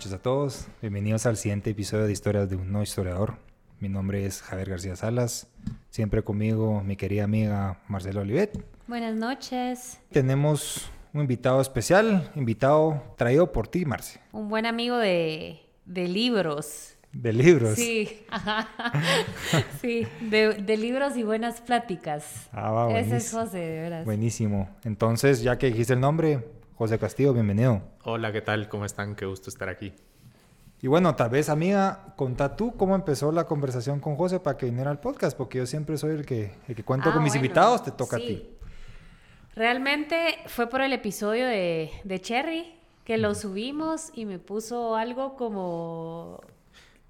noches 0.00 0.14
a 0.14 0.22
todos. 0.22 0.66
Bienvenidos 0.80 1.26
al 1.26 1.36
siguiente 1.36 1.68
episodio 1.68 2.06
de 2.06 2.12
Historias 2.12 2.48
de 2.48 2.56
un 2.56 2.72
no 2.72 2.82
historiador. 2.82 3.34
Mi 3.80 3.90
nombre 3.90 4.24
es 4.24 4.40
Javier 4.40 4.70
García 4.70 4.96
Salas. 4.96 5.46
Siempre 5.90 6.22
conmigo 6.22 6.80
mi 6.82 6.96
querida 6.96 7.24
amiga 7.24 7.82
Marcela 7.86 8.22
Olivet. 8.22 8.64
Buenas 8.86 9.14
noches. 9.14 10.00
Tenemos 10.10 10.90
un 11.12 11.20
invitado 11.20 11.60
especial, 11.60 12.32
invitado 12.34 13.14
traído 13.18 13.52
por 13.52 13.68
ti, 13.68 13.84
Marce. 13.84 14.20
Un 14.32 14.48
buen 14.48 14.64
amigo 14.64 14.96
de, 14.96 15.60
de 15.84 16.08
libros. 16.08 16.94
De 17.12 17.34
libros. 17.34 17.74
Sí, 17.74 18.22
ajá. 18.30 18.70
sí, 19.82 20.06
de, 20.22 20.54
de 20.54 20.76
libros 20.78 21.14
y 21.18 21.24
buenas 21.24 21.60
pláticas. 21.60 22.48
Ah, 22.52 22.70
va, 22.70 22.98
Ese 22.98 23.18
es. 23.18 23.30
José, 23.30 23.58
de 23.58 23.80
veras. 23.82 24.04
Buenísimo. 24.06 24.70
Entonces, 24.82 25.42
ya 25.42 25.58
que 25.58 25.66
dijiste 25.66 25.92
el 25.92 26.00
nombre, 26.00 26.42
José 26.80 26.98
Castillo, 26.98 27.34
bienvenido. 27.34 27.82
Hola, 28.04 28.32
¿qué 28.32 28.40
tal? 28.40 28.70
¿Cómo 28.70 28.86
están? 28.86 29.14
Qué 29.14 29.26
gusto 29.26 29.50
estar 29.50 29.68
aquí. 29.68 29.92
Y 30.80 30.86
bueno, 30.86 31.14
tal 31.14 31.28
vez, 31.28 31.50
amiga, 31.50 32.14
contá 32.16 32.56
tú 32.56 32.74
cómo 32.74 32.94
empezó 32.94 33.32
la 33.32 33.44
conversación 33.44 34.00
con 34.00 34.16
José 34.16 34.40
para 34.40 34.56
que 34.56 34.64
viniera 34.64 34.90
al 34.90 34.98
podcast, 34.98 35.36
porque 35.36 35.58
yo 35.58 35.66
siempre 35.66 35.98
soy 35.98 36.12
el 36.12 36.24
que, 36.24 36.54
el 36.68 36.74
que 36.74 36.82
cuento 36.82 37.10
Ah, 37.10 37.12
con 37.12 37.22
mis 37.22 37.34
bueno, 37.34 37.44
invitados, 37.44 37.82
te 37.82 37.90
toca 37.90 38.16
sí. 38.16 38.22
a 38.22 38.26
ti. 38.28 38.48
Realmente 39.54 40.38
fue 40.46 40.68
por 40.68 40.80
el 40.80 40.94
episodio 40.94 41.44
de, 41.44 41.90
de 42.02 42.18
Cherry 42.18 42.74
que 43.04 43.18
lo 43.18 43.34
subimos 43.34 44.10
y 44.14 44.24
me 44.24 44.38
puso 44.38 44.96
algo 44.96 45.36
como... 45.36 46.40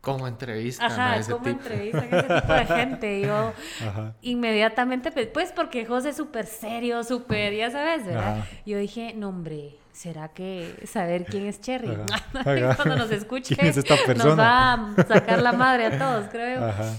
¿Cómo 0.00 0.26
entrevistan 0.26 0.90
a 0.92 0.94
Ajá, 1.10 1.16
ese 1.18 1.32
como 1.32 1.44
tipo? 1.44 1.58
entrevistan 1.58 2.08
a 2.14 2.18
ese 2.18 2.40
tipo 2.40 2.52
de 2.54 2.66
gente. 2.66 3.20
Yo 3.20 3.52
Ajá. 3.86 4.14
inmediatamente, 4.22 5.12
pe- 5.12 5.26
pues 5.26 5.52
porque 5.52 5.84
José 5.84 6.10
es 6.10 6.16
súper 6.16 6.46
serio, 6.46 7.04
súper, 7.04 7.54
ya 7.54 7.70
sabes, 7.70 8.06
¿verdad? 8.06 8.38
Ajá. 8.38 8.46
Yo 8.64 8.78
dije, 8.78 9.12
no 9.14 9.28
hombre, 9.28 9.76
¿será 9.92 10.28
que 10.28 10.74
saber 10.86 11.26
quién 11.26 11.44
es 11.46 11.60
Cherry? 11.60 11.98
Cuando 12.76 12.96
nos 12.96 13.10
escuche, 13.10 13.54
¿Quién 13.58 13.66
es 13.68 13.76
esta 13.76 13.96
nos 14.14 14.38
va 14.38 14.72
a 14.72 14.94
sacar 15.06 15.42
la 15.42 15.52
madre 15.52 15.86
a 15.86 15.98
todos, 15.98 16.28
creo. 16.30 16.64
Ajá. 16.64 16.96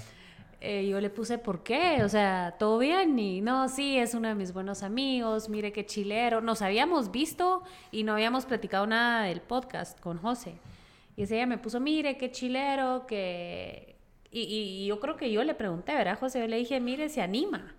Eh, 0.63 0.87
yo 0.87 1.01
le 1.01 1.09
puse, 1.09 1.39
¿por 1.39 1.63
qué? 1.63 2.03
O 2.03 2.09
sea, 2.09 2.53
¿todo 2.59 2.77
bien? 2.77 3.17
Y 3.17 3.41
no, 3.41 3.67
sí, 3.67 3.97
es 3.97 4.13
uno 4.13 4.27
de 4.27 4.35
mis 4.35 4.53
buenos 4.53 4.83
amigos, 4.83 5.49
mire 5.49 5.71
qué 5.71 5.87
chilero. 5.87 6.39
Nos 6.41 6.61
habíamos 6.61 7.09
visto 7.09 7.63
y 7.91 8.03
no 8.03 8.13
habíamos 8.13 8.45
platicado 8.45 8.85
nada 8.85 9.23
del 9.23 9.41
podcast 9.41 9.99
con 9.99 10.19
José. 10.19 10.53
Y 11.21 11.25
día 11.25 11.45
me 11.45 11.57
puso, 11.59 11.79
mire 11.79 12.17
qué 12.17 12.31
chilero, 12.31 13.05
que... 13.05 13.95
Y, 14.31 14.41
y 14.41 14.87
yo 14.87 14.99
creo 14.99 15.17
que 15.17 15.31
yo 15.31 15.43
le 15.43 15.53
pregunté, 15.53 15.93
¿verdad, 15.93 16.17
José? 16.17 16.39
Yo 16.39 16.47
le 16.47 16.57
dije, 16.57 16.79
mire, 16.79 17.09
se 17.09 17.21
anima. 17.21 17.75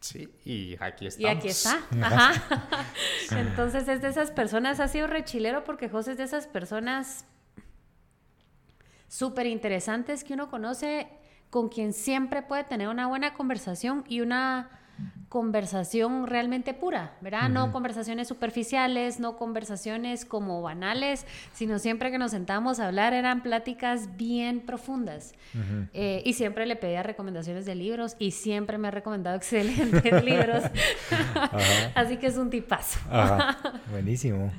Sí, 0.00 0.28
y 0.44 0.76
aquí 0.80 1.04
Y 1.04 1.08
estamos. 1.08 1.36
aquí 1.36 1.48
está. 1.48 1.86
Ajá. 2.02 2.86
Entonces 3.30 3.86
es 3.88 4.02
de 4.02 4.08
esas 4.08 4.30
personas, 4.30 4.80
ha 4.80 4.88
sido 4.88 5.06
rechilero 5.06 5.64
porque 5.64 5.88
José 5.88 6.12
es 6.12 6.18
de 6.18 6.24
esas 6.24 6.46
personas 6.46 7.24
súper 9.08 9.46
interesantes 9.46 10.24
que 10.24 10.34
uno 10.34 10.50
conoce, 10.50 11.08
con 11.50 11.68
quien 11.68 11.92
siempre 11.92 12.42
puede 12.42 12.64
tener 12.64 12.88
una 12.88 13.06
buena 13.06 13.34
conversación 13.34 14.04
y 14.08 14.20
una 14.20 14.70
conversación 15.28 16.26
realmente 16.26 16.72
pura, 16.72 17.12
¿verdad? 17.20 17.48
No 17.48 17.72
conversaciones 17.72 18.28
superficiales, 18.28 19.20
no 19.20 19.36
conversaciones 19.36 20.24
como 20.24 20.62
banales, 20.62 21.26
sino 21.52 21.78
siempre 21.78 22.10
que 22.10 22.18
nos 22.18 22.30
sentamos 22.30 22.80
a 22.80 22.86
hablar 22.86 23.12
eran 23.12 23.42
pláticas 23.42 24.16
bien 24.16 24.60
profundas. 24.60 25.34
Eh, 25.92 26.22
y 26.24 26.32
siempre 26.34 26.64
le 26.66 26.76
pedía 26.76 27.02
recomendaciones 27.02 27.66
de 27.66 27.74
libros 27.74 28.16
y 28.18 28.30
siempre 28.30 28.78
me 28.78 28.88
ha 28.88 28.90
recomendado 28.90 29.36
excelentes 29.36 30.24
libros. 30.24 30.62
Así 31.94 32.16
que 32.16 32.28
es 32.28 32.36
un 32.36 32.50
tipazo. 32.50 32.98
Ajá. 33.10 33.58
Buenísimo. 33.90 34.50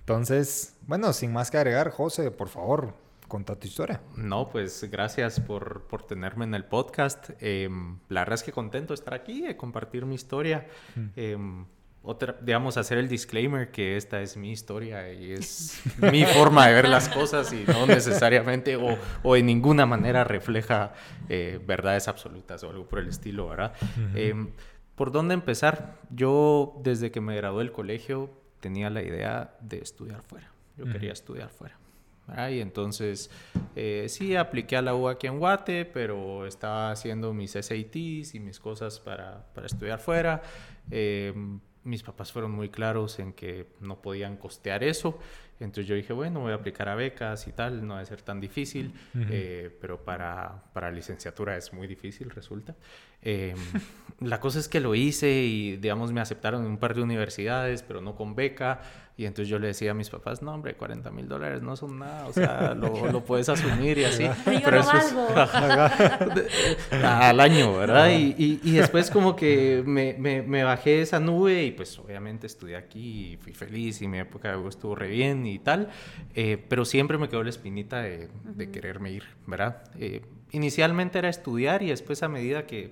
Entonces, 0.00 0.76
bueno, 0.86 1.12
sin 1.12 1.32
más 1.32 1.50
que 1.50 1.58
agregar, 1.58 1.90
José, 1.90 2.30
por 2.30 2.48
favor, 2.48 2.94
contá 3.28 3.56
tu 3.56 3.66
historia. 3.66 4.00
No, 4.16 4.48
pues 4.48 4.88
gracias 4.90 5.40
por, 5.40 5.82
por 5.82 6.02
tenerme 6.04 6.44
en 6.44 6.54
el 6.54 6.64
podcast. 6.64 7.30
Em, 7.40 7.98
la 8.08 8.20
verdad 8.20 8.34
es 8.34 8.42
que 8.42 8.52
contento 8.52 8.92
de 8.92 8.96
estar 8.96 9.14
aquí, 9.14 9.42
de 9.42 9.56
compartir 9.56 10.06
mi 10.06 10.14
historia. 10.14 10.66
Em, 11.16 11.66
otra, 12.02 12.36
digamos, 12.40 12.76
hacer 12.76 12.98
el 12.98 13.08
disclaimer 13.08 13.72
que 13.72 13.96
esta 13.96 14.22
es 14.22 14.36
mi 14.36 14.52
historia 14.52 15.12
y 15.12 15.32
es 15.32 15.82
mi 16.12 16.24
forma 16.24 16.68
de 16.68 16.74
ver 16.74 16.88
las 16.88 17.08
cosas 17.08 17.52
y 17.52 17.64
no 17.66 17.86
necesariamente 17.86 18.76
o, 18.76 18.96
o 19.24 19.34
de 19.34 19.42
ninguna 19.42 19.86
manera 19.86 20.22
refleja 20.22 20.92
eh, 21.28 21.60
verdades 21.66 22.06
absolutas 22.06 22.62
o 22.62 22.70
algo 22.70 22.86
por 22.86 23.00
el 23.00 23.08
estilo, 23.08 23.48
¿verdad? 23.48 23.72
Em, 24.14 24.50
¿Por 24.94 25.12
dónde 25.12 25.34
empezar? 25.34 25.98
Yo 26.10 26.80
desde 26.82 27.10
que 27.10 27.20
me 27.20 27.36
gradué 27.36 27.64
del 27.64 27.72
colegio 27.72 28.30
tenía 28.60 28.88
la 28.88 29.02
idea 29.02 29.56
de 29.60 29.78
estudiar 29.78 30.22
fuera. 30.22 30.52
Yo 30.76 30.86
quería 30.86 31.12
estudiar 31.12 31.50
fuera. 31.50 31.76
¿Verdad? 32.26 32.50
Y 32.50 32.60
entonces 32.60 33.30
eh, 33.74 34.06
sí 34.08 34.36
apliqué 34.36 34.76
a 34.76 34.82
la 34.82 34.94
U 34.94 35.08
aquí 35.08 35.26
en 35.26 35.38
Guate, 35.38 35.84
pero 35.84 36.46
estaba 36.46 36.90
haciendo 36.90 37.32
mis 37.32 37.52
SATs 37.52 38.34
y 38.34 38.40
mis 38.40 38.58
cosas 38.60 39.00
para, 39.00 39.46
para 39.54 39.66
estudiar 39.66 39.98
fuera. 39.98 40.42
Eh, 40.90 41.32
mis 41.84 42.02
papás 42.02 42.32
fueron 42.32 42.50
muy 42.50 42.68
claros 42.68 43.18
en 43.20 43.32
que 43.32 43.68
no 43.80 44.02
podían 44.02 44.36
costear 44.36 44.82
eso. 44.82 45.18
Entonces 45.60 45.86
yo 45.86 45.94
dije, 45.94 46.12
bueno, 46.12 46.40
voy 46.40 46.52
a 46.52 46.56
aplicar 46.56 46.88
a 46.88 46.94
becas 46.96 47.46
y 47.46 47.52
tal, 47.52 47.86
no 47.86 47.94
va 47.94 48.00
a 48.00 48.04
ser 48.04 48.20
tan 48.20 48.40
difícil, 48.40 48.92
Ujú. 49.14 49.24
eh, 49.30 49.74
pero 49.80 50.04
para, 50.04 50.64
para 50.74 50.90
licenciatura 50.90 51.56
es 51.56 51.72
muy 51.72 51.86
difícil, 51.86 52.28
resulta. 52.30 52.74
Eh, 53.22 53.54
la 54.20 54.38
cosa 54.40 54.58
es 54.58 54.68
que 54.68 54.80
lo 54.80 54.94
hice 54.94 55.32
y, 55.32 55.76
digamos, 55.76 56.12
me 56.12 56.20
aceptaron 56.20 56.62
en 56.64 56.72
un 56.72 56.78
par 56.78 56.94
de 56.94 57.02
universidades, 57.02 57.82
pero 57.82 58.00
no 58.02 58.16
con 58.16 58.34
beca. 58.34 58.80
Y 59.18 59.24
entonces 59.24 59.48
yo 59.48 59.58
le 59.58 59.68
decía 59.68 59.92
a 59.92 59.94
mis 59.94 60.10
papás, 60.10 60.42
no, 60.42 60.52
hombre, 60.52 60.74
40 60.74 61.10
mil 61.10 61.26
dólares 61.26 61.62
no 61.62 61.74
son 61.74 61.98
nada, 61.98 62.26
o 62.26 62.32
sea, 62.34 62.74
lo, 62.74 63.06
lo 63.12 63.24
puedes 63.24 63.48
asumir 63.48 63.96
y 63.96 64.04
así. 64.04 64.24
Yo 64.24 64.30
no 64.70 64.84
valgo. 65.10 65.26
al 67.02 67.40
año, 67.40 67.74
¿verdad? 67.76 68.10
Y, 68.10 68.34
y- 68.36 68.60
y 68.62 68.72
después 68.72 69.10
como 69.10 69.34
que 69.36 69.82
me, 69.86 70.14
me- 70.18 70.42
me 70.42 70.64
bajé 70.64 70.90
de 70.90 71.02
esa 71.02 71.20
nube 71.20 71.64
y 71.64 71.70
pues 71.72 71.98
obviamente 71.98 72.46
estudié 72.46 72.76
aquí 72.76 73.32
y 73.32 73.36
fui 73.38 73.52
feliz 73.52 74.02
y 74.02 74.08
mi 74.08 74.18
época 74.18 74.54
estuvo 74.68 74.94
re 74.94 75.08
bien 75.08 75.46
y 75.46 75.58
tal, 75.58 75.88
eh, 76.34 76.62
pero 76.68 76.84
siempre 76.84 77.18
me 77.18 77.28
quedó 77.28 77.42
la 77.42 77.50
espinita 77.50 78.02
de, 78.02 78.28
de 78.44 78.70
quererme 78.70 79.12
ir, 79.12 79.24
¿verdad? 79.46 79.82
Eh, 79.98 80.22
inicialmente 80.52 81.18
era 81.18 81.28
estudiar 81.28 81.82
y 81.82 81.88
después 81.88 82.22
a 82.22 82.28
medida 82.28 82.66
que 82.66 82.90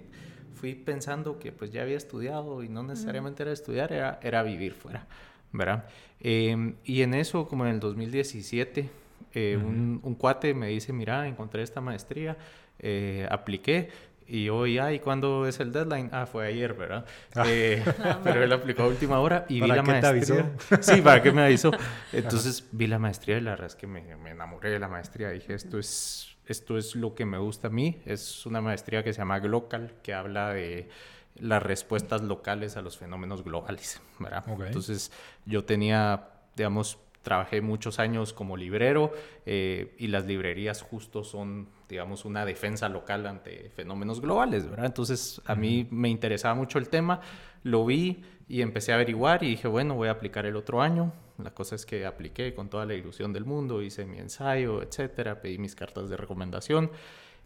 fui 0.54 0.74
pensando 0.74 1.38
que 1.38 1.52
pues 1.52 1.70
ya 1.72 1.82
había 1.82 1.96
estudiado 1.96 2.62
y 2.62 2.68
no 2.68 2.82
necesariamente 2.82 3.42
era 3.42 3.52
estudiar, 3.52 3.92
era, 3.92 4.18
era 4.22 4.42
vivir 4.42 4.72
fuera, 4.72 5.06
¿verdad? 5.54 5.86
Eh, 6.20 6.74
y 6.84 7.02
en 7.02 7.14
eso, 7.14 7.46
como 7.46 7.64
en 7.64 7.72
el 7.72 7.80
2017, 7.80 8.90
eh, 9.32 9.56
un, 9.56 10.00
un 10.02 10.14
cuate 10.14 10.52
me 10.54 10.68
dice, 10.68 10.92
mira, 10.92 11.26
encontré 11.26 11.62
esta 11.62 11.80
maestría, 11.80 12.36
eh, 12.78 13.26
apliqué. 13.30 13.88
Y 14.26 14.48
hoy, 14.48 14.78
ay, 14.78 15.00
¿cuándo 15.00 15.46
es 15.46 15.60
el 15.60 15.70
deadline? 15.70 16.08
Ah, 16.10 16.24
fue 16.24 16.46
ayer, 16.46 16.72
¿verdad? 16.72 17.04
Eh, 17.46 17.84
pero 18.24 18.42
él 18.42 18.52
aplicó 18.52 18.84
a 18.84 18.88
última 18.88 19.20
hora 19.20 19.44
y 19.48 19.54
vi 19.54 19.60
¿Para 19.60 19.76
la 19.76 19.82
qué 19.82 19.92
te 19.92 20.12
maestría. 20.12 20.52
Sí, 20.80 21.02
¿para 21.02 21.22
qué 21.22 21.30
me 21.30 21.42
avisó? 21.42 21.70
Entonces 22.12 22.66
vi 22.72 22.86
la 22.86 22.98
maestría 22.98 23.36
y 23.36 23.42
la 23.42 23.50
verdad 23.50 23.66
es 23.66 23.74
que 23.74 23.86
me, 23.86 24.16
me 24.16 24.30
enamoré 24.30 24.70
de 24.70 24.78
la 24.78 24.88
maestría. 24.88 25.30
Dije, 25.30 25.52
esto 25.52 25.78
es, 25.78 26.36
esto 26.46 26.78
es 26.78 26.94
lo 26.94 27.14
que 27.14 27.26
me 27.26 27.36
gusta 27.36 27.68
a 27.68 27.70
mí. 27.70 28.00
Es 28.06 28.46
una 28.46 28.62
maestría 28.62 29.04
que 29.04 29.12
se 29.12 29.18
llama 29.18 29.40
Glocal, 29.40 29.92
que 30.02 30.14
habla 30.14 30.54
de 30.54 30.88
las 31.36 31.62
respuestas 31.62 32.22
locales 32.22 32.76
a 32.76 32.82
los 32.82 32.96
fenómenos 32.96 33.42
globales, 33.42 34.00
¿verdad? 34.18 34.44
Entonces 34.66 35.10
yo 35.46 35.64
tenía, 35.64 36.28
digamos, 36.56 36.98
trabajé 37.22 37.60
muchos 37.60 37.98
años 37.98 38.32
como 38.32 38.56
librero 38.56 39.10
eh, 39.46 39.96
y 39.98 40.08
las 40.08 40.26
librerías 40.26 40.82
justo 40.82 41.24
son, 41.24 41.68
digamos, 41.88 42.24
una 42.24 42.44
defensa 42.44 42.88
local 42.88 43.26
ante 43.26 43.70
fenómenos 43.70 44.20
globales, 44.20 44.68
¿verdad? 44.68 44.86
Entonces 44.86 45.40
a 45.46 45.54
mí 45.54 45.88
me 45.90 46.10
interesaba 46.10 46.54
mucho 46.54 46.78
el 46.78 46.88
tema, 46.88 47.20
lo 47.62 47.84
vi 47.86 48.22
y 48.46 48.60
empecé 48.60 48.92
a 48.92 48.96
averiguar 48.96 49.42
y 49.42 49.48
dije, 49.48 49.66
bueno, 49.66 49.94
voy 49.94 50.08
a 50.08 50.12
aplicar 50.12 50.46
el 50.46 50.54
otro 50.54 50.82
año. 50.82 51.12
La 51.42 51.50
cosa 51.52 51.74
es 51.74 51.86
que 51.86 52.06
apliqué 52.06 52.54
con 52.54 52.68
toda 52.68 52.84
la 52.86 52.94
ilusión 52.94 53.32
del 53.32 53.44
mundo, 53.44 53.82
hice 53.82 54.04
mi 54.04 54.18
ensayo, 54.18 54.82
etcétera, 54.82 55.40
pedí 55.40 55.58
mis 55.58 55.74
cartas 55.74 56.08
de 56.08 56.16
recomendación. 56.16 56.92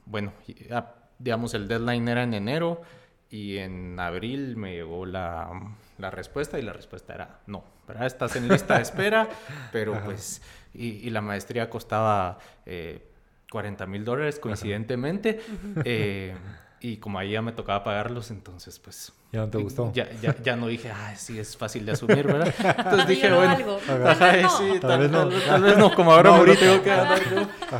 Bueno, 0.05 0.33
ah, 0.73 0.95
digamos, 1.19 1.55
el 1.55 1.69
deadline 1.69 2.09
era 2.09 2.25
en 2.25 2.35
enero 2.35 2.83
y 3.31 3.59
en 3.59 3.99
abril 4.01 4.57
me 4.57 4.75
llegó 4.75 5.05
la, 5.05 5.51
la 5.99 6.11
respuesta 6.11 6.59
y 6.59 6.63
la 6.63 6.73
respuesta 6.73 7.15
era 7.15 7.41
no, 7.47 7.65
¿verdad? 7.87 8.07
Estás 8.07 8.37
en 8.37 8.49
lista 8.49 8.77
de 8.77 8.83
espera, 8.83 9.29
pero 9.73 10.01
pues, 10.05 10.43
y, 10.75 10.87
y 11.07 11.11
la 11.11 11.21
maestría 11.21 11.69
costaba 11.69 12.39
eh, 12.65 13.03
40 13.51 13.87
mil 13.87 14.05
dólares 14.05 14.39
coincidentemente, 14.39 15.41
eh, 15.85 16.35
y 16.81 16.99
como 16.99 17.19
ahí 17.19 17.33
ya 17.33 17.43
me 17.43 17.53
tocaba 17.53 17.83
pagarlos, 17.85 18.31
entonces 18.31 18.79
pues... 18.79 19.13
¿Ya 19.33 19.41
no 19.41 19.49
te 19.49 19.59
gustó? 19.59 19.93
Ya, 19.95 20.09
ya, 20.23 20.35
ya 20.43 20.57
no 20.57 20.69
dije, 20.69 20.91
ah, 20.91 21.15
sí, 21.17 21.39
es 21.39 21.57
fácil 21.57 21.85
de 21.85 21.93
asumir, 21.93 22.27
¿verdad? 22.27 22.55
Entonces 22.79 23.09
dije, 23.09 23.29
no 23.29 23.37
bueno, 23.37 23.53
valgo. 23.55 23.79
ajá, 23.87 24.15
Tal 24.19 24.33
vez 24.33 24.43
no. 24.45 24.51
sí, 24.59 24.69
Tal 24.71 24.81
tal, 24.81 25.01
vez 25.01 25.11
no. 25.11 25.29
tal- 25.29 25.43
tal 25.45 25.63
vez 25.63 25.79
no, 25.79 25.95
como 25.95 26.13
ahora 26.13 26.31
No, 26.31 26.35
me 26.37 26.39
ahorita. 26.41 26.61
tengo 26.61 26.83
que 26.83 26.89
ganar. 26.89 27.21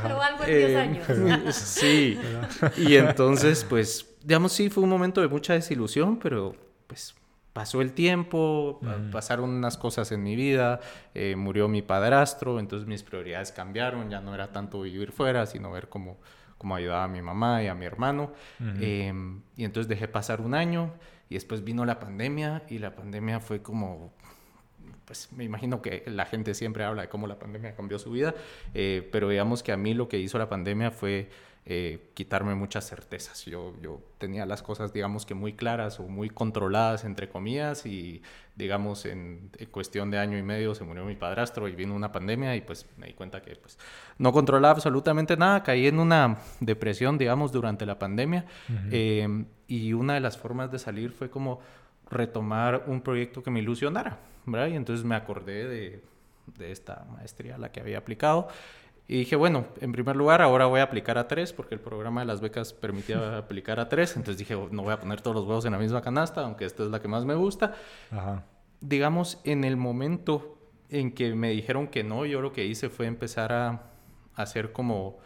Pero 0.03 0.23
algo 0.23 0.45
en 0.45 0.47
10 0.47 0.71
Eh, 0.71 0.77
años. 0.79 1.55
Sí, 1.57 2.19
y 2.77 2.97
entonces, 2.97 3.65
pues, 3.69 4.07
digamos, 4.23 4.53
sí, 4.53 4.69
fue 4.69 4.83
un 4.83 4.91
momento 4.91 5.21
de 5.23 5.29
mucha 5.29 5.55
desilusión, 5.55 6.19
pero 6.19 6.55
pues 6.87 7.15
pasó 7.59 7.81
el 7.81 7.93
tiempo, 7.93 8.81
pasaron 9.11 9.51
unas 9.51 9.77
cosas 9.77 10.13
en 10.13 10.23
mi 10.23 10.37
vida, 10.37 10.79
eh, 11.13 11.35
murió 11.35 11.67
mi 11.67 11.83
padrastro, 11.83 12.61
entonces 12.61 12.87
mis 12.87 13.03
prioridades 13.03 13.51
cambiaron, 13.51 14.11
ya 14.11 14.21
no 14.21 14.33
era 14.33 14.53
tanto 14.53 14.83
vivir 14.83 15.11
fuera, 15.11 15.45
sino 15.45 15.73
ver 15.73 15.89
cómo, 15.89 16.21
cómo 16.57 16.77
ayudaba 16.77 17.03
a 17.03 17.09
mi 17.09 17.21
mamá 17.21 17.61
y 17.65 17.67
a 17.67 17.75
mi 17.75 17.85
hermano. 17.85 18.31
Em, 18.61 19.43
y 19.57 19.65
entonces 19.65 19.89
dejé 19.89 20.07
pasar 20.07 20.41
un 20.41 20.55
año 20.55 20.93
y 21.29 21.35
después 21.35 21.65
vino 21.65 21.85
la 21.85 21.99
pandemia 21.99 22.63
y 22.69 22.79
la 22.79 22.95
pandemia 22.95 23.41
fue 23.41 23.61
como 23.61 24.13
pues 25.05 25.33
me 25.33 25.43
imagino 25.43 25.83
que 25.83 26.05
la 26.07 26.27
gente 26.27 26.55
siempre 26.55 26.85
habla 26.85 27.03
de 27.03 27.09
cómo 27.09 27.27
la 27.27 27.41
pandemia 27.41 27.75
cambió 27.75 27.99
su 27.99 28.13
vida, 28.13 28.37
eh, 28.73 29.09
pero 29.11 29.29
digamos 29.31 29.65
que 29.65 29.73
a 29.73 29.77
mí 29.77 29.95
lo 29.95 30.07
que 30.09 30.21
hizo 30.21 30.39
la 30.39 30.49
pandemia 30.49 30.93
fue 30.93 31.29
eh, 31.71 32.13
quitarme 32.15 32.55
muchas 32.55 32.89
certezas. 32.89 33.45
Yo, 33.45 33.75
yo 33.83 34.01
tenía 34.17 34.47
las 34.47 34.63
cosas, 34.63 34.91
digamos 34.95 35.27
que 35.27 35.35
muy 35.35 35.53
claras 35.53 36.01
o 36.01 36.05
muy 36.05 36.31
controladas, 36.31 37.05
entre 37.05 37.29
comillas, 37.29 37.85
y 37.85 38.23
digamos 38.57 39.05
en, 39.05 39.51
cuestión 39.71 40.11
de 40.11 40.17
año 40.17 40.39
y 40.39 40.43
medio 40.43 40.75
se 40.75 40.85
murió 40.85 41.05
mi 41.05 41.15
padrastro 41.15 41.69
y 41.69 41.73
vino 41.73 41.95
una 41.95 42.11
pandemia 42.11 42.57
y 42.57 42.63
pues 42.63 42.87
me 42.97 43.09
di 43.09 43.13
cuenta 43.13 43.43
que 43.43 43.55
pues 43.57 43.79
no 44.17 44.33
controlaba 44.33 44.73
absolutamente 44.73 45.37
nada, 45.37 45.63
caí 45.63 45.87
en 45.87 46.01
una 46.01 46.39
depresión, 46.61 47.19
digamos, 47.19 47.53
durante 47.53 47.85
la 47.85 47.99
pandemia, 47.99 48.47
eh, 48.91 49.45
y 49.67 49.93
una 49.93 50.15
de 50.15 50.21
las 50.21 50.39
formas 50.39 50.73
de 50.73 50.79
salir 50.79 51.13
fue 51.13 51.29
como 51.29 51.61
retomar 52.09 52.85
un 52.87 53.03
proyecto 53.03 53.43
que 53.43 53.51
me 53.51 53.61
ilusionara, 53.61 54.19
¿verdad? 54.47 54.69
Y 54.69 54.75
entonces 54.75 55.05
me 55.05 55.17
acordé 55.17 55.69
de, 55.69 56.03
de 56.57 56.73
esta 56.73 57.05
maestría 57.13 57.57
a 57.57 57.59
la 57.59 57.71
que 57.71 57.81
había 57.81 57.99
aplicado. 57.99 58.49
Y 59.11 59.17
dije, 59.17 59.37
bueno, 59.37 59.65
en 59.81 59.91
primer 59.91 60.17
lugar, 60.17 60.43
ahora 60.43 60.67
voy 60.67 60.81
a 60.81 60.83
aplicar 60.83 61.17
a 61.17 61.27
tres, 61.27 61.55
porque 61.55 61.75
el 61.75 61.81
programa 61.81 62.21
de 62.21 62.27
las 62.27 62.43
becas 62.43 62.75
permitía 62.75 63.39
aplicar 63.39 63.81
a 63.81 63.89
tres. 63.89 64.15
Entonces 64.17 64.37
dije, 64.37 64.55
no 64.71 64.83
voy 64.83 64.93
a 64.93 65.01
poner 65.01 65.23
todos 65.23 65.35
los 65.35 65.47
huevos 65.47 65.65
en 65.65 65.73
la 65.73 65.79
misma 65.79 66.03
canasta, 66.03 66.43
aunque 66.43 66.67
esta 66.67 66.85
es 66.85 66.91
la 66.91 67.01
que 67.01 67.09
más 67.09 67.25
me 67.25 67.35
gusta. 67.35 67.75
Ajá. 68.11 68.45
Digamos, 68.81 69.41
en 69.45 69.65
el 69.65 69.79
momento 69.79 70.59
en 70.91 71.13
que 71.13 71.35
me 71.35 71.51
dijeron 71.51 71.89
que 71.89 72.05
no, 72.05 72.27
yo 72.27 72.43
lo 72.43 72.53
que 72.53 72.67
hice 72.67 72.91
fue 72.91 73.07
empezar 73.07 73.53
a 73.53 73.83
hacer 74.35 74.73
como, 74.73 75.19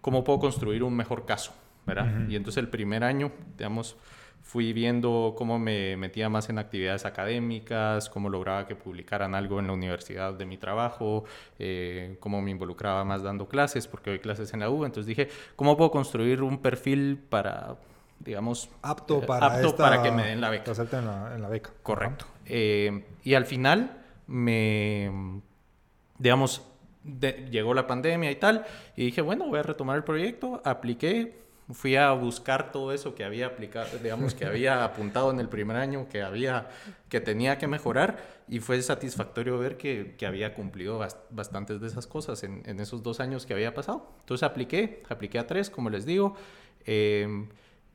cómo 0.00 0.24
puedo 0.24 0.38
construir 0.38 0.82
un 0.82 0.96
mejor 0.96 1.26
caso, 1.26 1.52
¿verdad? 1.86 2.28
Y 2.28 2.36
entonces 2.36 2.62
el 2.62 2.68
primer 2.68 3.04
año, 3.04 3.30
digamos, 3.56 3.96
fui 4.42 4.72
viendo 4.72 5.34
cómo 5.36 5.58
me 5.58 5.96
metía 5.96 6.28
más 6.28 6.48
en 6.48 6.58
actividades 6.58 7.04
académicas, 7.04 8.08
cómo 8.08 8.30
lograba 8.30 8.66
que 8.66 8.74
publicaran 8.74 9.34
algo 9.34 9.60
en 9.60 9.66
la 9.66 9.74
universidad 9.74 10.32
de 10.32 10.46
mi 10.46 10.56
trabajo, 10.56 11.24
eh, 11.58 12.16
cómo 12.20 12.40
me 12.40 12.50
involucraba 12.50 13.04
más 13.04 13.22
dando 13.22 13.46
clases, 13.46 13.86
porque 13.86 14.10
doy 14.10 14.18
clases 14.20 14.54
en 14.54 14.60
la 14.60 14.70
U. 14.70 14.84
Entonces 14.86 15.06
dije, 15.06 15.28
¿cómo 15.54 15.76
puedo 15.76 15.90
construir 15.90 16.42
un 16.42 16.58
perfil 16.58 17.18
para, 17.28 17.76
digamos, 18.20 18.70
apto 18.80 19.18
eh, 19.22 19.26
para, 19.26 19.46
apto 19.46 19.76
para 19.76 20.02
que 20.02 20.10
me 20.10 20.26
den 20.26 20.40
la 20.40 20.48
beca? 20.48 20.72
En 20.72 21.06
la, 21.06 21.32
en 21.34 21.42
la 21.42 21.48
beca. 21.48 21.70
Correcto. 21.82 22.24
Eh, 22.46 23.04
y 23.24 23.34
al 23.34 23.44
final 23.44 24.02
me, 24.26 25.40
digamos, 26.18 26.62
llegó 27.50 27.74
la 27.74 27.86
pandemia 27.86 28.30
y 28.30 28.36
tal, 28.36 28.64
y 28.96 29.06
dije, 29.06 29.20
bueno, 29.20 29.46
voy 29.46 29.58
a 29.58 29.62
retomar 29.62 29.96
el 29.96 30.04
proyecto, 30.04 30.62
apliqué 30.64 31.47
fui 31.72 31.96
a 31.96 32.12
buscar 32.12 32.72
todo 32.72 32.92
eso 32.92 33.14
que 33.14 33.24
había 33.24 33.46
aplicado, 33.46 33.86
digamos, 34.02 34.34
que 34.34 34.46
había 34.46 34.84
apuntado 34.84 35.30
en 35.30 35.40
el 35.40 35.48
primer 35.48 35.76
año, 35.76 36.08
que 36.08 36.22
había, 36.22 36.68
que 37.08 37.20
tenía 37.20 37.58
que 37.58 37.66
mejorar, 37.66 38.16
y 38.48 38.60
fue 38.60 38.80
satisfactorio 38.80 39.58
ver 39.58 39.76
que, 39.76 40.14
que 40.16 40.26
había 40.26 40.54
cumplido 40.54 40.98
bastantes 41.30 41.80
de 41.80 41.86
esas 41.86 42.06
cosas 42.06 42.42
en, 42.42 42.62
en, 42.64 42.80
esos 42.80 43.02
dos 43.02 43.20
años 43.20 43.44
que 43.44 43.52
había 43.52 43.74
pasado. 43.74 44.10
Entonces 44.20 44.42
apliqué, 44.44 45.02
apliqué 45.08 45.38
a 45.38 45.46
tres, 45.46 45.68
como 45.68 45.90
les 45.90 46.06
digo. 46.06 46.34
Em, 46.86 47.48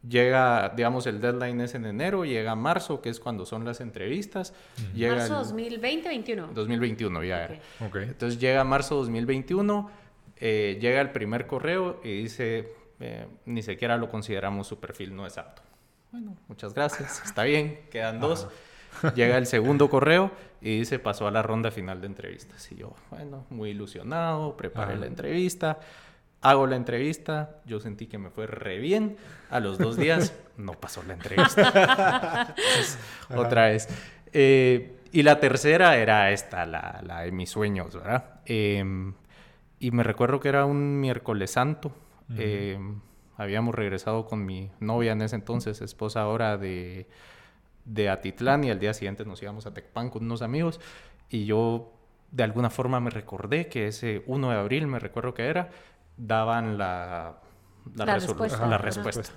llega, 0.08 0.72
digamos, 0.76 1.08
el 1.08 1.20
deadline 1.20 1.62
es 1.62 1.74
en 1.74 1.86
enero, 1.86 2.26
llega 2.26 2.56
marzo, 2.56 3.02
que 3.02 3.10
es 3.10 3.20
cuando 3.20 3.46
son 3.46 3.66
las 3.66 3.82
entrevistas. 3.82 4.54
llega 4.94 5.16
¿Marzo 5.16 5.36
2020 5.36 6.10
2021? 6.10 6.48
2021, 6.54 7.24
ya. 7.24 7.60
Okay. 7.88 8.04
Entonces 8.04 8.40
llega 8.40 8.64
marzo 8.64 8.98
2021, 8.98 9.90
eh, 10.38 10.78
llega 10.80 11.02
el 11.02 11.12
primer 11.12 11.48
correo 11.48 12.00
y 12.04 12.24
dice 12.24 12.83
eh, 13.00 13.28
ni 13.46 13.62
siquiera 13.64 13.98
lo 13.98 14.10
consideramos 14.10 14.68
su 14.68 14.80
perfil 14.80 15.16
no 15.16 15.26
es 15.26 15.38
apto. 15.38 15.62
Bueno, 16.12 16.36
muchas 16.48 16.74
gracias, 16.74 17.24
está 17.26 17.44
bien, 17.44 17.82
quedan 17.90 18.20
dos. 18.20 18.48
Llega 19.16 19.38
el 19.38 19.48
segundo 19.48 19.90
correo 19.90 20.32
y 20.62 20.80
dice 20.80 21.00
pasó 21.00 21.28
a 21.28 21.32
la 21.32 21.42
ronda 21.42 21.72
final 21.72 22.02
de 22.02 22.08
entrevistas. 22.08 22.72
Y 22.72 22.76
yo, 22.76 22.94
bueno, 23.10 23.46
muy 23.50 23.72
ilusionado, 23.72 24.56
preparé 24.56 24.96
la 24.96 25.08
entrevista, 25.08 25.80
hago 26.42 26.68
la 26.68 26.76
entrevista, 26.76 27.58
yo 27.66 27.80
sentí 27.80 28.06
que 28.06 28.18
me 28.18 28.30
fue 28.30 28.46
re 28.46 28.78
bien. 28.78 29.18
A 29.50 29.60
los 29.60 29.78
dos 29.78 29.98
días 29.98 30.34
no 30.58 30.74
pasó 30.74 31.02
la 31.04 31.14
entrevista. 31.14 32.56
otra 33.36 33.68
vez. 33.68 33.88
Eh, 34.32 35.00
y 35.12 35.24
la 35.24 35.40
tercera 35.40 35.98
era 35.98 36.32
esta, 36.32 36.66
la, 36.66 37.02
la 37.04 37.22
de 37.22 37.32
mis 37.32 37.50
sueños, 37.50 37.96
¿verdad? 37.96 38.42
Em, 38.46 39.14
y 39.80 39.92
me 39.92 40.04
recuerdo 40.04 40.40
que 40.40 40.50
era 40.50 40.66
un 40.66 41.00
miércoles 41.00 41.52
santo, 41.52 41.96
eh, 42.38 42.80
habíamos 43.38 43.76
regresado 43.76 44.26
con 44.26 44.46
mi 44.46 44.72
novia 44.80 45.12
en 45.12 45.22
ese 45.22 45.36
entonces, 45.36 45.82
esposa 45.82 46.22
ahora 46.22 46.58
de, 46.58 47.08
de 47.86 48.10
Atitlán, 48.10 48.64
y 48.64 48.72
al 48.72 48.80
día 48.80 48.94
siguiente 48.94 49.26
nos 49.26 49.42
íbamos 49.42 49.66
a 49.66 49.74
Tecpan 49.74 50.10
con 50.10 50.24
unos 50.24 50.42
amigos. 50.42 50.80
Y 51.30 51.46
yo 51.46 51.92
de 52.32 52.44
alguna 52.44 52.70
forma 52.70 53.00
me 53.00 53.10
recordé 53.10 53.68
que 53.68 53.88
ese 53.88 54.24
1 54.28 54.50
de 54.50 54.58
abril, 54.58 54.88
me 54.88 55.00
recuerdo 55.00 55.34
que 55.34 55.46
era, 55.46 55.70
daban 56.18 56.78
la, 56.78 57.40
la, 57.96 58.16
respuesta. 58.16 58.66
La 58.68 58.78
respuesta 58.78 59.34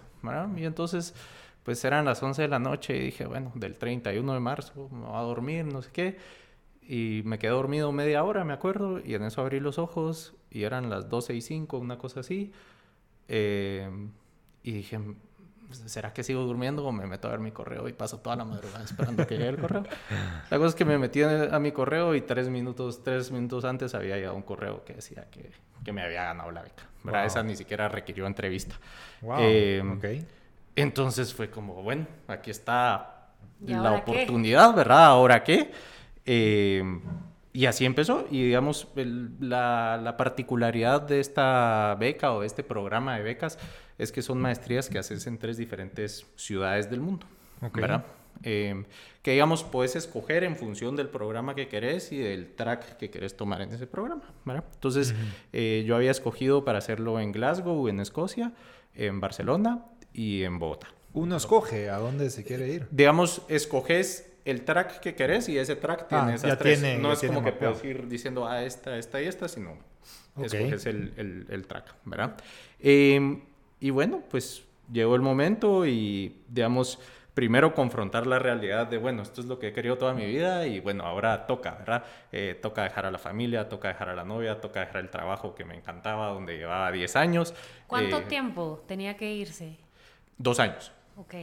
y 0.57 0.65
entonces, 0.65 1.15
pues 1.63 1.85
eran 1.85 2.05
las 2.05 2.23
11 2.23 2.43
de 2.43 2.49
la 2.49 2.59
noche 2.59 2.97
y 2.97 3.01
dije, 3.01 3.27
bueno, 3.27 3.53
del 3.55 3.77
31 3.77 4.35
de 4.35 4.41
marzo 4.41 4.89
me 4.91 5.07
voy 5.07 5.17
a 5.17 5.21
dormir, 5.21 5.65
no 5.67 5.83
sé 5.83 5.91
qué. 5.93 6.19
Y 6.83 7.23
me 7.25 7.39
quedé 7.39 7.51
dormido 7.51 7.91
media 7.93 8.23
hora, 8.23 8.45
me 8.45 8.53
acuerdo, 8.53 9.01
y 9.05 9.15
en 9.15 9.25
eso 9.25 9.41
abrí 9.41 9.59
los 9.59 9.79
ojos 9.79 10.35
y 10.51 10.63
eran 10.63 10.89
las 10.89 11.09
12 11.09 11.35
y 11.35 11.41
5, 11.41 11.79
una 11.79 11.99
cosa 11.99 12.21
así. 12.21 12.53
Eh, 13.29 13.89
y 14.63 14.73
dije, 14.73 14.99
¿será 15.87 16.13
que 16.13 16.23
sigo 16.23 16.43
durmiendo 16.43 16.85
o 16.85 16.93
me 16.93 17.07
meto 17.07 17.29
a 17.29 17.33
ver 17.33 17.41
mi 17.41 17.51
correo 17.51 17.89
y 17.89 17.93
paso 17.93 18.19
toda 18.19 18.37
la 18.37 18.45
madrugada 18.45 18.85
esperando 18.85 19.27
que 19.27 19.37
llegue 19.37 19.51
el 19.51 19.59
correo? 19.59 19.85
La 20.51 20.59
cosa 20.59 20.69
es 20.69 20.75
que 20.75 20.85
me 20.85 20.99
metí 20.99 21.23
a 21.23 21.59
mi 21.59 21.73
correo 21.73 22.15
y 22.15 22.21
tres 22.21 22.49
minutos, 22.49 23.03
tres 23.03 23.31
minutos 23.31 23.65
antes 23.65 23.95
había 23.95 24.17
llegado 24.17 24.37
un 24.37 24.43
correo 24.43 24.85
que 24.85 24.95
decía 24.95 25.27
que, 25.31 25.51
que 25.85 25.93
me 25.93 26.03
había 26.03 26.25
ganado 26.25 26.51
la 26.51 26.63
beca. 26.63 26.85
Esa 27.25 27.43
ni 27.43 27.57
siquiera 27.57 27.89
requirió 27.89 28.27
entrevista. 28.27 28.77
Eh, 29.39 29.83
entonces 30.75 31.33
fue 31.33 31.51
como, 31.51 31.83
bueno, 31.83 32.07
aquí 32.29 32.51
está 32.51 33.29
la 33.61 33.93
oportunidad, 33.93 34.75
¿verdad? 34.75 35.07
¿Ahora 35.07 35.43
qué? 35.43 35.73
Eh, 36.25 36.83
y 37.57 37.65
así 37.65 37.87
empezó. 37.87 38.27
Y 38.31 38.45
digamos, 38.45 38.87
la, 39.41 39.99
la, 40.03 40.17
particularidad 40.19 41.01
de 41.01 41.21
esta 41.21 41.97
beca 41.99 42.35
o 42.35 42.43
de 42.43 42.47
este 42.47 42.63
programa 42.63 43.17
de 43.17 43.23
becas 43.23 43.59
es 43.97 44.13
que 44.13 44.21
son 44.21 44.39
maestrías 44.43 44.91
que 44.91 44.99
haces 44.99 45.27
en 45.27 45.39
tres 45.39 45.57
diferentes 45.57 46.27
ciudades 46.37 46.91
del 46.91 47.01
mundo. 47.01 47.27
¿Verdad? 47.73 48.05
Em, 48.43 48.85
que 49.23 49.31
digamos, 49.31 49.65
puedes 49.65 49.97
escoger 49.97 50.45
en 50.45 50.57
función 50.57 50.97
del 50.97 51.09
programa 51.09 51.55
que 51.55 51.67
querés 51.67 52.13
y 52.13 52.19
del 52.19 52.55
track 52.55 52.99
que 52.99 53.09
querés 53.09 53.39
tomar 53.39 53.63
en 53.63 53.73
ese 53.73 53.87
programa. 53.87 54.35
¿verdad? 54.45 54.65
Entonces, 54.75 55.15
eh, 55.55 55.83
yo 55.87 55.97
había 55.97 56.11
escogido 56.11 56.63
para 56.63 56.77
hacerlo 56.77 57.19
en 57.21 57.33
Glasgow, 57.33 57.89
en 57.89 58.01
Escocia, 58.01 58.53
en 58.95 59.19
Barcelona 59.19 59.87
y 60.13 60.43
en 60.43 60.59
Bogotá. 60.59 60.89
Uno 61.15 61.37
escoge 61.37 61.89
a 61.89 61.97
dónde 61.97 62.29
se 62.29 62.45
quiere 62.45 62.69
ir. 62.69 62.87
Digamos, 62.91 63.41
escoges 63.49 64.36
el 64.47 64.65
track 64.65 65.01
que 65.01 65.15
querés 65.15 65.49
y 65.49 65.59
ese 65.59 65.75
track 65.75 66.09
tiene 66.09 66.33
ah, 66.33 66.35
esas 66.37 66.57
tres. 66.57 66.81
no 66.99 67.13
es 67.13 67.21
como 67.21 67.43
que 67.43 67.53
puedes 67.53 67.85
ir 67.85 68.09
diciendo, 68.09 68.47
ah, 68.47 68.63
esta, 68.63 68.97
esta 68.97 69.21
y 69.21 69.27
esta, 69.27 69.49
sino 69.49 69.77
escoges 70.41 70.87
el, 70.87 71.47
el, 71.49 71.67
track, 71.67 71.95
¿verdad? 72.05 72.37
Em, 72.79 73.43
y 73.81 73.91
bueno, 73.91 74.23
pues 74.31 74.65
llegó 74.93 75.17
el 75.17 75.23
momento 75.23 75.85
y, 75.85 76.43
digamos, 76.49 77.01
primero 77.35 77.75
confrontar 77.75 78.27
la 78.29 78.39
realidad 78.39 78.87
de, 78.87 78.99
bueno, 78.99 79.23
esto 79.23 79.41
es 79.41 79.49
lo 79.49 79.59
que 79.59 79.69
he 79.69 79.73
querido 79.73 79.99
toda 79.99 80.15
mi 80.15 80.25
vida 80.25 80.67
y 80.69 80.79
bueno, 80.79 81.05
ahora 81.05 81.47
toca, 81.47 81.73
¿verdad? 81.73 82.05
Eh, 82.31 82.57
toca 82.63 82.85
dejar 82.85 83.05
a 83.05 83.11
la 83.11 83.19
familia, 83.19 83.69
toca 83.69 83.89
dejar 83.89 84.11
a 84.11 84.15
la 84.15 84.25
novia, 84.25 84.61
toca 84.61 84.81
dejar 84.81 85.01
el 85.01 85.11
trabajo 85.11 85.57
que 85.57 85.65
me 85.65 85.75
encantaba, 85.75 86.29
donde 86.29 86.57
llevaba 86.57 86.93
10 86.93 87.17
años. 87.17 87.53
¿Cuánto 87.89 88.19
eh, 88.19 88.27
tiempo 88.29 88.85
tenía 88.87 89.17
que 89.17 89.35
irse? 89.35 89.77
Dos 90.39 90.61
años. 90.61 90.93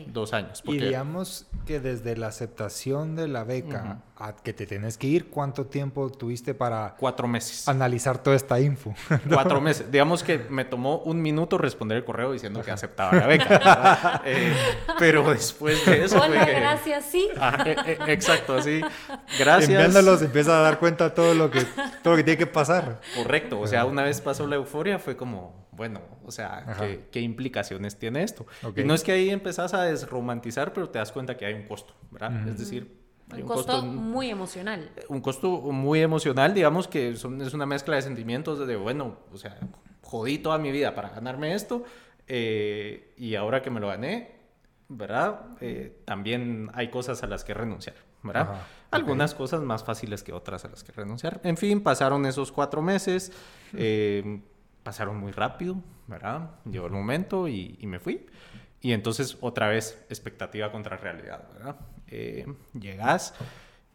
Dos 0.08 0.34
años. 0.34 0.62
Y 0.66 0.78
digamos 0.78 1.48
que 1.66 1.80
desde 1.80 2.16
la 2.16 2.28
aceptación 2.28 3.16
de 3.16 3.28
la 3.28 3.44
beca 3.44 4.04
a 4.24 4.34
que 4.34 4.54
te 4.54 4.66
tienes 4.66 4.98
que 4.98 5.08
ir, 5.08 5.30
¿cuánto 5.30 5.66
tiempo 5.66 6.10
tuviste 6.10 6.54
para 6.54 6.96
Cuatro 6.98 7.28
meses. 7.28 7.68
analizar 7.68 8.18
toda 8.18 8.38
esta 8.38 8.58
info? 8.60 8.96
Cuatro 9.30 9.60
meses. 9.60 9.92
Digamos 9.92 10.24
que 10.24 10.38
me 10.50 10.64
tomó 10.64 11.00
un 11.00 11.22
minuto 11.22 11.58
responder 11.58 11.98
el 11.98 12.06
correo 12.06 12.32
diciendo 12.32 12.62
que 12.62 12.72
aceptaba 12.72 13.14
la 13.14 13.28
beca. 13.28 14.22
Eh, 14.26 14.54
pero 15.00 15.30
después 15.30 15.86
de 15.86 16.06
eso 16.06 16.18
fue 16.18 16.30
Hola, 16.30 16.46
que... 16.46 16.54
gracias, 16.54 17.06
sí. 17.06 17.30
Ah, 17.38 17.64
eh, 17.66 17.76
eh, 17.86 17.98
exacto, 18.08 18.62
sí. 18.62 18.82
Gracias. 19.38 19.70
Enviándolos 19.70 20.22
empieza 20.22 20.58
a 20.58 20.62
dar 20.62 20.80
cuenta 20.80 21.06
de 21.06 21.10
todo 21.12 21.34
lo 21.34 21.52
que, 21.52 21.62
todo 22.02 22.14
lo 22.14 22.18
que 22.18 22.24
tiene 22.24 22.38
que 22.38 22.48
pasar. 22.48 23.02
Correcto, 23.16 23.60
o 23.60 23.68
sea, 23.68 23.86
una 23.86 24.04
vez 24.04 24.22
pasó 24.22 24.48
la 24.48 24.56
euforia 24.56 25.00
fue 25.00 25.18
como, 25.18 25.68
bueno, 25.72 26.02
o 26.26 26.32
sea. 26.32 26.66
¿qué, 26.80 27.08
qué 27.12 27.20
implicaciones 27.20 27.98
tiene 27.98 28.24
esto? 28.24 28.46
Y 28.76 28.84
no 28.84 28.94
es 28.94 29.04
que 29.04 29.12
ahí 29.12 29.30
empezás 29.30 29.74
a 29.74 29.84
desromantizar, 29.84 30.74
pero 30.74 30.90
te 30.90 31.00
das 31.00 31.12
cuenta 31.12 31.36
que 31.36 31.46
hay 31.46 31.54
un 31.54 31.64
costo, 31.64 31.94
¿verdad? 32.12 32.48
Es 32.48 32.58
decir, 32.58 33.03
hay 33.32 33.42
Un 33.42 33.50
un, 33.50 33.56
costo 33.56 33.80
en- 33.80 33.96
muy 33.96 34.30
emocional. 34.30 34.92
un 35.10 35.22
costo 35.22 35.50
muy 35.72 36.02
emocional, 36.02 36.54
digamos 36.54 36.88
que 36.88 37.16
son- 37.16 37.42
es 37.42 37.54
una 37.54 37.66
mezcla 37.66 37.96
de 37.96 38.02
sentimientos 38.02 38.66
de, 38.68 38.76
bueno, 38.76 39.18
o 39.32 39.38
sea, 39.38 39.58
jodí 40.02 40.38
toda 40.40 40.58
mi 40.58 40.72
vida 40.72 40.94
para 40.96 41.10
ganarme 41.10 41.54
esto 41.56 41.84
eh, 42.28 43.14
y 43.18 43.36
ahora 43.36 43.62
que 43.62 43.70
me 43.70 43.80
lo 43.80 43.88
gané, 43.88 44.32
¿verdad? 44.90 45.42
Eh, 45.62 46.02
también 46.06 46.70
hay 46.74 46.90
cosas 46.90 47.24
a 47.24 47.28
las 47.28 47.44
que 47.44 47.54
renunciar, 47.54 47.96
¿verdad? 48.22 48.44
Ajá. 48.52 48.68
Algunas 48.92 49.34
cosas 49.34 49.62
más 49.62 49.84
fáciles 49.84 50.22
que 50.24 50.34
otras 50.34 50.66
a 50.66 50.70
las 50.70 50.84
que 50.84 50.92
renunciar. 50.92 51.42
En 51.44 51.58
fin, 51.58 51.82
pasaron 51.82 52.26
esos 52.26 52.52
cuatro 52.52 52.82
meses, 52.82 53.32
eh, 53.76 54.42
pasaron 54.84 55.18
muy 55.18 55.32
rápido, 55.32 55.78
¿verdad? 56.08 56.52
Llegó 56.70 56.86
el 56.86 56.92
momento 56.94 57.48
y, 57.48 57.76
y 57.80 57.88
me 57.88 58.00
fui. 58.00 58.26
Y 58.82 58.92
entonces 58.92 59.38
otra 59.42 59.68
vez 59.70 60.06
expectativa 60.10 60.72
contra 60.72 60.98
realidad, 60.98 61.48
¿verdad? 61.54 61.76
Eh, 62.08 62.46
llegas 62.80 63.34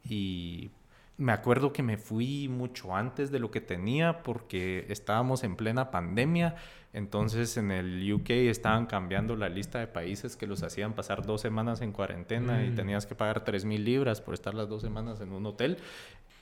y 0.09 0.71
me 1.17 1.33
acuerdo 1.33 1.73
que 1.73 1.83
me 1.83 1.97
fui 1.97 2.49
mucho 2.49 2.95
antes 2.95 3.31
de 3.31 3.39
lo 3.41 3.51
que 3.51 3.61
tenía 3.61 4.23
porque 4.23 4.87
estábamos 4.89 5.43
en 5.45 5.57
plena 5.57 5.91
pandemia. 5.91 6.55
Entonces 6.93 7.57
en 7.57 7.71
el 7.71 8.11
UK 8.13 8.31
estaban 8.31 8.87
cambiando 8.87 9.37
la 9.37 9.49
lista 9.49 9.79
de 9.79 9.87
países 9.89 10.37
que 10.37 10.47
los 10.47 10.63
hacían 10.63 10.95
pasar 10.95 11.27
dos 11.27 11.41
semanas 11.41 11.81
en 11.83 11.93
cuarentena 11.93 12.65
y 12.65 12.71
Mm. 12.71 12.75
tenías 12.77 13.05
que 13.07 13.15
pagar 13.15 13.45
3 13.45 13.65
mil 13.65 13.85
libras 13.85 14.21
por 14.21 14.33
estar 14.35 14.55
las 14.55 14.69
dos 14.69 14.81
semanas 14.83 15.21
en 15.21 15.33
un 15.33 15.45
hotel. 15.47 15.79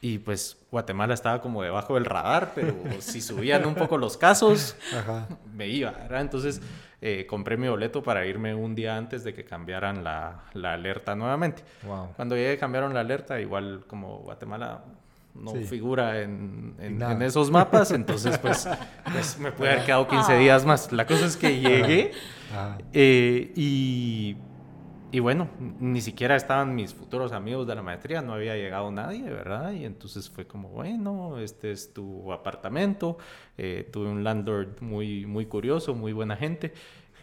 Y 0.01 0.19
pues 0.19 0.59
Guatemala 0.71 1.15
estaba 1.15 1.41
como 1.41 1.63
debajo 1.63 1.95
del 1.95 2.05
radar, 2.05 2.53
pero 2.55 2.75
si 3.01 3.21
subían 3.21 3.67
un 3.67 3.75
poco 3.75 3.97
los 3.99 4.17
casos, 4.17 4.77
Ajá. 4.97 5.27
me 5.55 5.69
iba, 5.69 5.91
¿verdad? 5.93 6.21
Entonces 6.21 6.61
eh, 7.01 7.27
compré 7.29 7.57
mi 7.57 7.67
boleto 7.69 8.03
para 8.03 8.25
irme 8.27 8.55
un 8.55 8.75
día 8.75 8.97
antes 8.97 9.25
de 9.25 9.33
que 9.35 9.45
cambiaran 9.45 10.05
la, 10.05 10.45
la 10.55 10.75
alerta 10.75 11.15
nuevamente. 11.15 11.63
Wow. 11.87 12.11
Cuando 12.17 12.37
llegué 12.37 12.59
cambiaron 12.59 12.93
la 12.95 13.01
alerta, 13.01 13.41
igual 13.41 13.85
como 13.87 14.19
Guatemala 14.19 14.83
no 15.35 15.51
Sí. 15.53 15.65
figura 15.65 16.21
en, 16.23 16.75
en- 16.79 17.23
esos 17.23 17.51
mapas, 17.51 17.91
entonces 17.91 18.39
pues, 18.39 18.67
pues 19.13 19.39
me 19.39 19.53
pude 19.53 19.71
haber 19.73 19.85
quedado 19.85 20.09
15 20.09 20.37
días 20.39 20.65
más. 20.65 20.93
La 20.93 21.07
cosa 21.07 21.27
es 21.27 21.37
que 21.37 21.59
llegué 21.61 22.13
Ajá. 22.53 22.79
eh, 22.93 23.53
y, 23.55 24.37
y 25.13 25.21
bueno, 25.21 25.49
ni 25.59 26.01
siquiera 26.01 26.37
estaban 26.37 26.75
mis 26.75 26.93
futuros 26.95 27.33
amigos 27.33 27.67
de 27.67 27.75
la 27.75 27.83
maestría, 27.83 28.23
no 28.23 28.35
había 28.35 28.57
llegado 28.57 28.91
nadie, 28.91 29.23
¿verdad? 29.23 29.73
Y 29.73 29.85
entonces 29.85 30.29
fue 30.29 30.47
como, 30.47 30.69
bueno, 30.71 31.39
este 31.39 31.71
es 31.71 31.93
tu 31.95 32.33
apartamento. 32.33 33.19
Eh, 33.57 33.89
tuve 33.93 34.09
un 34.09 34.25
landlord 34.25 34.81
muy, 34.81 35.25
muy 35.27 35.47
curioso, 35.47 35.95
muy 35.95 36.13
buena 36.13 36.37
gente, 36.37 36.73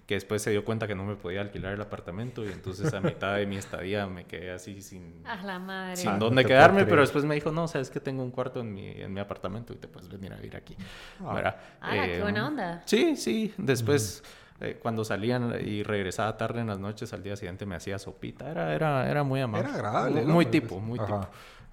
que 0.07 0.15
después 0.15 0.41
se 0.41 0.51
dio 0.51 0.65
cuenta 0.65 0.85
que 0.87 0.95
no 0.95 1.05
me 1.05 1.15
podía 1.15 1.41
alquilar 1.41 1.73
el 1.73 1.81
apartamento 1.81 2.43
y 2.43 2.49
entonces 2.49 2.93
a 2.93 2.99
mitad 2.99 3.35
de 3.37 3.45
mi 3.45 3.55
estadía 3.57 4.05
me 4.07 4.25
quedé 4.25 4.51
así 4.51 4.81
sin, 4.81 5.21
A 5.25 5.41
la 5.43 5.59
madre. 5.59 5.95
sin 5.95 6.09
Ah, 6.09 6.13
no 6.13 6.19
dónde 6.25 6.41
puedo 6.43 6.47
quedarme, 6.55 6.85
pero 6.85 7.01
después 7.01 7.23
me 7.25 7.35
dijo, 7.35 7.51
no, 7.51 7.67
sabes 7.67 7.89
que 7.89 7.99
tengo 7.99 8.23
un 8.23 8.31
cuarto 8.31 8.59
en 8.61 8.73
mi, 8.73 8.87
en 8.89 9.13
mi 9.13 9.19
apartamento 9.19 9.71
y 9.73 9.77
te 9.77 9.87
puedes 9.87 10.09
venir 10.09 10.33
a 10.33 10.35
vivir 10.37 10.55
aquí, 10.55 10.75
Ah. 11.23 11.33
¿verdad? 11.33 11.55
Qué 11.91 12.15
Eh, 12.17 12.21
buena 12.21 12.47
onda. 12.47 12.81
Sí, 12.85 13.15
sí. 13.15 13.53
Después, 13.57 14.23
eh, 14.63 14.79
cuando 14.81 15.03
salían 15.03 15.53
y 15.63 15.83
regresaba 15.83 16.37
tarde 16.37 16.61
en 16.61 16.67
las 16.67 16.79
noches, 16.79 17.11
al 17.13 17.21
día 17.21 17.35
siguiente 17.35 17.65
me 17.65 17.75
hacía 17.75 17.99
sopita. 17.99 18.49
Era, 18.49 18.73
era, 18.73 19.09
era 19.09 19.23
muy 19.23 19.41
amable. 19.41 19.67
Era 19.67 19.75
agradable, 19.75 20.21
Muy, 20.21 20.25
¿no? 20.27 20.33
muy 20.33 20.45
tipo, 20.47 20.79
muy 20.79 20.99
ajá. 20.99 21.05
tipo. 21.21 21.27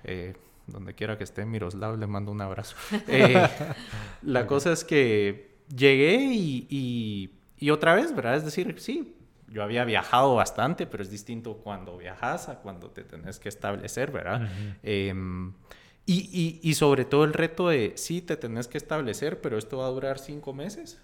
Eh, 0.05 0.35
donde 0.67 0.95
quiera 0.95 1.17
que 1.17 1.25
esté 1.25 1.45
Miroslav, 1.45 1.99
le 1.99 2.07
mando 2.07 2.33
un 2.33 2.41
abrazo. 2.41 2.77
Eh, 3.09 3.49
la 4.23 4.47
cosa 4.47 4.73
es 4.73 4.85
que 4.85 5.59
llegué 5.75 6.17
y, 6.17 6.67
y, 6.69 7.31
y 7.59 7.71
otra 7.71 7.95
vez, 7.95 8.15
¿verdad? 8.15 8.37
Es 8.37 8.45
decir, 8.45 8.75
sí, 8.79 9.17
yo 9.49 9.63
había 9.63 9.85
viajado 9.85 10.35
bastante, 10.35 10.87
pero 10.87 11.03
es 11.03 11.11
distinto 11.11 11.55
cuando 11.59 11.97
viajas 11.97 12.49
a 12.49 12.57
cuando 12.61 12.91
te 12.91 13.03
tenés 13.05 13.39
que 13.39 13.49
establecer, 13.49 14.11
¿verdad? 14.13 14.49
Y, 14.83 15.11
y, 16.07 16.61
y 16.63 16.75
sobre 16.75 17.05
todo 17.05 17.25
el 17.25 17.33
reto 17.33 17.69
de, 17.69 17.93
sí, 17.97 18.21
te 18.21 18.37
tenés 18.37 18.67
que 18.69 18.79
establecer, 18.79 19.41
pero 19.41 19.59
esto 19.59 19.79
va 19.79 19.87
a 19.87 19.91
durar 19.91 20.19
cinco 20.19 20.53
meses 20.53 21.01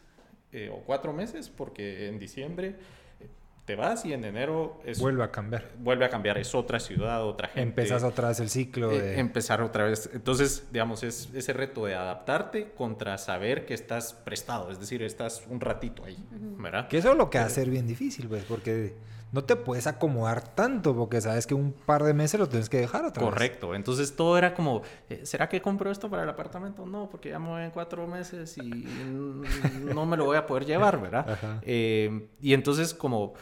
eh, 0.56 0.70
o 0.70 0.78
cuatro 0.84 1.12
meses, 1.12 1.50
porque 1.50 2.08
en 2.08 2.18
diciembre 2.18 2.76
eh, 3.20 3.28
te 3.66 3.74
vas 3.76 4.04
y 4.04 4.12
en 4.12 4.24
enero 4.24 4.80
es, 4.84 4.98
Vuelve 4.98 5.22
a 5.24 5.30
cambiar. 5.30 5.64
vuelve 5.78 6.04
a 6.04 6.08
cambiar, 6.08 6.38
es 6.38 6.54
otra 6.54 6.80
ciudad, 6.80 7.24
otra 7.24 7.48
gente. 7.48 7.62
Empezás 7.82 8.02
otra 8.04 8.28
vez 8.28 8.40
el 8.40 8.48
ciclo 8.48 8.90
Eh, 8.90 9.00
de... 9.00 9.20
empezar 9.20 9.60
otra 9.60 9.84
vez. 9.84 10.08
Entonces, 10.14 10.68
digamos, 10.72 11.02
es 11.02 11.28
ese 11.34 11.52
reto 11.52 11.84
de 11.86 11.94
adaptarte 11.94 12.70
contra 12.76 13.18
saber 13.18 13.66
que 13.66 13.74
estás 13.74 14.12
prestado, 14.14 14.70
es 14.70 14.80
decir, 14.80 15.02
estás 15.02 15.44
un 15.48 15.60
ratito 15.60 16.04
ahí, 16.04 16.16
¿verdad? 16.58 16.88
Que 16.88 16.98
eso 16.98 17.10
es 17.12 17.16
lo 17.18 17.28
que 17.28 17.38
hace 17.38 17.56
ser 17.56 17.70
bien 17.70 17.86
difícil, 17.86 18.28
pues, 18.28 18.44
porque 18.44 18.94
no 19.32 19.44
te 19.44 19.56
puedes 19.56 19.86
acomodar 19.86 20.54
tanto, 20.54 20.94
porque 20.94 21.20
sabes 21.20 21.46
que 21.46 21.54
un 21.54 21.72
par 21.72 22.04
de 22.04 22.14
meses 22.14 22.38
lo 22.38 22.48
tienes 22.48 22.68
que 22.68 22.78
dejar 22.78 23.04
otra 23.04 23.24
vez. 23.24 23.32
Correcto. 23.32 23.74
Entonces 23.74 24.14
todo 24.14 24.38
era 24.38 24.54
como, 24.54 24.82
eh, 25.10 25.22
¿será 25.24 25.48
que 25.48 25.60
compro 25.60 25.90
esto 25.90 26.08
para 26.08 26.22
el 26.22 26.28
apartamento? 26.28 26.86
No, 26.86 27.08
porque 27.10 27.30
ya 27.30 27.38
me 27.38 27.48
voy 27.48 27.62
en 27.62 27.70
cuatro 27.70 28.06
meses 28.06 28.56
y 28.56 28.62
no 29.94 30.06
me 30.06 30.16
lo 30.16 30.26
voy 30.26 30.36
a 30.36 30.46
poder 30.46 30.64
llevar, 30.64 31.00
¿verdad? 31.00 31.26
Eh, 31.68 32.28
y 32.40 32.54
entonces 32.54 32.94
como 32.94 33.34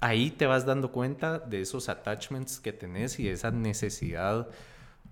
ahí 0.00 0.30
te 0.30 0.46
vas 0.46 0.66
dando 0.66 0.90
cuenta 0.90 1.38
de 1.38 1.60
esos 1.60 1.88
attachments 1.88 2.60
que 2.60 2.72
tenés 2.72 3.18
y 3.18 3.24
de 3.24 3.32
esa 3.32 3.50
necesidad, 3.50 4.48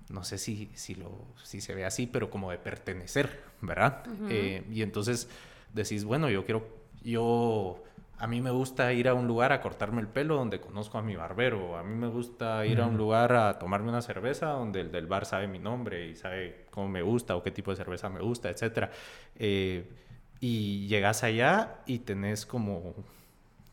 no 0.09 0.25
sé 0.25 0.39
si, 0.39 0.71
si, 0.75 0.95
lo, 0.95 1.27
si 1.43 1.61
se 1.61 1.75
ve 1.75 1.85
así, 1.85 2.07
pero 2.07 2.31
como 2.31 2.51
de 2.51 2.59
pertenecer, 2.59 3.43
¿verdad? 3.61 4.05
Eh, 4.29 4.65
y 4.71 4.83
entonces 4.83 5.29
decís, 5.73 6.05
bueno, 6.05 6.29
yo 6.31 6.45
quiero, 6.45 6.67
yo... 7.03 7.83
A 8.23 8.29
mí 8.29 8.41
me 8.41 8.53
gusta 8.53 8.93
ir 8.93 9.09
a 9.09 9.15
un 9.15 9.27
lugar 9.27 9.51
a 9.51 9.61
cortarme 9.61 10.01
el 10.01 10.07
pelo 10.07 10.37
donde 10.37 10.61
conozco 10.61 10.97
a 10.97 11.03
mi 11.03 11.17
barbero. 11.17 11.77
A 11.77 11.83
mí 11.83 11.97
me 11.97 12.07
gusta 12.07 12.65
ir 12.67 12.81
a 12.81 12.87
un 12.87 12.97
lugar 12.97 13.33
a 13.33 13.59
tomarme 13.59 13.89
una 13.89 14.01
cerveza 14.01 14.51
donde 14.51 14.81
el 14.81 14.93
del 14.93 15.09
bar 15.09 15.27
sabe 15.27 15.49
mi 15.49 15.59
nombre 15.59 16.07
y 16.07 16.15
sabe 16.15 16.67
cómo 16.71 16.89
me 16.89 17.03
gusta 17.03 17.35
o 17.35 17.43
qué 17.43 17.51
tipo 17.51 17.73
de 17.73 17.79
cerveza 17.79 18.09
me 18.11 18.21
gusta, 18.21 18.49
etc. 18.49 18.91
y 20.39 20.87
llegas 20.87 21.25
allá 21.25 21.81
y 21.85 21.99
tenés 21.99 22.47
como, 22.47 22.95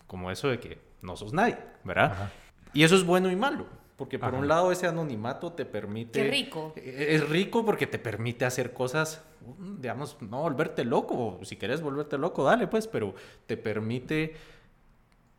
como 0.08 0.32
eso 0.32 0.48
de 0.48 0.60
que 0.60 0.80
no 1.04 1.16
sos 1.16 1.32
nadie, 1.32 1.60
¿verdad? 1.84 2.12
Ajá. 2.14 2.32
Y 2.74 2.82
eso 2.82 2.96
es 2.96 3.06
bueno 3.06 3.30
y 3.30 3.36
malo. 3.36 3.68
Porque 4.00 4.18
por 4.18 4.30
Ajá. 4.30 4.38
un 4.38 4.48
lado 4.48 4.72
ese 4.72 4.88
anonimato 4.88 5.52
te 5.52 5.66
permite... 5.66 6.24
Qué 6.24 6.30
rico. 6.32 6.74
Eh, 6.78 7.08
Es 7.10 7.30
rico 7.30 7.64
porque 7.66 7.86
te 7.86 8.00
permite 8.00 8.46
hacer 8.46 8.72
cosas, 8.74 9.22
mm, 9.60 9.82
digamos, 9.82 10.18
no 10.22 10.42
volverte 10.42 10.86
loco. 10.86 11.38
Si 11.44 11.58
quieres 11.58 11.82
volverte 11.82 12.18
loco, 12.18 12.46
dale 12.46 12.66
pues, 12.68 12.88
pero 12.88 13.14
te 13.46 13.58
permite, 13.58 14.34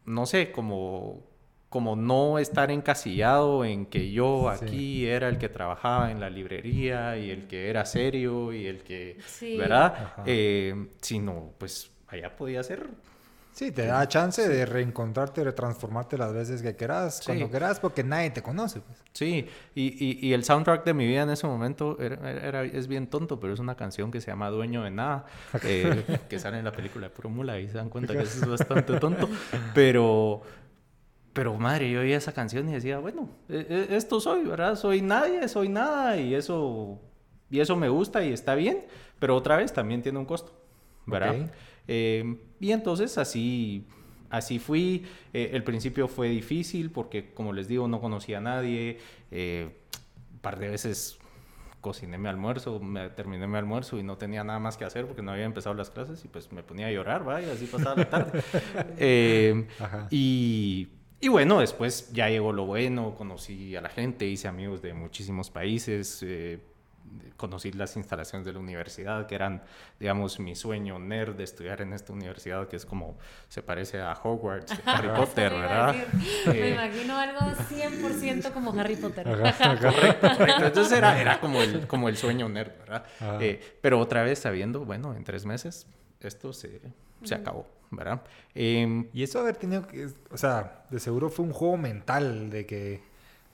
no 0.04 0.26
sé, 0.26 0.52
como, 0.52 1.22
como 1.70 1.96
no 1.96 2.38
estar 2.38 2.70
encasillado 2.70 3.64
en 3.64 3.86
que 3.86 4.10
yo 4.10 4.52
Sí. 4.58 4.64
aquí 4.66 5.06
era 5.06 5.28
el 5.28 5.38
que 5.38 5.48
trabajaba 5.48 6.10
en 6.10 6.20
la 6.20 6.28
librería 6.28 7.16
y 7.16 7.30
el 7.30 7.46
que 7.46 7.70
era 7.70 7.86
serio 7.86 8.52
y 8.52 8.66
el 8.66 8.82
que, 8.82 9.16
Sí. 9.26 9.56
¿verdad? 9.56 10.12
Eh, 10.26 10.88
sino, 11.00 11.54
pues 11.56 11.90
allá 12.08 12.36
podía 12.36 12.62
ser 12.62 12.88
Sí, 13.60 13.72
te 13.72 13.84
da 13.84 14.08
chance 14.08 14.48
de 14.48 14.64
reencontrarte, 14.64 15.44
de 15.44 15.52
transformarte 15.52 16.16
las 16.16 16.32
veces 16.32 16.62
que 16.62 16.74
quieras, 16.76 17.18
Sí. 17.18 17.24
cuando 17.26 17.50
quieras, 17.50 17.78
porque 17.78 18.02
nadie 18.02 18.30
te 18.30 18.42
conoce. 18.42 18.80
Pues. 18.80 19.04
Sí, 19.12 19.46
y, 19.74 19.82
y, 20.02 20.26
y 20.26 20.32
el 20.32 20.44
soundtrack 20.44 20.82
de 20.86 20.94
mi 20.94 21.06
vida 21.06 21.24
en 21.24 21.28
ese 21.30 21.46
momento 21.46 21.98
era, 22.00 22.30
era- 22.30 22.64
es 22.64 22.88
bien 22.88 23.06
tonto, 23.08 23.38
pero 23.38 23.52
es 23.52 23.60
una 23.60 23.74
canción 23.74 24.10
que 24.10 24.22
se 24.22 24.28
llama 24.30 24.48
Dueño 24.48 24.82
de 24.82 24.90
Nada, 24.90 25.26
eh, 25.62 26.04
que 26.30 26.38
sale 26.38 26.58
en 26.58 26.64
la 26.64 26.72
película 26.72 27.08
de 27.08 27.14
Puro 27.14 27.28
Mula 27.28 27.60
y 27.60 27.68
se 27.68 27.74
dan 27.76 27.90
cuenta 27.90 28.14
que 28.14 28.22
eso 28.22 28.38
es 28.44 28.48
bastante 28.48 28.98
tonto. 28.98 29.28
Pero, 29.74 30.40
pero 31.34 31.54
madre, 31.58 31.90
yo 31.90 32.00
oía 32.00 32.16
esa 32.16 32.32
canción 32.32 32.66
y 32.70 32.72
decía, 32.72 32.98
bueno, 32.98 33.28
e- 33.50 33.66
e- 33.90 33.94
esto 33.94 34.20
soy, 34.20 34.42
¿verdad? 34.44 34.74
Soy 34.76 35.02
nadie, 35.02 35.46
soy 35.48 35.68
nada 35.68 36.16
y 36.16 36.34
eso, 36.34 36.98
y 37.50 37.60
eso 37.60 37.76
me 37.76 37.90
gusta 37.90 38.24
y 38.24 38.32
está 38.32 38.54
bien, 38.54 38.86
pero 39.18 39.36
otra 39.36 39.56
vez 39.56 39.70
también 39.74 40.00
tiene 40.02 40.18
un 40.18 40.24
costo, 40.24 40.52
¿verdad? 41.04 41.34
Ok. 41.42 41.50
Eh, 41.88 42.36
y 42.60 42.72
entonces 42.72 43.18
así, 43.18 43.86
así 44.28 44.58
fui. 44.58 45.06
Eh, 45.32 45.50
el 45.52 45.64
principio 45.64 46.08
fue 46.08 46.28
difícil 46.28 46.90
porque, 46.90 47.32
como 47.32 47.52
les 47.52 47.68
digo, 47.68 47.88
no 47.88 48.00
conocía 48.00 48.38
a 48.38 48.40
nadie. 48.40 48.98
Eh, 49.30 49.68
un 50.32 50.38
par 50.40 50.58
de 50.58 50.68
veces 50.68 51.18
cociné 51.80 52.18
mi 52.18 52.28
almuerzo, 52.28 52.78
me, 52.78 53.08
terminé 53.08 53.46
mi 53.46 53.56
almuerzo 53.56 53.98
y 53.98 54.02
no 54.02 54.18
tenía 54.18 54.44
nada 54.44 54.58
más 54.58 54.76
que 54.76 54.84
hacer 54.84 55.06
porque 55.06 55.22
no 55.22 55.32
había 55.32 55.46
empezado 55.46 55.74
las 55.74 55.90
clases 55.90 56.22
y 56.24 56.28
pues 56.28 56.52
me 56.52 56.62
ponía 56.62 56.88
a 56.88 56.92
llorar, 56.92 57.26
¿va? 57.26 57.40
Y 57.40 57.46
así 57.46 57.66
pasaba 57.66 57.96
la 57.96 58.10
tarde. 58.10 58.42
Y, 60.10 60.88
y 61.22 61.28
bueno, 61.28 61.60
después 61.60 62.10
ya 62.12 62.30
llegó 62.30 62.52
lo 62.52 62.64
bueno, 62.64 63.14
conocí 63.14 63.76
a 63.76 63.82
la 63.82 63.90
gente, 63.90 64.26
hice 64.26 64.48
amigos 64.48 64.80
de 64.80 64.94
muchísimos 64.94 65.50
países, 65.50 66.22
eh, 66.22 66.60
conocí 67.36 67.72
las 67.72 67.96
instalaciones 67.96 68.44
de 68.46 68.52
la 68.52 68.58
universidad, 68.58 69.26
que 69.26 69.34
eran, 69.34 69.62
digamos, 69.98 70.38
mi 70.40 70.54
sueño 70.54 70.98
nerd 70.98 71.36
de 71.36 71.44
estudiar 71.44 71.80
en 71.80 71.92
esta 71.92 72.12
universidad, 72.12 72.68
que 72.68 72.76
es 72.76 72.86
como, 72.86 73.18
se 73.48 73.62
parece 73.62 74.00
a 74.00 74.12
Hogwarts, 74.12 74.74
Harry 74.84 75.08
Potter, 75.08 75.52
¿verdad? 75.52 75.94
Me 76.46 76.52
eh, 76.52 76.70
imagino 76.72 77.16
algo 77.16 77.40
100% 77.40 78.52
como 78.52 78.72
Harry 78.78 78.96
Potter. 78.96 79.24
correcto, 79.80 80.28
correcto. 80.36 80.66
Entonces 80.66 80.96
era, 80.96 81.20
era 81.20 81.40
como, 81.40 81.62
el, 81.62 81.86
como 81.86 82.08
el 82.08 82.16
sueño 82.16 82.48
nerd, 82.48 82.72
¿verdad? 82.78 83.04
Eh, 83.40 83.78
pero 83.80 83.98
otra 83.98 84.22
vez 84.22 84.38
sabiendo, 84.38 84.84
bueno, 84.84 85.14
en 85.14 85.24
tres 85.24 85.46
meses 85.46 85.86
esto 86.20 86.52
se, 86.52 86.80
se 87.22 87.34
acabó, 87.34 87.66
¿verdad? 87.90 88.22
Em, 88.54 89.08
y 89.12 89.22
eso 89.22 89.40
haber 89.40 89.56
tenido 89.56 89.86
que, 89.86 90.08
o 90.30 90.36
sea, 90.36 90.84
de 90.90 91.00
seguro 91.00 91.30
fue 91.30 91.44
un 91.44 91.52
juego 91.52 91.76
mental 91.76 92.50
de 92.50 92.66
que 92.66 93.09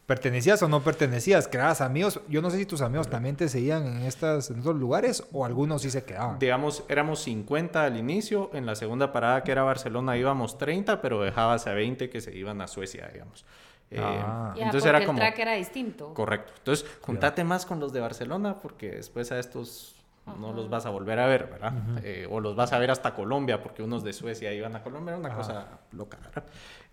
pertenecías 0.06 0.62
o 0.62 0.68
no 0.68 0.82
pertenecías, 0.82 1.48
creabas 1.48 1.80
amigos. 1.80 2.20
Yo 2.28 2.40
no 2.40 2.50
sé 2.50 2.58
si 2.58 2.66
tus 2.66 2.80
amigos 2.80 3.10
también 3.10 3.36
te 3.36 3.48
seguían 3.48 3.86
en, 3.86 4.02
estas, 4.04 4.50
en 4.50 4.58
estos 4.58 4.76
lugares 4.76 5.24
o 5.32 5.44
algunos 5.44 5.82
sí 5.82 5.90
se 5.90 6.04
quedaban. 6.04 6.38
Digamos, 6.38 6.84
éramos 6.88 7.20
50 7.20 7.84
al 7.84 7.96
inicio, 7.96 8.50
en 8.54 8.66
la 8.66 8.76
segunda 8.76 9.12
parada 9.12 9.42
que 9.42 9.52
era 9.52 9.64
Barcelona 9.64 10.16
íbamos 10.16 10.58
30, 10.58 11.02
pero 11.02 11.22
dejabas 11.22 11.66
a 11.66 11.74
20 11.74 12.08
que 12.08 12.20
se 12.20 12.34
iban 12.36 12.60
a 12.60 12.68
Suecia, 12.68 13.10
digamos. 13.12 13.44
Eh, 13.90 14.00
ah. 14.00 14.52
entonces 14.56 14.84
era 14.84 15.04
como... 15.04 15.18
el 15.18 15.26
track 15.26 15.38
era 15.40 15.52
distinto. 15.54 16.14
Correcto. 16.14 16.52
Entonces, 16.58 16.86
juntate 17.02 17.44
más 17.44 17.66
con 17.66 17.80
los 17.80 17.92
de 17.92 18.00
Barcelona 18.00 18.60
porque 18.60 18.92
después 18.92 19.32
a 19.32 19.38
estos 19.38 19.96
no 20.38 20.52
los 20.52 20.68
vas 20.68 20.86
a 20.86 20.90
volver 20.90 21.18
a 21.20 21.26
ver, 21.26 21.46
¿verdad? 21.46 21.72
Eh, 22.02 22.26
o 22.28 22.40
los 22.40 22.56
vas 22.56 22.72
a 22.72 22.78
ver 22.78 22.90
hasta 22.90 23.14
Colombia 23.14 23.62
porque 23.62 23.82
unos 23.82 24.02
de 24.02 24.12
Suecia 24.12 24.52
iban 24.52 24.74
a 24.74 24.82
Colombia, 24.82 25.12
era 25.12 25.20
una 25.20 25.34
cosa 25.34 25.66
loca, 25.92 26.18
¿verdad? 26.20 26.44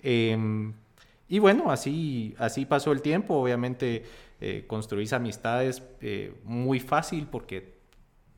Eh, 0.03 0.71
y 1.27 1.39
bueno, 1.39 1.71
así, 1.71 2.35
así 2.37 2.65
pasó 2.65 2.91
el 2.91 3.01
tiempo. 3.01 3.35
Obviamente 3.35 4.03
eh, 4.41 4.65
construís 4.67 5.13
amistades 5.13 5.81
eh, 6.01 6.35
muy 6.43 6.79
fácil 6.79 7.27
porque 7.27 7.81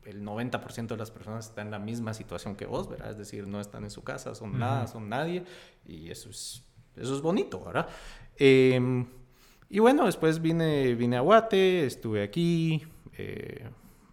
el 0.04 0.24
90% 0.24 0.86
de 0.86 0.96
las 0.96 1.10
personas 1.10 1.48
están 1.48 1.66
en 1.66 1.72
la 1.72 1.78
misma 1.80 2.14
situación 2.14 2.54
que 2.54 2.64
vos, 2.64 2.88
¿verdad? 2.88 3.10
Es 3.10 3.18
decir, 3.18 3.46
no 3.48 3.60
están 3.60 3.82
en 3.84 3.90
su 3.90 4.04
casa, 4.04 4.34
son 4.34 4.58
nada, 4.58 4.86
son 4.86 5.08
nadie. 5.08 5.44
Y 5.84 6.10
eso 6.10 6.30
es, 6.30 6.62
eso 6.96 7.14
es 7.16 7.20
bonito, 7.20 7.64
¿verdad? 7.64 7.88
Em, 8.36 9.04
y 9.68 9.80
bueno, 9.80 10.06
después 10.06 10.40
vine, 10.40 10.94
vine 10.94 11.16
a 11.16 11.20
Guate, 11.20 11.86
estuve 11.86 12.22
aquí, 12.22 12.84
eh, 13.18 13.68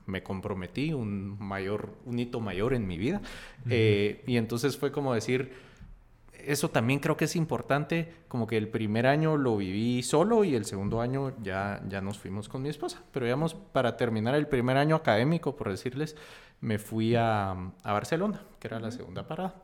me 0.08 0.24
comprometí, 0.24 0.94
un, 0.94 1.38
mayor, 1.38 1.96
un 2.06 2.18
hito 2.18 2.40
mayor 2.40 2.74
en 2.74 2.88
mi 2.88 2.98
vida. 2.98 3.22
y 3.70 4.38
entonces 4.38 4.78
fue 4.78 4.92
como 4.92 5.14
decir 5.14 5.54
eso 6.46 6.70
también 6.70 7.00
creo 7.00 7.18
que 7.18 7.26
es 7.26 7.36
importante, 7.36 8.14
como 8.28 8.48
que 8.48 8.58
el 8.58 8.68
primer 8.68 9.08
año 9.08 9.38
lo 9.38 9.58
viví 9.58 10.04
solo 10.04 10.44
y 10.44 10.56
el 10.56 10.66
segundo 10.66 11.02
año 11.02 11.34
ya, 11.42 11.82
ya 11.88 12.02
nos 12.02 12.18
fuimos 12.18 12.50
con 12.50 12.62
mi 12.62 12.70
esposa. 12.70 13.04
Pero 13.12 13.26
digamos, 13.26 13.54
para 13.54 13.98
terminar 13.98 14.36
el 14.36 14.48
primer 14.48 14.78
año 14.78 14.96
académico, 14.96 15.56
por 15.56 15.70
decirles, 15.70 16.16
me 16.62 16.80
fui 16.80 17.16
a, 17.16 17.52
a 17.52 17.94
Barcelona, 17.94 18.42
que 18.60 18.68
era 18.68 18.80
la 18.80 18.92
segunda 18.92 19.28
parada. 19.28 19.56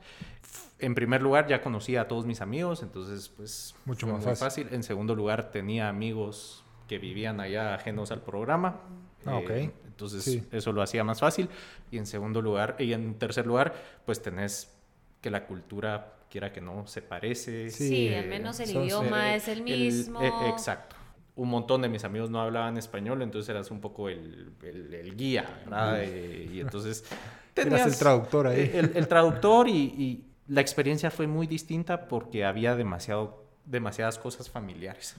En 0.79 0.95
primer 0.95 1.21
lugar 1.21 1.47
ya 1.47 1.61
conocí 1.61 1.95
a 1.95 2.07
todos 2.07 2.25
mis 2.25 2.41
amigos, 2.41 2.83
entonces 2.83 3.29
pues 3.29 3.75
mucho 3.85 4.07
más 4.07 4.23
fácil. 4.23 4.37
fácil. 4.37 4.67
En 4.71 4.83
segundo 4.83 5.15
lugar 5.15 5.51
tenía 5.51 5.89
amigos 5.89 6.63
que 6.87 6.97
vivían 6.97 7.39
allá 7.39 7.75
ajenos 7.75 8.11
al 8.11 8.21
programa. 8.21 8.81
Ah, 9.25 9.39
eh, 9.49 9.71
entonces 9.85 10.43
eso 10.51 10.71
lo 10.71 10.81
hacía 10.81 11.03
más 11.03 11.19
fácil. 11.19 11.49
Y 11.91 11.97
en 11.97 12.05
segundo 12.05 12.41
lugar, 12.41 12.75
y 12.79 12.93
en 12.93 13.15
tercer 13.15 13.45
lugar, 13.45 13.75
pues 14.05 14.21
tenés 14.21 14.73
que 15.21 15.29
la 15.29 15.45
cultura 15.45 16.18
quiera 16.29 16.51
que 16.51 16.61
no, 16.61 16.87
se 16.87 17.01
parece. 17.01 17.69
Sí, 17.71 18.13
al 18.13 18.27
menos 18.27 18.59
el 18.59 18.69
idioma 18.71 19.35
es 19.35 19.47
el 19.47 19.63
mismo. 19.63 20.21
Eh, 20.21 20.31
exacto. 20.49 20.95
Un 21.35 21.49
montón 21.49 21.81
de 21.81 21.89
mis 21.89 22.03
amigos 22.03 22.29
no 22.29 22.41
hablaban 22.41 22.77
español, 22.77 23.21
entonces 23.21 23.49
eras 23.49 23.71
un 23.71 23.79
poco 23.79 24.09
el, 24.09 24.51
el, 24.61 25.15
guía, 25.15 25.61
¿verdad? 25.65 26.03
Eh, 26.03 26.49
y 26.53 26.59
entonces... 26.61 27.05
Tenías 27.53 27.87
el 27.87 27.97
traductor 27.97 28.47
ahí. 28.47 28.71
El, 28.73 29.07
traductor 29.07 29.67
y, 29.67 29.73
y, 29.73 30.25
la 30.47 30.61
experiencia 30.61 31.11
fue 31.11 31.27
muy 31.27 31.45
distinta 31.45 32.07
porque 32.07 32.45
había 32.45 32.75
demasiado 32.75 33.49
demasiadas 33.69 34.17
cosas 34.17 34.49
familiares 34.49 35.15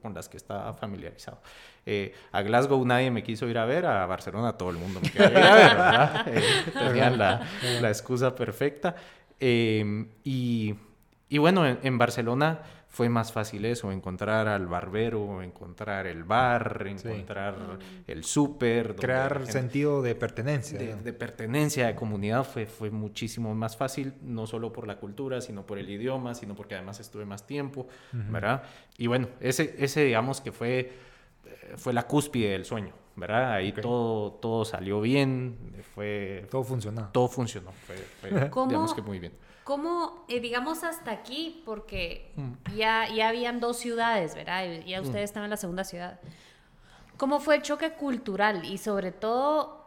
con 0.00 0.14
las 0.14 0.28
que 0.28 0.36
estaba 0.36 0.72
familiarizado. 0.74 1.40
Eh, 1.84 2.14
a 2.30 2.42
Glasgow 2.42 2.84
nadie 2.84 3.10
me 3.10 3.22
quiso 3.24 3.48
ir 3.48 3.58
a 3.58 3.64
ver, 3.64 3.84
a 3.84 4.06
Barcelona 4.06 4.52
todo 4.52 4.70
el 4.70 4.76
mundo 4.76 5.00
me 5.02 5.10
quería 5.10 5.30
ir 5.30 5.36
a 5.38 5.54
ver, 5.54 5.76
¿verdad? 5.76 6.26
tenían 6.86 7.18
la, 7.18 7.46
la, 7.80 7.88
excusa 7.88 8.32
perfecta. 8.34 8.94
Em, 9.40 10.08
y, 10.22 10.74
y, 11.30 11.38
bueno, 11.38 11.66
en, 11.66 11.98
Barcelona 11.98 12.60
fue 12.88 13.08
más 13.08 13.32
fácil 13.32 13.64
eso, 13.64 13.90
encontrar 13.90 14.48
al 14.48 14.66
barbero, 14.66 15.42
encontrar 15.42 16.06
el 16.06 16.24
bar, 16.24 16.84
encontrar 16.86 17.78
el 18.06 18.24
súper. 18.24 18.96
Crear 18.96 19.46
sentido 19.46 20.02
de 20.02 20.14
pertenencia. 20.14 20.78
De, 20.78 21.12
pertenencia, 21.14 21.86
de 21.86 21.94
comunidad, 21.94 22.44
fue, 22.44 22.66
fue 22.66 22.90
muchísimo 22.90 23.54
más 23.54 23.76
fácil, 23.76 24.12
no 24.22 24.46
solo 24.46 24.72
por 24.72 24.86
la 24.86 24.96
cultura, 24.96 25.40
sino 25.40 25.64
por 25.64 25.78
el 25.78 25.88
idioma, 25.88 26.34
sino 26.34 26.54
porque 26.54 26.74
además 26.74 27.00
estuve 27.00 27.24
más 27.24 27.46
tiempo, 27.46 27.88
¿verdad? 28.12 28.64
Y 28.98 29.06
bueno, 29.06 29.28
ese, 29.40 29.74
ese 29.78 30.04
digamos 30.04 30.42
que 30.42 30.52
fue, 30.52 30.92
fue 31.76 31.92
la 31.92 32.06
cúspide 32.06 32.50
del 32.50 32.64
sueño. 32.64 32.94
¿verdad? 33.16 33.52
Ahí 33.52 33.72
todo, 33.72 34.32
todo 34.32 34.64
salió 34.64 35.00
bien, 35.00 35.74
fue... 35.94 36.46
Todo 36.50 36.64
funcionó. 36.64 37.08
Todo 37.12 37.28
funcionó, 37.28 37.70
fue, 37.72 37.96
digamos 38.66 38.94
que 38.94 39.02
muy 39.02 39.18
bien. 39.18 39.34
¿Cómo, 39.64 40.24
eh, 40.28 40.40
digamos 40.40 40.82
hasta 40.82 41.10
aquí, 41.10 41.62
porque 41.64 42.32
mm. 42.36 42.76
ya, 42.76 43.08
ya 43.14 43.28
habían 43.28 43.60
dos 43.60 43.76
ciudades, 43.76 44.34
¿verdad? 44.34 44.64
Ya 44.86 45.00
mm. 45.00 45.04
ustedes 45.04 45.24
estaban 45.24 45.44
en 45.44 45.50
la 45.50 45.56
segunda 45.58 45.84
ciudad. 45.84 46.18
¿Cómo 47.18 47.40
fue 47.40 47.56
el 47.56 47.62
choque 47.62 47.92
cultural? 47.92 48.64
Y 48.64 48.78
sobre 48.78 49.12
todo, 49.12 49.86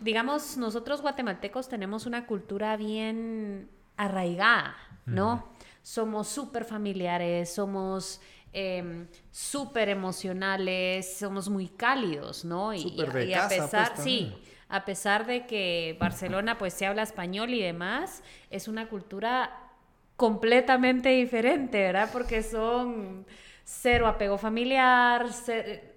digamos, 0.00 0.56
nosotros 0.56 1.00
guatemaltecos 1.00 1.68
tenemos 1.68 2.06
una 2.06 2.26
cultura 2.26 2.76
bien 2.76 3.70
arraigada, 3.96 4.76
¿no? 5.06 5.48
Somos 5.82 6.28
súper 6.28 6.64
familiares, 6.64 7.54
somos 7.54 8.20
eh, 8.52 9.06
súper 9.30 9.88
emocionales, 9.88 11.18
somos 11.18 11.48
muy 11.48 11.68
cálidos, 11.68 12.44
¿no? 12.44 12.72
Y, 12.72 13.00
a 13.34 13.48
pesar, 13.48 13.92
pues, 13.94 14.04
sí, 14.04 14.34
a 14.68 14.84
pesar 14.84 15.26
de 15.26 15.46
que 15.46 15.96
Barcelona 16.00 16.58
pues 16.58 16.74
se 16.74 16.86
habla 16.86 17.02
español 17.02 17.52
y 17.54 17.62
demás, 17.62 18.22
es 18.50 18.68
una 18.68 18.88
cultura 18.88 19.70
completamente 20.16 21.10
diferente, 21.10 21.78
¿verdad? 21.78 22.10
Porque 22.12 22.42
son 22.42 23.26
cero 23.64 24.06
apego 24.06 24.38
familiar, 24.38 25.26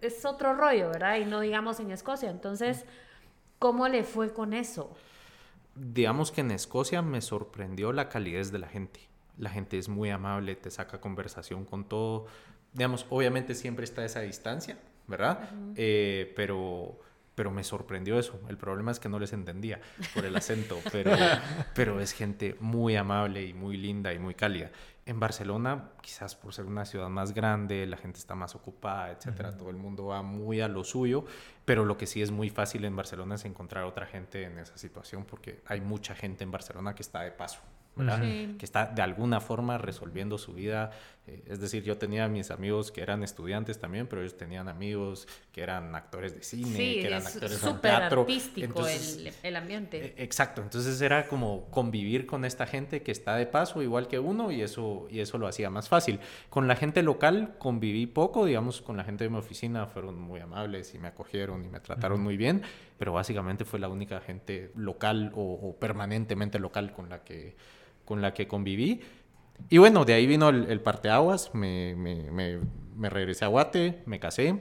es 0.02 0.26
otro 0.26 0.54
rollo, 0.54 0.90
¿verdad? 0.90 1.18
Y 1.18 1.26
no 1.26 1.40
digamos 1.40 1.80
en 1.80 1.92
Escocia. 1.92 2.30
Entonces, 2.30 2.86
¿cómo 3.60 3.88
le 3.88 4.04
fue 4.04 4.34
con 4.34 4.54
eso? 4.54 4.94
Digamos 5.76 6.32
que 6.32 6.42
en 6.42 6.52
Escocia 6.52 7.02
me 7.02 7.22
sorprendió 7.22 7.94
la 7.94 8.10
calidez 8.10 8.52
de 8.52 8.60
la 8.60 8.68
gente 8.68 9.11
la 9.38 9.50
gente 9.50 9.78
es 9.78 9.90
muy 9.90 10.10
amable, 10.10 10.56
te 10.56 10.72
saca 10.72 11.00
conversación 11.00 11.66
con 11.66 11.86
todo. 11.86 12.26
Digamos, 12.74 13.06
obviamente 13.10 13.56
siempre 13.56 13.84
está 13.84 14.06
esa 14.06 14.22
distancia, 14.22 14.78
¿verdad? 15.08 15.50
Eh, 15.76 16.32
pero, 16.36 17.00
pero 17.36 17.52
me 17.52 17.64
sorprendió 17.64 18.18
eso. 18.20 18.40
El 18.50 18.58
problema 18.58 18.92
es 18.92 19.00
que 19.00 19.10
no 19.10 19.20
les 19.20 19.34
entendía 19.34 19.82
por 20.14 20.26
el 20.26 20.36
acento, 20.36 20.80
pero, 20.92 21.12
pero 21.74 22.00
es 22.00 22.14
gente 22.14 22.56
muy 22.60 22.96
amable 22.96 23.44
y 23.44 23.54
muy 23.54 23.78
linda 23.78 24.14
y 24.14 24.20
muy 24.20 24.36
cálida. 24.36 24.72
En 25.06 25.20
Barcelona, 25.20 25.90
quizás 26.02 26.36
por 26.36 26.54
ser 26.54 26.66
una 26.66 26.86
ciudad 26.86 27.10
más 27.10 27.34
grande, 27.34 27.88
la 27.88 27.98
gente 27.98 28.20
está 28.20 28.36
más 28.36 28.54
ocupada, 28.54 29.12
etcétera, 29.12 29.58
todo 29.58 29.72
el 29.72 29.76
mundo 29.76 30.06
va 30.06 30.22
muy 30.22 30.62
a 30.62 30.68
lo 30.68 30.84
suyo, 30.84 31.26
pero 31.66 31.84
lo 31.86 31.98
que 31.98 32.06
sí 32.06 32.22
es 32.22 32.30
muy 32.30 32.52
fácil 32.52 32.86
en 32.86 32.96
Barcelona 32.96 33.36
es 33.36 33.46
encontrar 33.46 33.86
otra 33.86 34.06
gente 34.06 34.44
en 34.44 34.60
esa 34.60 34.78
situación 34.78 35.26
porque 35.26 35.62
hay 35.66 35.82
mucha 35.82 36.14
gente 36.14 36.44
en 36.44 36.52
Barcelona 36.52 36.94
que 36.94 37.02
está 37.02 37.22
de 37.22 37.32
paso 37.32 37.62
que 37.96 38.66
está 38.66 38.86
de 38.88 39.02
alguna 39.02 39.40
forma 39.40 39.78
resolviendo 39.78 40.38
su 40.38 40.54
vida. 40.54 40.92
Eh, 41.28 41.44
es 41.48 41.60
decir, 41.60 41.84
yo 41.84 41.98
tenía 41.98 42.28
mis 42.28 42.50
amigos 42.50 42.92
que 42.92 43.02
eran 43.02 43.22
estudiantes 43.22 43.80
también, 43.80 44.08
pero 44.08 44.22
ellos 44.22 44.38
tenían 44.38 44.68
amigos 44.68 45.28
que 45.52 45.62
eran 45.62 45.94
actores 45.94 46.34
de 46.34 46.42
cine, 46.42 46.76
que 46.76 47.06
eran 47.06 47.26
actores 47.26 47.62
de 47.62 47.74
teatro. 47.74 48.22
artístico 48.22 48.88
el, 48.88 49.32
el, 49.44 49.56
ambiente. 49.56 50.04
Eh, 50.04 50.14
exacto, 50.18 50.64
entonces 50.64 51.00
era 51.00 51.28
como 51.28 51.70
convivir 51.70 52.26
con 52.26 52.44
esta 52.44 52.66
gente 52.66 53.04
que 53.04 53.12
está 53.12 53.36
de 53.36 53.46
paso 53.46 53.84
igual 53.84 54.08
que 54.08 54.18
uno 54.18 54.52
y 54.52 54.62
eso, 54.62 55.08
y 55.12 55.20
eso 55.20 55.38
lo 55.38 55.46
hacía 55.46 55.70
más 55.70 55.90
fácil. 55.90 56.20
Con 56.50 56.68
la 56.68 56.76
gente 56.76 57.04
local 57.04 57.56
conviví 57.60 58.08
poco, 58.08 58.46
digamos, 58.46 58.82
con 58.82 58.98
la 58.98 59.04
gente 59.04 59.26
de 59.26 59.30
mi 59.30 59.38
oficina 59.38 59.86
fueron 59.86 60.20
muy 60.20 60.40
amables 60.40 60.96
y 60.96 60.98
me 60.98 61.10
acogieron 61.10 61.64
y 61.64 61.68
me 61.68 61.80
trataron 61.82 62.20
muy 62.20 62.36
bien, 62.36 62.64
pero 62.98 63.14
básicamente 63.14 63.64
fue 63.64 63.80
la 63.80 63.90
única 63.90 64.22
gente 64.22 64.72
local 64.76 65.32
o 65.36 65.76
permanentemente 65.80 66.58
local 66.58 66.94
con 66.94 67.10
la 67.10 67.24
que 67.24 67.56
con 68.06 68.22
la 68.22 68.34
que 68.34 68.48
conviví. 68.48 69.00
Y 69.70 69.78
bueno, 69.78 70.06
de 70.06 70.14
ahí 70.14 70.28
vino 70.28 70.50
el, 70.50 70.82
parteaguas, 70.82 71.54
me, 71.54 71.96
me, 71.96 72.60
me, 72.96 73.10
regresé 73.10 73.46
a 73.46 73.48
Guate, 73.48 74.04
me 74.06 74.20
casé, 74.20 74.58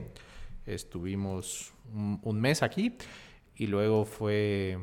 estuvimos 0.65 1.73
un, 1.93 2.41
mes 2.41 2.63
aquí 2.63 2.97
y 3.55 3.67
luego 3.67 4.05
fue 4.05 4.79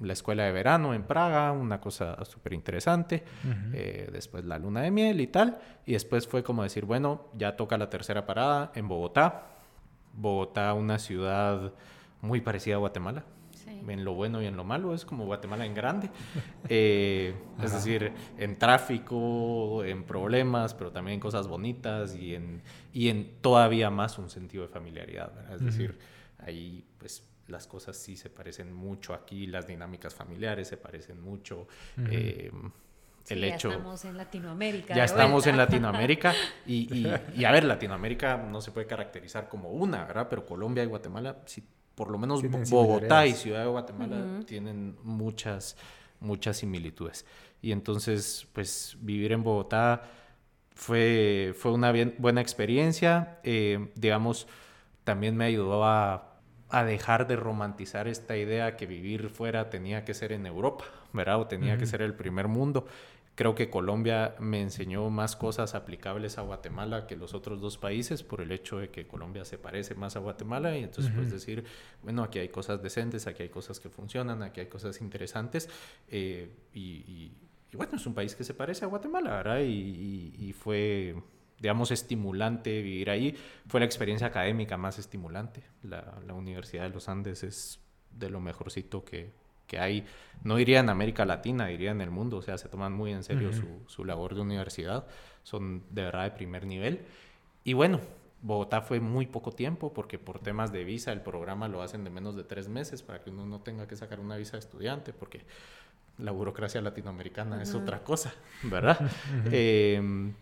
la 0.00 0.12
escuela 0.12 0.44
de 0.44 0.52
verano 0.52 0.94
en 0.94 1.04
Praga, 1.04 1.52
una 1.52 1.80
cosa 1.80 2.24
súper 2.24 2.52
interesante. 2.52 3.24
Eh, 3.72 4.08
después 4.12 4.44
la 4.44 4.58
luna 4.58 4.82
de 4.82 4.90
miel 4.90 5.20
y 5.20 5.26
tal. 5.28 5.58
Y 5.86 5.92
después 5.92 6.26
fue 6.26 6.42
como 6.42 6.62
decir, 6.62 6.84
bueno, 6.84 7.28
ya 7.34 7.56
toca 7.56 7.78
la 7.78 7.88
tercera 7.88 8.26
parada 8.26 8.72
en 8.74 8.88
Bogotá. 8.88 9.46
Bogotá, 10.12 10.74
una 10.74 10.98
ciudad 10.98 11.72
muy 12.20 12.40
parecida 12.40 12.74
a 12.76 12.78
Guatemala. 12.78 13.24
En 13.88 14.04
lo 14.04 14.14
bueno 14.14 14.40
y 14.42 14.46
en 14.46 14.56
lo 14.56 14.64
malo, 14.64 14.94
es 14.94 15.04
como 15.04 15.24
Guatemala 15.24 15.66
en 15.66 15.74
grande. 15.74 16.10
Eh, 16.68 17.34
es 17.62 17.72
decir, 17.72 18.12
en 18.38 18.56
tráfico, 18.56 19.84
en 19.84 20.04
problemas, 20.04 20.74
pero 20.74 20.90
también 20.90 21.14
en 21.14 21.20
cosas 21.20 21.48
bonitas 21.48 22.14
y 22.14 22.34
en, 22.34 22.62
y 22.92 23.08
en 23.08 23.40
todavía 23.40 23.90
más 23.90 24.16
un 24.16 24.30
sentido 24.30 24.62
de 24.62 24.68
familiaridad. 24.68 25.52
Es 25.52 25.62
decir, 25.62 25.98
ahí 26.38 26.84
pues 26.98 27.28
las 27.48 27.66
cosas 27.66 27.96
sí 27.96 28.16
se 28.16 28.30
parecen 28.30 28.72
mucho 28.72 29.12
aquí, 29.12 29.46
las 29.46 29.66
dinámicas 29.66 30.14
familiares 30.14 30.68
se 30.68 30.76
parecen 30.76 31.20
mucho. 31.20 31.66
Eh, 32.10 32.50
el 33.28 33.44
hecho, 33.44 33.68
ya 33.68 33.76
estamos 33.76 34.04
en 34.04 34.16
Latinoamérica. 34.16 34.94
Ya 34.94 35.04
estamos 35.04 35.46
en 35.46 35.56
Latinoamérica 35.56 36.34
y, 36.66 37.06
y, 37.36 37.44
a 37.44 37.52
ver, 37.52 37.64
Latinoamérica 37.64 38.36
no 38.36 38.60
se 38.60 38.72
puede 38.72 38.86
caracterizar 38.86 39.48
como 39.48 39.70
una, 39.70 40.04
¿verdad? 40.06 40.26
Pero 40.28 40.44
Colombia 40.44 40.82
y 40.82 40.86
Guatemala, 40.86 41.38
sí, 41.46 41.62
por 41.94 42.10
lo 42.10 42.18
menos 42.18 42.42
Bogotá 42.70 43.26
y 43.26 43.32
Ciudad 43.32 43.60
de 43.60 43.66
Guatemala 43.66 44.40
tienen 44.46 44.96
muchas, 45.02 45.76
muchas 46.20 46.58
similitudes. 46.58 47.24
Y 47.60 47.72
entonces, 47.72 48.46
pues 48.52 48.96
vivir 49.00 49.32
en 49.32 49.42
Bogotá 49.42 50.02
fue, 50.74 51.54
fue 51.56 51.72
una 51.72 51.92
bien, 51.92 52.14
buena 52.18 52.40
experiencia. 52.40 53.38
Eh, 53.44 53.90
digamos, 53.94 54.46
también 55.04 55.36
me 55.36 55.44
ayudó 55.44 55.84
a 55.84 56.32
a 56.72 56.84
dejar 56.84 57.26
de 57.26 57.36
romantizar 57.36 58.08
esta 58.08 58.36
idea 58.36 58.76
que 58.76 58.86
vivir 58.86 59.28
fuera 59.28 59.68
tenía 59.68 60.06
que 60.06 60.14
ser 60.14 60.32
en 60.32 60.46
Europa, 60.46 60.86
¿verdad? 61.12 61.38
O 61.38 61.46
tenía 61.46 61.76
que 61.76 61.84
ser 61.84 62.00
el 62.00 62.14
primer 62.14 62.48
mundo. 62.48 62.86
Creo 63.34 63.54
que 63.54 63.70
Colombia 63.70 64.34
me 64.38 64.60
enseñó 64.60 65.08
más 65.08 65.36
cosas 65.36 65.74
aplicables 65.74 66.36
a 66.36 66.42
Guatemala 66.42 67.06
que 67.06 67.16
los 67.16 67.32
otros 67.32 67.60
dos 67.60 67.78
países 67.78 68.22
por 68.22 68.40
el 68.42 68.52
hecho 68.52 68.78
de 68.78 68.90
que 68.90 69.06
Colombia 69.06 69.44
se 69.44 69.56
parece 69.56 69.94
más 69.94 70.16
a 70.16 70.18
Guatemala 70.18 70.76
y 70.76 70.84
entonces 70.84 71.12
puedes 71.14 71.30
decir, 71.30 71.64
bueno, 72.02 72.22
aquí 72.22 72.38
hay 72.38 72.48
cosas 72.48 72.82
decentes, 72.82 73.26
aquí 73.26 73.44
hay 73.44 73.48
cosas 73.48 73.80
que 73.80 73.88
funcionan, 73.88 74.42
aquí 74.42 74.60
hay 74.60 74.66
cosas 74.66 75.00
interesantes 75.00 75.68
eh, 76.08 76.50
y, 76.74 77.32
bueno, 77.72 77.96
es 77.96 78.06
un 78.06 78.12
país 78.12 78.34
que 78.34 78.44
se 78.44 78.52
parece 78.52 78.84
a 78.84 78.88
Guatemala, 78.88 79.30
¿verdad? 79.30 79.60
y 79.60 80.52
fue 80.52 81.16
digamos, 81.62 81.92
estimulante 81.92 82.82
vivir 82.82 83.08
ahí. 83.08 83.36
Fue 83.68 83.80
la 83.80 83.86
experiencia 83.86 84.26
académica 84.26 84.76
más 84.76 84.98
estimulante. 84.98 85.62
La, 85.82 86.34
Universidad 86.34 86.82
de 86.82 86.90
los 86.90 87.08
Andes 87.08 87.44
es 87.44 87.80
de 88.10 88.28
lo 88.28 88.40
mejorcito 88.40 89.04
que, 89.04 89.30
que, 89.72 89.78
hay. 89.78 90.04
No 90.44 90.56
diría 90.56 90.80
en 90.80 90.88
América 90.88 91.24
Latina, 91.24 91.66
diría 91.66 91.90
en 91.90 92.00
el 92.00 92.10
mundo. 92.10 92.36
O 92.36 92.42
sea, 92.42 92.58
se 92.58 92.68
toman 92.68 92.92
muy 92.92 93.12
en 93.12 93.22
serio 93.22 93.52
su, 93.52 93.66
su, 93.86 94.04
labor 94.04 94.34
de 94.34 94.40
universidad. 94.42 95.06
Son 95.42 95.82
de 95.90 96.02
verdad 96.02 96.24
de 96.24 96.30
primer 96.32 96.66
nivel. 96.66 97.00
Y 97.64 97.72
bueno, 97.72 98.00
Bogotá 98.42 98.82
fue 98.82 99.00
muy 99.00 99.26
poco 99.26 99.52
tiempo 99.52 99.92
porque 99.92 100.18
por 100.18 100.40
temas 100.40 100.72
de 100.72 100.84
visa 100.84 101.12
el 101.12 101.20
programa 101.20 101.68
lo 101.68 101.80
hacen 101.80 102.04
de 102.04 102.10
menos 102.10 102.34
de 102.34 102.42
tres 102.44 102.68
meses 102.68 103.02
para 103.02 103.22
que 103.22 103.30
uno 103.30 103.46
no 103.46 103.60
tenga 103.60 103.86
que 103.86 103.96
sacar 103.96 104.18
una 104.20 104.36
visa 104.36 104.52
de 104.52 104.58
estudiante 104.58 105.12
porque 105.12 105.42
la 106.18 106.32
burocracia 106.32 106.82
latinoamericana 106.82 107.62
es 107.62 107.74
otra 107.74 108.02
cosa, 108.02 108.34
¿verdad? 108.64 108.98
eh, 109.46 110.32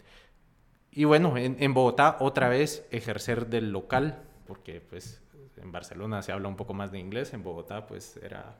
y 0.92 1.04
bueno, 1.04 1.36
en, 1.36 1.74
Bogotá 1.74 2.16
otra 2.20 2.48
vez 2.48 2.84
ejercer 2.90 3.46
del 3.46 3.70
local, 3.70 4.18
porque 4.46 4.80
pues 4.80 5.22
en 5.62 5.72
Barcelona 5.72 6.22
se 6.22 6.32
habla 6.32 6.48
un 6.48 6.56
poco 6.56 6.74
más 6.74 6.92
de 6.92 6.98
inglés, 6.98 7.32
en 7.32 7.42
Bogotá 7.42 7.86
pues 7.86 8.18
era, 8.22 8.56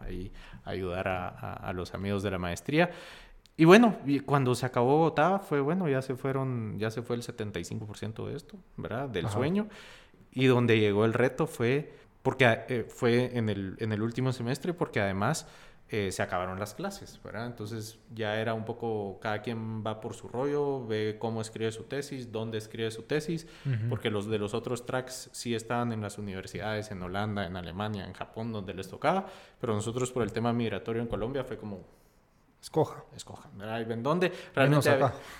ahí 0.00 0.32
ayudar 0.64 1.08
a, 1.08 1.28
a, 1.28 1.72
los 1.72 1.94
amigos 1.94 2.22
de 2.22 2.30
la 2.30 2.38
maestría. 2.38 2.90
Y 3.56 3.64
bueno, 3.64 3.96
cuando 4.24 4.54
se 4.54 4.66
acabó 4.66 4.98
Bogotá 4.98 5.38
fue 5.38 5.60
bueno, 5.60 5.88
ya 5.88 6.02
se 6.02 6.14
fueron, 6.14 6.78
ya 6.78 6.90
se 6.90 7.02
fue 7.02 7.16
el 7.16 7.22
75% 7.22 8.26
de 8.26 8.36
esto, 8.36 8.56
¿verdad? 8.76 9.08
Del 9.08 9.28
sueño. 9.28 9.68
Y 10.32 10.46
donde 10.46 10.80
llegó 10.80 11.04
el 11.04 11.12
reto 11.12 11.46
fue, 11.46 11.92
porque 12.22 12.64
eh, 12.68 12.86
fue 12.88 13.36
en 13.36 13.50
el, 13.50 13.76
en 13.78 13.92
el 13.92 14.02
último 14.02 14.32
semestre, 14.32 14.72
porque 14.72 15.00
además 15.00 15.46
eh, 15.94 16.10
se 16.10 16.22
acabaron 16.22 16.58
las 16.58 16.72
clases, 16.72 17.20
¿verdad? 17.22 17.44
Entonces 17.44 17.98
ya 18.14 18.40
era 18.40 18.54
un 18.54 18.64
poco, 18.64 19.20
cada 19.20 19.42
quien 19.42 19.84
va 19.84 20.00
por 20.00 20.14
su 20.14 20.26
rollo, 20.26 20.86
ve 20.86 21.16
cómo 21.18 21.42
escribe 21.42 21.70
su 21.70 21.82
tesis, 21.82 22.32
dónde 22.32 22.56
escribe 22.56 22.90
su 22.90 23.02
tesis, 23.02 23.46
porque 23.90 24.08
los 24.08 24.26
de 24.26 24.38
los 24.38 24.54
otros 24.54 24.86
tracks 24.86 25.28
sí 25.32 25.54
estaban 25.54 25.92
en 25.92 26.00
las 26.00 26.16
universidades, 26.16 26.90
en 26.90 27.02
Holanda, 27.02 27.44
en 27.44 27.58
Alemania, 27.58 28.06
en 28.06 28.14
Japón, 28.14 28.52
donde 28.54 28.72
les 28.72 28.88
tocaba, 28.88 29.26
pero 29.60 29.74
nosotros 29.74 30.10
por 30.12 30.22
el 30.22 30.32
tema 30.32 30.54
migratorio 30.54 31.02
en 31.02 31.08
Colombia 31.08 31.44
fue 31.44 31.58
como, 31.58 31.84
Escoja. 32.62 33.04
Escoja. 33.16 33.50
¿En 33.60 34.04
dónde? 34.04 34.32
Realmente 34.54 34.88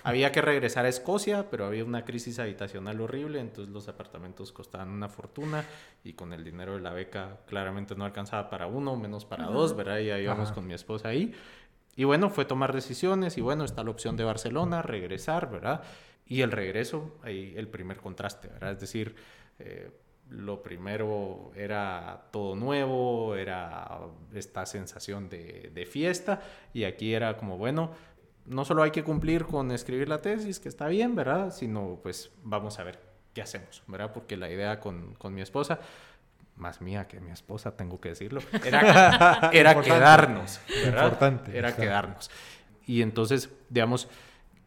había, 0.03 0.33
que 0.33 0.43
regresar 0.43 0.87
a 0.87 0.89
Escocia, 0.89 1.49
pero 1.49 1.67
había 1.67 1.85
una 1.85 2.05
crisis 2.05 2.41
habitacional 2.41 3.01
horrible, 3.01 3.39
entonces 3.39 3.73
los 3.73 3.87
apartamentos 3.87 4.51
costaban 4.51 4.89
una 4.91 5.09
fortuna 5.09 5.65
y 6.03 6.15
con 6.15 6.33
el 6.33 6.43
dinero 6.43 6.75
de 6.75 6.81
la 6.81 6.93
beca 6.93 7.39
claramente 7.47 7.95
no 7.95 8.05
alcanzaba 8.05 8.51
para 8.51 8.67
uno, 8.67 8.97
menos 8.97 9.25
para 9.25 9.47
dos, 9.47 9.77
¿verdad? 9.77 10.01
Y 10.01 10.11
ahí 10.11 10.25
íbamos 10.25 10.51
con 10.51 10.67
mi 10.67 10.75
esposa 10.75 11.09
ahí. 11.09 11.33
Y 11.95 12.03
bueno, 12.03 12.29
fue 12.29 12.45
tomar 12.45 12.73
decisiones 12.73 13.39
y 13.39 13.41
bueno, 13.41 13.65
está 13.65 13.85
la 13.85 13.91
opción 13.91 14.17
de 14.17 14.25
Barcelona, 14.25 14.83
regresar, 14.83 15.49
¿verdad? 15.49 15.85
Y 16.27 16.41
el 16.41 16.51
regreso, 16.51 17.19
ahí 17.23 17.55
el 17.57 17.69
primer 17.69 17.99
contraste, 17.99 18.49
¿verdad? 18.49 18.73
Es 18.73 18.81
decir, 18.81 19.15
eh, 19.61 19.93
lo 20.37 20.63
primero 20.63 21.53
era 21.55 22.25
todo 22.31 22.55
nuevo, 22.57 23.37
era 23.37 24.01
esta 24.35 24.67
sensación 24.67 25.29
de, 25.29 25.89
fiesta 25.91 26.41
y 26.73 26.85
aquí 26.85 27.15
era 27.15 27.37
como, 27.37 27.59
bueno, 27.59 27.91
no 28.47 28.65
solo 28.65 28.83
hay 28.83 28.91
que 28.91 29.05
cumplir 29.05 29.45
con 29.45 29.71
escribir 29.71 30.09
la 30.09 30.19
tesis, 30.19 30.59
que 30.59 30.69
está 30.69 30.89
bien, 30.89 31.15
¿verdad? 31.15 31.53
Sino 31.53 31.99
pues 32.03 32.31
vamos 32.43 32.79
a 32.79 32.85
ver 32.85 32.99
qué 33.35 33.43
hacemos, 33.43 33.83
¿verdad? 33.87 34.13
Porque 34.13 34.37
la 34.37 34.51
idea 34.51 34.81
con, 34.81 35.17
mi 35.31 35.43
esposa, 35.43 35.81
más 36.57 36.81
mía 36.81 37.07
que 37.07 37.21
mi 37.21 37.31
esposa, 37.31 37.77
tengo 37.77 38.01
que 38.01 38.11
decirlo, 38.11 38.41
era, 38.65 39.51
era 39.53 39.81
quedarnos, 39.81 40.61
¿verdad? 40.69 41.05
Importante, 41.05 41.57
era 41.57 41.77
quedarnos. 41.77 42.31
Y 42.87 43.03
entonces, 43.03 43.51
digamos, 43.69 44.09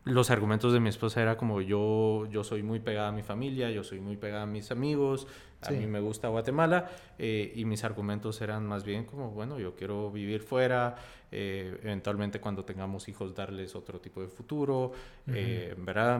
los 0.05 0.29
argumentos 0.29 0.71
de 0.71 0.79
mi 0.79 0.89
esposa 0.89 1.21
era 1.21 1.35
como 1.35 1.61
yo, 1.61 2.27
yo 2.29 2.43
soy 2.43 2.61
muy 2.61 2.79
pegada 2.79 3.09
a 3.09 3.11
mi 3.11 3.23
familia, 3.23 3.71
yo 3.71 3.83
soy 3.83 3.99
muy 3.99 4.15
pegada 4.17 4.43
a 4.43 4.45
mis 4.45 4.71
amigos, 4.71 5.27
a 5.67 5.71
mí 5.71 5.87
me 5.87 5.99
gusta 5.99 6.27
Guatemala 6.27 6.89
eh, 7.17 7.51
y 7.55 7.65
mis 7.65 7.83
argumentos 7.83 8.41
eran 8.41 8.65
más 8.65 8.83
bien 8.83 9.05
como, 9.05 9.31
bueno, 9.31 9.59
yo 9.59 9.75
quiero 9.75 10.11
vivir 10.11 10.41
fuera, 10.41 10.95
eh, 11.31 11.77
eventualmente 11.83 12.39
cuando 12.39 12.63
tengamos 12.63 13.07
hijos 13.07 13.33
darles 13.33 13.75
otro 13.75 13.99
tipo 13.99 14.21
de 14.21 14.27
futuro, 14.27 14.91
eh, 15.27 15.75
¿verdad? 15.77 16.19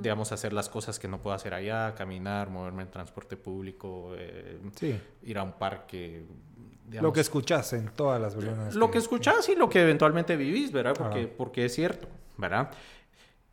Digamos, 0.00 0.32
hacer 0.32 0.52
las 0.52 0.68
cosas 0.68 0.98
que 0.98 1.08
no 1.08 1.20
puedo 1.20 1.34
hacer 1.34 1.54
allá, 1.54 1.94
caminar, 1.94 2.50
moverme 2.50 2.82
en 2.82 2.90
transporte 2.90 3.36
público, 3.36 4.14
ir 5.22 5.38
a 5.38 5.42
un 5.42 5.52
parque. 5.52 6.24
lo 6.90 7.12
que 7.12 7.20
escuchas 7.20 7.72
en 7.72 7.88
todas 7.90 8.20
las 8.20 8.34
versiones. 8.34 8.74
Lo 8.74 8.90
que, 8.90 8.98
escuchas 8.98 9.48
y 9.48 9.56
lo 9.56 9.68
que 9.68 9.82
eventualmente 9.82 10.36
vivís, 10.36 10.72
¿verdad? 10.72 10.94
Porque, 10.96 11.26
porque 11.26 11.64
es 11.64 11.74
cierto, 11.74 12.08
¿verdad? 12.36 12.70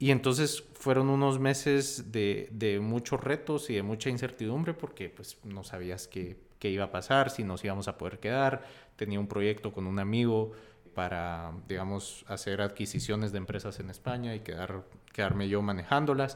Y 0.01 0.09
entonces 0.09 0.63
fueron 0.73 1.11
unos 1.11 1.37
meses 1.37 2.11
de, 2.11 2.49
de, 2.51 2.79
muchos 2.79 3.23
retos 3.23 3.69
y 3.69 3.75
de 3.75 3.83
mucha 3.83 4.09
incertidumbre 4.09 4.73
porque 4.73 5.09
pues 5.09 5.37
no 5.43 5.63
sabías 5.63 6.07
qué, 6.07 6.37
qué, 6.57 6.71
iba 6.71 6.85
a 6.85 6.91
pasar, 6.91 7.29
si 7.29 7.43
nos 7.43 7.63
íbamos 7.63 7.87
a 7.87 7.99
poder 7.99 8.17
quedar. 8.17 8.63
Tenía 8.95 9.19
un 9.19 9.27
proyecto 9.27 9.71
con 9.71 9.85
un 9.85 9.99
amigo 9.99 10.53
para, 10.95 11.53
digamos, 11.67 12.25
hacer 12.27 12.63
adquisiciones 12.63 13.31
de 13.31 13.37
empresas 13.37 13.79
en 13.79 13.91
España 13.91 14.33
y 14.33 14.39
quedar, 14.39 14.85
quedarme 15.13 15.47
yo 15.47 15.61
manejándolas. 15.61 16.35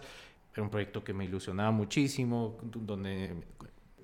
Era 0.54 0.62
un 0.62 0.69
proyecto 0.69 1.04
que 1.04 1.15
me 1.15 1.25
ilusionaba 1.25 1.71
muchísimo, 1.71 2.60
donde 2.62 3.34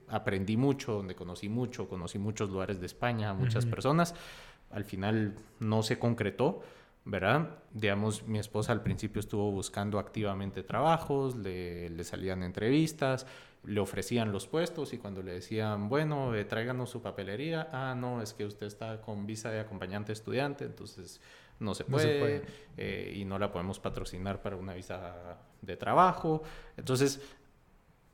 aprendí 0.07 0.57
mucho, 0.57 0.93
donde 0.93 1.13
conocí 1.13 1.49
mucho, 1.49 1.87
conocí 1.87 2.17
muchos 2.17 2.49
lugares 2.49 2.79
de 2.79 2.87
España, 2.87 3.31
muchas 3.35 3.67
personas. 3.67 4.15
Al 4.71 4.85
final 4.85 5.35
no 5.59 5.83
se 5.83 5.99
concretó 5.99 6.63
¿verdad? 7.05 7.57
Digamos, 7.73 8.27
mi 8.27 8.39
esposa 8.39 8.71
al 8.71 8.83
principio 8.83 9.19
estuvo 9.19 9.51
buscando 9.51 9.99
activamente 9.99 10.63
trabajos, 10.63 11.35
le, 11.35 11.89
le 11.89 12.03
salían 12.03 12.43
entrevistas, 12.43 13.25
le 13.63 13.79
ofrecían 13.79 14.31
los 14.31 14.47
puestos 14.47 14.93
y 14.93 14.97
cuando 14.97 15.21
le 15.21 15.33
decían, 15.33 15.87
bueno, 15.89 16.33
eh, 16.35 16.45
tráiganos 16.45 16.89
su 16.89 17.01
papelería, 17.01 17.69
ah, 17.71 17.95
no, 17.95 18.21
es 18.21 18.33
que 18.33 18.45
usted 18.45 18.65
está 18.65 19.01
con 19.01 19.25
visa 19.25 19.51
de 19.51 19.59
acompañante 19.59 20.11
estudiante, 20.11 20.65
entonces 20.65 21.21
no 21.59 21.75
se 21.75 21.83
puede, 21.83 22.41
eh, 22.77 23.13
y 23.15 23.23
no 23.23 23.37
la 23.37 23.51
podemos 23.51 23.79
patrocinar 23.79 24.41
para 24.41 24.55
una 24.55 24.73
visa 24.73 25.37
de 25.61 25.77
trabajo. 25.77 26.41
Entonces, 26.75 27.21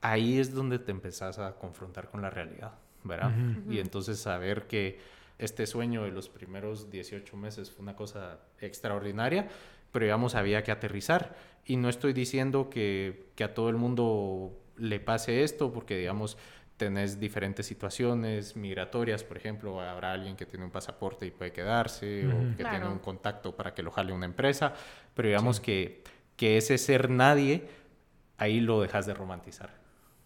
ahí 0.02 0.38
es 0.38 0.54
donde 0.54 0.80
te 0.80 0.92
empezás 0.92 1.40
a 1.40 1.56
confrontar 1.56 2.10
con 2.10 2.22
la 2.22 2.30
realidad, 2.30 2.74
¿verdad? 3.04 3.32
Y 3.70 3.80
entonces 3.80 4.20
saber 4.20 4.68
que 4.68 5.00
este 5.40 5.68
sueño 5.68 6.04
de 6.04 6.12
los 6.12 6.30
primeros 6.30 6.90
18 6.90 7.38
meses 7.38 7.72
fue 7.72 7.84
una 7.84 7.96
cosa 7.96 8.40
extraordinaria, 8.60 9.48
pero 9.92 10.06
digamos 10.06 10.36
había 10.36 10.64
que 10.64 10.72
aterrizar. 10.72 11.36
Y 11.66 11.78
no 11.78 11.90
estoy 11.90 12.14
diciendo 12.14 12.70
que, 12.70 13.32
a 13.44 13.54
todo 13.54 13.70
el 13.70 13.76
mundo 13.76 14.58
le 14.78 15.00
pase 15.00 15.44
esto, 15.44 15.72
porque 15.72 15.98
digamos 15.98 16.38
tenés 16.78 17.20
diferentes 17.20 17.66
situaciones 17.66 18.56
migratorias, 18.56 19.24
por 19.24 19.38
ejemplo, 19.38 19.82
habrá 19.82 20.12
alguien 20.12 20.36
que 20.36 20.46
tiene 20.46 20.64
un 20.64 20.70
pasaporte 20.70 21.26
y 21.26 21.32
puede 21.32 21.52
quedarse, 21.52 22.28
o 22.28 22.56
que 22.56 22.64
tiene 22.64 22.88
un 22.88 23.00
contacto 23.00 23.56
para 23.56 23.74
que 23.74 23.82
lo 23.82 23.90
jale 23.90 24.14
una 24.14 24.28
empresa, 24.28 24.74
pero 25.16 25.28
digamos 25.28 25.60
que, 25.60 26.04
que 26.36 26.58
ese 26.58 26.78
ser 26.78 27.10
nadie, 27.10 27.68
ahí 28.38 28.60
lo 28.60 28.80
dejas 28.80 29.08
de 29.08 29.16
romantizar, 29.16 29.72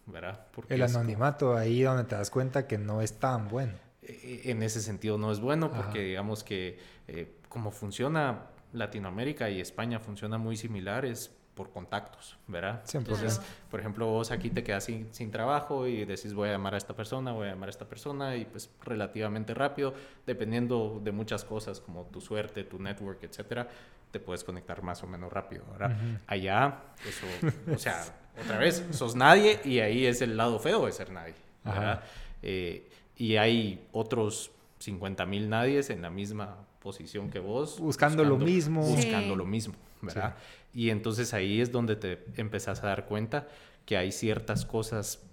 ¿verdad? 0.06 0.46
Porque 0.52 0.74
el 0.74 0.82
anonimato, 0.82 1.56
ahí 1.56 1.84
donde 1.84 2.04
te 2.04 2.16
das 2.16 2.30
cuenta 2.30 2.68
que 2.68 2.78
no 2.78 3.02
es 3.02 3.18
tan 3.18 3.48
bueno. 3.48 3.91
E, 4.24 4.52
en 4.52 4.64
ese 4.64 4.82
sentido 4.82 5.18
no 5.18 5.32
es 5.32 5.40
bueno, 5.40 5.72
porque 5.72 6.00
digamos 6.00 6.44
que 6.44 6.80
eh, 7.08 7.34
como 7.50 7.72
funciona 7.72 8.48
Latinoamérica 8.74 9.50
y 9.50 9.62
España 9.62 10.00
funciona 10.00 10.38
muy 10.38 10.58
similares, 10.58 11.32
por 11.56 11.70
contactos, 11.70 12.38
¿verdad? 12.48 12.82
Entonces, 12.94 13.42
por 13.70 13.80
ejemplo, 13.80 14.08
vos 14.08 14.32
aquí 14.32 14.50
te 14.50 14.64
quedas 14.64 14.86
sin, 14.86 15.14
sin, 15.14 15.32
trabajo 15.32 15.86
y 15.86 16.06
decís 16.06 16.34
voy 16.34 16.50
a 16.50 16.54
llamar 16.54 16.76
a 16.76 16.78
esta 16.78 16.96
persona, 16.96 17.34
voy 17.34 17.48
a 17.48 17.52
llamar 17.52 17.68
a 17.68 17.72
esta 17.72 17.86
persona 17.86 18.36
y 18.36 18.46
pues 18.46 18.70
relativamente 18.84 19.54
rápido, 19.54 19.94
dependiendo 20.26 21.02
de 21.04 21.12
muchas 21.12 21.44
cosas 21.44 21.82
como 21.82 22.06
tu 22.06 22.22
suerte, 22.22 22.64
tu 22.64 22.80
network, 22.80 23.24
etcétera, 23.24 23.68
te 24.12 24.20
puedes 24.20 24.44
conectar 24.44 24.82
más 24.82 25.04
o 25.04 25.08
menos 25.08 25.32
rápido, 25.32 25.64
¿verdad? 25.72 25.96
Allá, 26.26 26.80
eso, 27.08 27.28
o 27.74 27.78
sea, 27.78 28.02
otra 28.42 28.58
vez, 28.58 28.86
sos 28.92 29.16
nadie 29.16 29.60
y 29.66 29.80
ahí 29.80 30.06
es 30.06 30.22
el 30.22 30.38
lado 30.38 30.58
feo 30.58 30.86
de 30.86 30.92
ser 30.94 31.12
nadie, 31.12 31.36
¿verdad? 31.64 32.02
Eh, 32.42 32.90
y 33.16 33.36
hay 33.36 33.88
otros 33.92 34.52
50 34.80 35.26
mil 35.26 35.50
nadies 35.50 35.90
en 35.90 36.02
la 36.02 36.10
misma 36.10 36.58
posición 36.80 37.30
que 37.30 37.40
vos. 37.40 37.80
Buscando, 37.80 38.24
lo 38.24 38.38
mismo. 38.38 38.82
Buscando 38.82 39.36
lo 39.36 39.46
mismo, 39.46 39.76
¿verdad? 40.02 40.36
Y 40.74 40.90
entonces 40.90 41.34
ahí 41.34 41.62
es 41.62 41.72
donde 41.72 41.96
te 41.96 42.24
empezás 42.38 42.84
a 42.84 42.88
dar 42.88 43.06
cuenta 43.06 43.48
que 43.86 43.98
hay 43.98 44.12
ciertas 44.12 44.66
cosas 44.66 45.24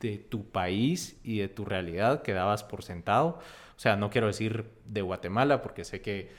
de 0.00 0.18
tu 0.18 0.50
país 0.50 1.18
y 1.22 1.38
de 1.38 1.48
tu 1.48 1.64
realidad 1.64 2.22
que 2.22 2.32
dabas 2.32 2.64
por 2.64 2.82
sentado. 2.82 3.38
O 3.76 3.78
sea, 3.78 3.96
no 3.96 4.10
quiero 4.10 4.26
decir 4.26 4.64
de 4.86 5.02
Guatemala, 5.02 5.62
porque 5.62 5.84
sé 5.84 6.00
que 6.00 6.30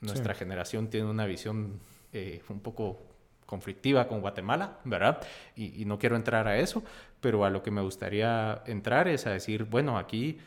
nuestra 0.00 0.34
generación 0.34 0.88
tiene 0.88 1.06
una 1.08 1.26
visión 1.26 1.80
eh, 2.12 2.42
un 2.48 2.60
poco 2.60 3.00
conflictiva 3.46 4.08
con 4.08 4.20
Guatemala, 4.20 4.78
¿verdad? 4.84 5.20
Y, 5.54 5.84
no 5.84 5.98
quiero 5.98 6.16
entrar 6.16 6.48
a 6.48 6.58
eso, 6.58 6.82
pero 7.22 7.46
a 7.46 7.50
lo 7.50 7.62
que 7.62 7.70
me 7.70 7.80
gustaría 7.80 8.62
entrar 8.66 9.08
es 9.08 9.26
a 9.26 9.30
decir, 9.30 9.64
bueno, 9.64 9.96
aquí 9.96 10.38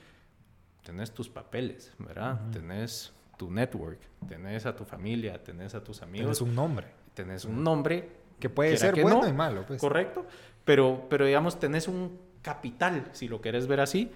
tenés 0.84 1.12
tus 1.12 1.30
papeles, 1.30 1.92
¿verdad? 1.98 2.40
Tenés 2.52 3.12
tu 3.38 3.50
network, 3.50 4.00
tenés 4.28 4.68
a 4.68 4.76
tu 4.76 4.86
familia, 4.86 5.44
tenés 5.44 5.74
a 5.74 5.84
tus 5.84 6.04
amigos. 6.04 6.38
Tenés 6.38 6.42
un 6.42 6.54
nombre 6.54 6.88
tenés 7.16 7.46
un 7.46 7.64
nombre. 7.64 8.08
Que 8.40 8.50
puede 8.50 8.78
ser 8.78 9.02
bueno 9.02 9.28
y 9.28 9.34
malo, 9.34 9.66
pues. 9.66 9.82
Correcto. 9.82 10.28
Pero, 10.66 11.08
pero 11.10 11.26
digamos, 11.26 11.58
tenés 11.58 11.88
un 11.88 12.20
capital, 12.42 13.10
si 13.14 13.28
lo 13.28 13.42
querés 13.42 13.66
ver 13.66 13.80
así, 13.80 14.12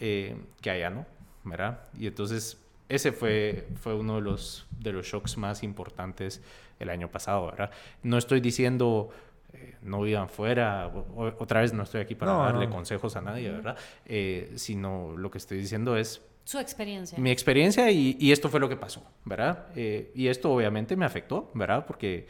eh, 0.00 0.36
que 0.60 0.70
allá 0.70 0.90
no, 0.90 1.06
¿verdad? 1.44 1.80
Y 1.96 2.08
entonces 2.08 2.58
ese 2.88 3.12
fue, 3.12 3.68
fue 3.76 3.94
uno 3.94 4.16
de 4.16 4.22
los, 4.22 4.66
de 4.78 4.92
los 4.92 5.06
shocks 5.06 5.38
más 5.38 5.62
importantes 5.62 6.42
el 6.78 6.90
año 6.90 7.10
pasado, 7.10 7.46
¿verdad? 7.46 7.70
No 8.02 8.18
estoy 8.18 8.40
diciendo 8.40 9.10
eh, 9.52 9.76
no 9.82 10.00
vivan 10.02 10.28
fuera, 10.28 10.92
otra 11.16 11.60
vez 11.60 11.72
no 11.72 11.82
estoy 11.82 12.00
aquí 12.00 12.14
para 12.14 12.32
darle 12.32 12.68
consejos 12.68 13.16
a 13.16 13.20
nadie, 13.20 13.50
¿verdad? 13.50 13.76
Eh, 14.06 14.52
sino 14.56 15.16
lo 15.16 15.30
que 15.30 15.38
estoy 15.38 15.58
diciendo 15.58 15.96
es 15.96 16.22
su 16.44 16.58
experiencia. 16.58 17.18
Mi 17.18 17.30
experiencia 17.30 17.90
y, 17.90 18.32
esto 18.32 18.48
fue 18.48 18.58
lo 18.58 18.68
que 18.68 18.76
pasó, 18.76 19.04
¿verdad? 19.24 19.68
Eh, 19.76 20.10
y 20.14 20.26
esto 20.26 20.52
obviamente 20.52 20.96
me 20.96 21.04
afectó, 21.04 21.50
¿verdad? 21.54 21.86
Porque 21.86 22.26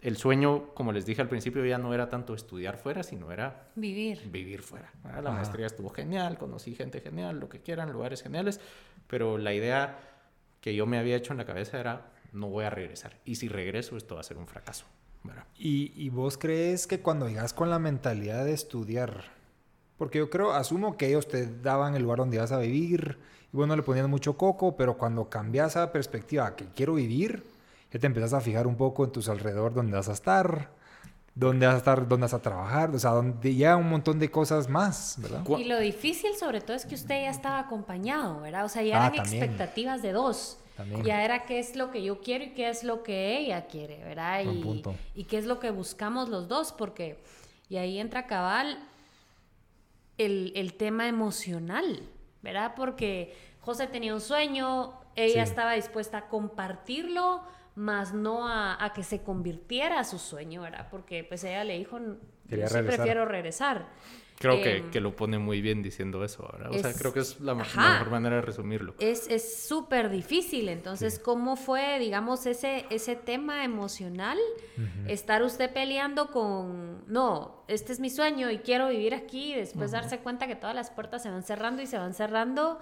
el 0.00 0.16
sueño, 0.16 0.72
como 0.74 0.92
les 0.92 1.06
dije 1.06 1.22
al 1.22 1.28
principio, 1.28 1.64
ya 1.64 1.76
no 1.76 1.92
era 1.92 2.08
tanto 2.08 2.34
estudiar 2.34 2.76
fuera, 2.76 3.02
sino 3.02 3.32
era 3.32 3.70
vivir. 3.74 4.30
Vivir 4.30 4.62
fuera. 4.62 4.92
La 5.22 5.32
maestría 5.32 5.66
estuvo 5.66 5.90
genial, 5.90 6.38
conocí 6.38 6.74
gente 6.74 7.00
genial, 7.00 7.40
lo 7.40 7.48
que 7.48 7.60
quieran, 7.60 7.90
lugares 7.90 8.22
geniales, 8.22 8.60
pero 9.08 9.38
la 9.38 9.52
idea 9.52 9.98
que 10.60 10.74
yo 10.76 10.86
me 10.86 10.98
había 10.98 11.16
hecho 11.16 11.32
en 11.32 11.38
la 11.38 11.44
cabeza 11.44 11.80
era, 11.80 12.12
no 12.32 12.48
voy 12.48 12.64
a 12.64 12.70
regresar. 12.70 13.16
Y 13.24 13.36
si 13.36 13.48
regreso, 13.48 13.96
esto 13.96 14.14
va 14.14 14.20
a 14.20 14.24
ser 14.24 14.36
un 14.36 14.46
fracaso. 14.46 14.84
¿Verdad? 15.22 15.44
¿Y, 15.58 15.92
¿Y 15.96 16.10
vos 16.10 16.38
crees 16.38 16.86
que 16.86 17.00
cuando 17.00 17.28
llegas 17.28 17.52
con 17.52 17.70
la 17.70 17.78
mentalidad 17.78 18.44
de 18.44 18.52
estudiar, 18.52 19.24
porque 19.96 20.18
yo 20.18 20.30
creo, 20.30 20.52
asumo 20.52 20.96
que 20.96 21.08
ellos 21.08 21.28
te 21.28 21.46
daban 21.46 21.94
el 21.94 22.02
lugar 22.02 22.18
donde 22.18 22.36
ibas 22.36 22.52
a 22.52 22.58
vivir, 22.58 23.18
y 23.52 23.56
bueno, 23.56 23.74
le 23.74 23.82
ponían 23.82 24.10
mucho 24.10 24.36
coco, 24.36 24.76
pero 24.76 24.98
cuando 24.98 25.28
cambias 25.28 25.72
esa 25.72 25.90
perspectiva 25.90 26.54
que 26.54 26.66
quiero 26.74 26.94
vivir, 26.94 27.44
ya 27.92 27.98
te 27.98 28.06
empiezas 28.06 28.34
a 28.34 28.40
fijar 28.40 28.66
un 28.66 28.76
poco 28.76 29.04
en 29.04 29.12
tus 29.12 29.28
alrededor 29.28 29.72
dónde 29.72 29.96
vas 29.96 30.08
a 30.08 30.12
estar, 30.12 30.68
dónde 31.34 31.66
vas 31.66 31.76
a 31.76 31.78
estar, 31.78 32.08
dónde 32.08 32.24
vas 32.24 32.34
a 32.34 32.42
trabajar, 32.42 32.94
o 32.94 32.98
sea, 32.98 33.12
donde 33.12 33.54
ya 33.54 33.76
un 33.76 33.88
montón 33.88 34.18
de 34.18 34.30
cosas 34.30 34.68
más, 34.68 35.16
¿verdad? 35.18 35.42
Y 35.58 35.64
lo 35.64 35.78
difícil 35.78 36.34
sobre 36.38 36.60
todo 36.60 36.76
es 36.76 36.84
que 36.84 36.94
usted 36.94 37.22
ya 37.22 37.30
estaba 37.30 37.60
acompañado, 37.60 38.40
¿verdad? 38.40 38.64
O 38.64 38.68
sea, 38.68 38.82
ya 38.82 39.04
ah, 39.04 39.08
eran 39.08 39.20
expectativas 39.20 40.02
de 40.02 40.12
dos. 40.12 40.58
Ya 41.04 41.24
era 41.24 41.44
qué 41.44 41.58
es 41.58 41.76
lo 41.76 41.90
que 41.90 42.02
yo 42.02 42.20
quiero 42.20 42.44
y 42.44 42.50
qué 42.50 42.68
es 42.68 42.84
lo 42.84 43.02
que 43.02 43.38
ella 43.38 43.66
quiere, 43.66 44.02
¿verdad? 44.04 44.42
Y, 44.44 44.82
y 45.14 45.24
qué 45.24 45.38
es 45.38 45.46
lo 45.46 45.58
que 45.58 45.70
buscamos 45.70 46.28
los 46.28 46.48
dos, 46.48 46.72
porque 46.72 47.18
y 47.68 47.76
ahí 47.76 47.98
entra 47.98 48.26
cabal 48.26 48.78
el, 50.16 50.52
el 50.56 50.74
tema 50.74 51.08
emocional, 51.08 52.08
¿verdad? 52.42 52.74
Porque 52.76 53.36
José 53.60 53.86
tenía 53.86 54.14
un 54.14 54.20
sueño, 54.20 54.94
ella 55.14 55.42
estaba 55.42 55.74
dispuesta 55.74 56.18
a 56.18 56.28
compartirlo, 56.28 57.42
más 57.74 58.12
no 58.12 58.48
a, 58.48 58.92
que 58.94 59.02
se 59.02 59.22
convirtiera 59.22 60.00
a 60.00 60.04
su 60.04 60.18
sueño, 60.18 60.62
¿verdad? 60.62 60.88
Porque 60.90 61.24
pues 61.24 61.44
ella 61.44 61.64
le 61.64 61.78
dijo, 61.78 61.98
yo 61.98 62.68
sí 62.68 62.78
prefiero 62.82 63.24
regresar. 63.24 63.88
Creo 64.38 64.62
que, 64.62 64.76
em, 64.76 64.90
que, 64.90 65.00
lo 65.00 65.16
pone 65.16 65.38
muy 65.38 65.60
bien 65.60 65.82
diciendo 65.82 66.24
eso, 66.24 66.48
¿verdad? 66.52 66.70
O 66.70 66.78
sea, 66.78 66.92
creo 66.94 67.12
que 67.12 67.20
es 67.20 67.40
la, 67.40 67.54
mejor 67.54 68.10
manera 68.10 68.36
de 68.36 68.42
resumirlo. 68.42 68.94
Es 69.00 69.66
súper 69.66 70.10
difícil, 70.10 70.68
entonces, 70.68 71.18
¿cómo 71.18 71.56
fue, 71.56 71.98
digamos, 71.98 72.46
ese, 72.46 72.86
ese 72.90 73.16
tema 73.16 73.64
emocional? 73.64 74.38
Estar 75.08 75.42
usted 75.42 75.72
peleando 75.72 76.30
con, 76.30 77.02
no, 77.08 77.64
este 77.66 77.92
es 77.92 77.98
mi 77.98 78.10
sueño 78.10 78.50
y 78.50 78.58
quiero 78.58 78.88
vivir 78.88 79.12
aquí, 79.14 79.54
y 79.54 79.56
después 79.56 79.90
darse 79.90 80.18
cuenta 80.18 80.46
que 80.46 80.54
todas 80.54 80.74
las 80.74 80.90
puertas 80.90 81.22
se 81.22 81.30
van 81.30 81.42
cerrando 81.42 81.82
y 81.82 81.86
se 81.86 81.98
van 81.98 82.14
cerrando, 82.14 82.78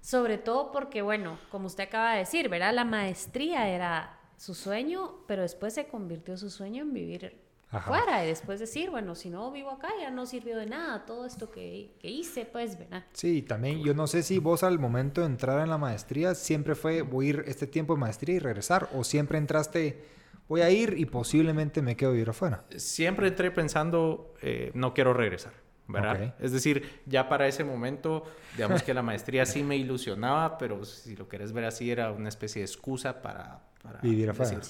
sobre 0.00 0.38
todo 0.38 0.72
porque, 0.72 1.00
bueno, 1.02 1.38
como 1.50 1.66
usted 1.66 1.84
acaba 1.84 2.14
de 2.14 2.20
decir, 2.20 2.48
¿verdad? 2.48 2.74
La 2.74 2.84
maestría 2.84 3.68
era 3.68 4.18
su 4.36 4.54
sueño, 4.54 5.18
pero 5.28 5.42
después 5.42 5.74
se 5.74 5.86
convirtió 5.86 6.36
su 6.36 6.50
sueño 6.50 6.82
en 6.82 6.92
vivir 6.92 7.39
fuera 7.78 8.24
y 8.24 8.28
después 8.28 8.58
decir, 8.58 8.90
bueno, 8.90 9.14
si 9.14 9.30
no 9.30 9.50
vivo 9.52 9.70
acá 9.70 9.88
ya 10.00 10.10
no 10.10 10.26
sirvió 10.26 10.56
de 10.56 10.66
nada 10.66 11.06
todo 11.06 11.24
esto 11.24 11.50
que, 11.50 11.94
que, 12.00 12.08
hice, 12.08 12.44
pues, 12.44 12.78
¿verdad? 12.78 13.04
Sí, 13.12 13.42
también 13.42 13.82
yo 13.84 13.94
no 13.94 14.08
sé 14.08 14.24
si 14.24 14.38
vos 14.38 14.64
al 14.64 14.78
momento 14.78 15.20
de 15.20 15.28
entrar 15.28 15.60
en 15.60 15.70
la 15.70 15.78
maestría 15.78 16.34
siempre 16.34 16.74
fue 16.74 17.02
voy 17.02 17.26
a 17.26 17.28
ir 17.30 17.44
este 17.46 17.66
tiempo 17.66 17.94
de 17.94 18.00
maestría 18.00 18.36
y 18.36 18.38
regresar 18.40 18.88
o 18.94 19.04
siempre 19.04 19.38
entraste 19.38 20.02
voy 20.48 20.62
a 20.62 20.70
ir 20.70 20.94
y 20.98 21.06
posiblemente 21.06 21.80
me 21.80 21.96
quedo 21.96 22.10
vivir 22.10 22.30
afuera. 22.30 22.64
Siempre 22.76 23.28
entré 23.28 23.52
pensando 23.52 24.34
eh, 24.42 24.72
no 24.74 24.92
quiero 24.92 25.14
regresar. 25.14 25.52
¿verdad? 25.92 26.34
Es 26.38 26.52
decir, 26.52 27.00
ya 27.06 27.28
para 27.28 27.48
ese 27.48 27.64
momento, 27.64 28.24
digamos 28.56 28.82
que 28.82 28.94
la 28.94 29.02
maestría 29.02 29.44
sí 29.44 29.62
me 29.62 29.76
ilusionaba, 29.76 30.58
pero 30.58 30.84
si 30.84 31.16
lo 31.16 31.28
querés 31.28 31.52
ver 31.52 31.64
así, 31.64 31.90
era 31.90 32.12
una 32.12 32.28
especie 32.28 32.60
de 32.60 32.66
excusa 32.66 33.22
para, 33.22 33.60
vivir 34.02 34.30
afuera. 34.30 34.60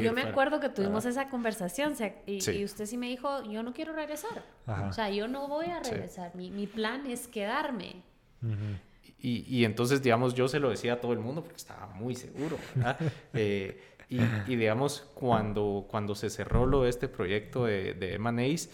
Yo 0.00 0.12
me 0.12 0.22
acuerdo 0.22 0.60
que 0.60 0.68
tuvimos 0.68 1.04
esa 1.04 1.28
conversación 1.28 1.94
y, 2.26 2.64
usted 2.64 2.86
sí 2.86 2.96
me 2.96 3.08
dijo, 3.08 3.42
yo 3.44 3.62
no 3.62 3.72
quiero 3.72 3.92
regresar. 3.92 4.42
O 4.88 4.92
sea, 4.92 5.10
yo 5.10 5.28
no 5.28 5.48
voy 5.48 5.66
a 5.66 5.80
regresar. 5.80 6.34
Mi, 6.34 6.50
mi, 6.50 6.66
plan 6.66 7.06
es 7.06 7.28
quedarme. 7.28 8.02
y, 9.18 9.44
y, 9.48 9.64
entonces, 9.64 10.02
digamos, 10.02 10.34
yo 10.34 10.48
se 10.48 10.60
lo 10.60 10.70
decía 10.70 10.94
a 10.94 11.00
todo 11.00 11.12
el 11.12 11.18
mundo 11.18 11.42
porque 11.42 11.56
estaba 11.56 11.86
muy 11.86 12.14
seguro, 12.14 12.58
¿verdad? 12.74 12.98
Eh, 13.34 13.80
y, 14.08 14.20
y, 14.46 14.56
digamos, 14.56 15.10
cuando, 15.14 15.86
cuando 15.88 16.14
se 16.14 16.28
cerró 16.28 16.66
lo 16.66 16.82
de 16.82 16.90
este 16.90 17.08
proyecto 17.08 17.64
de, 17.64 17.94
de 17.94 18.14
M&A's, 18.14 18.68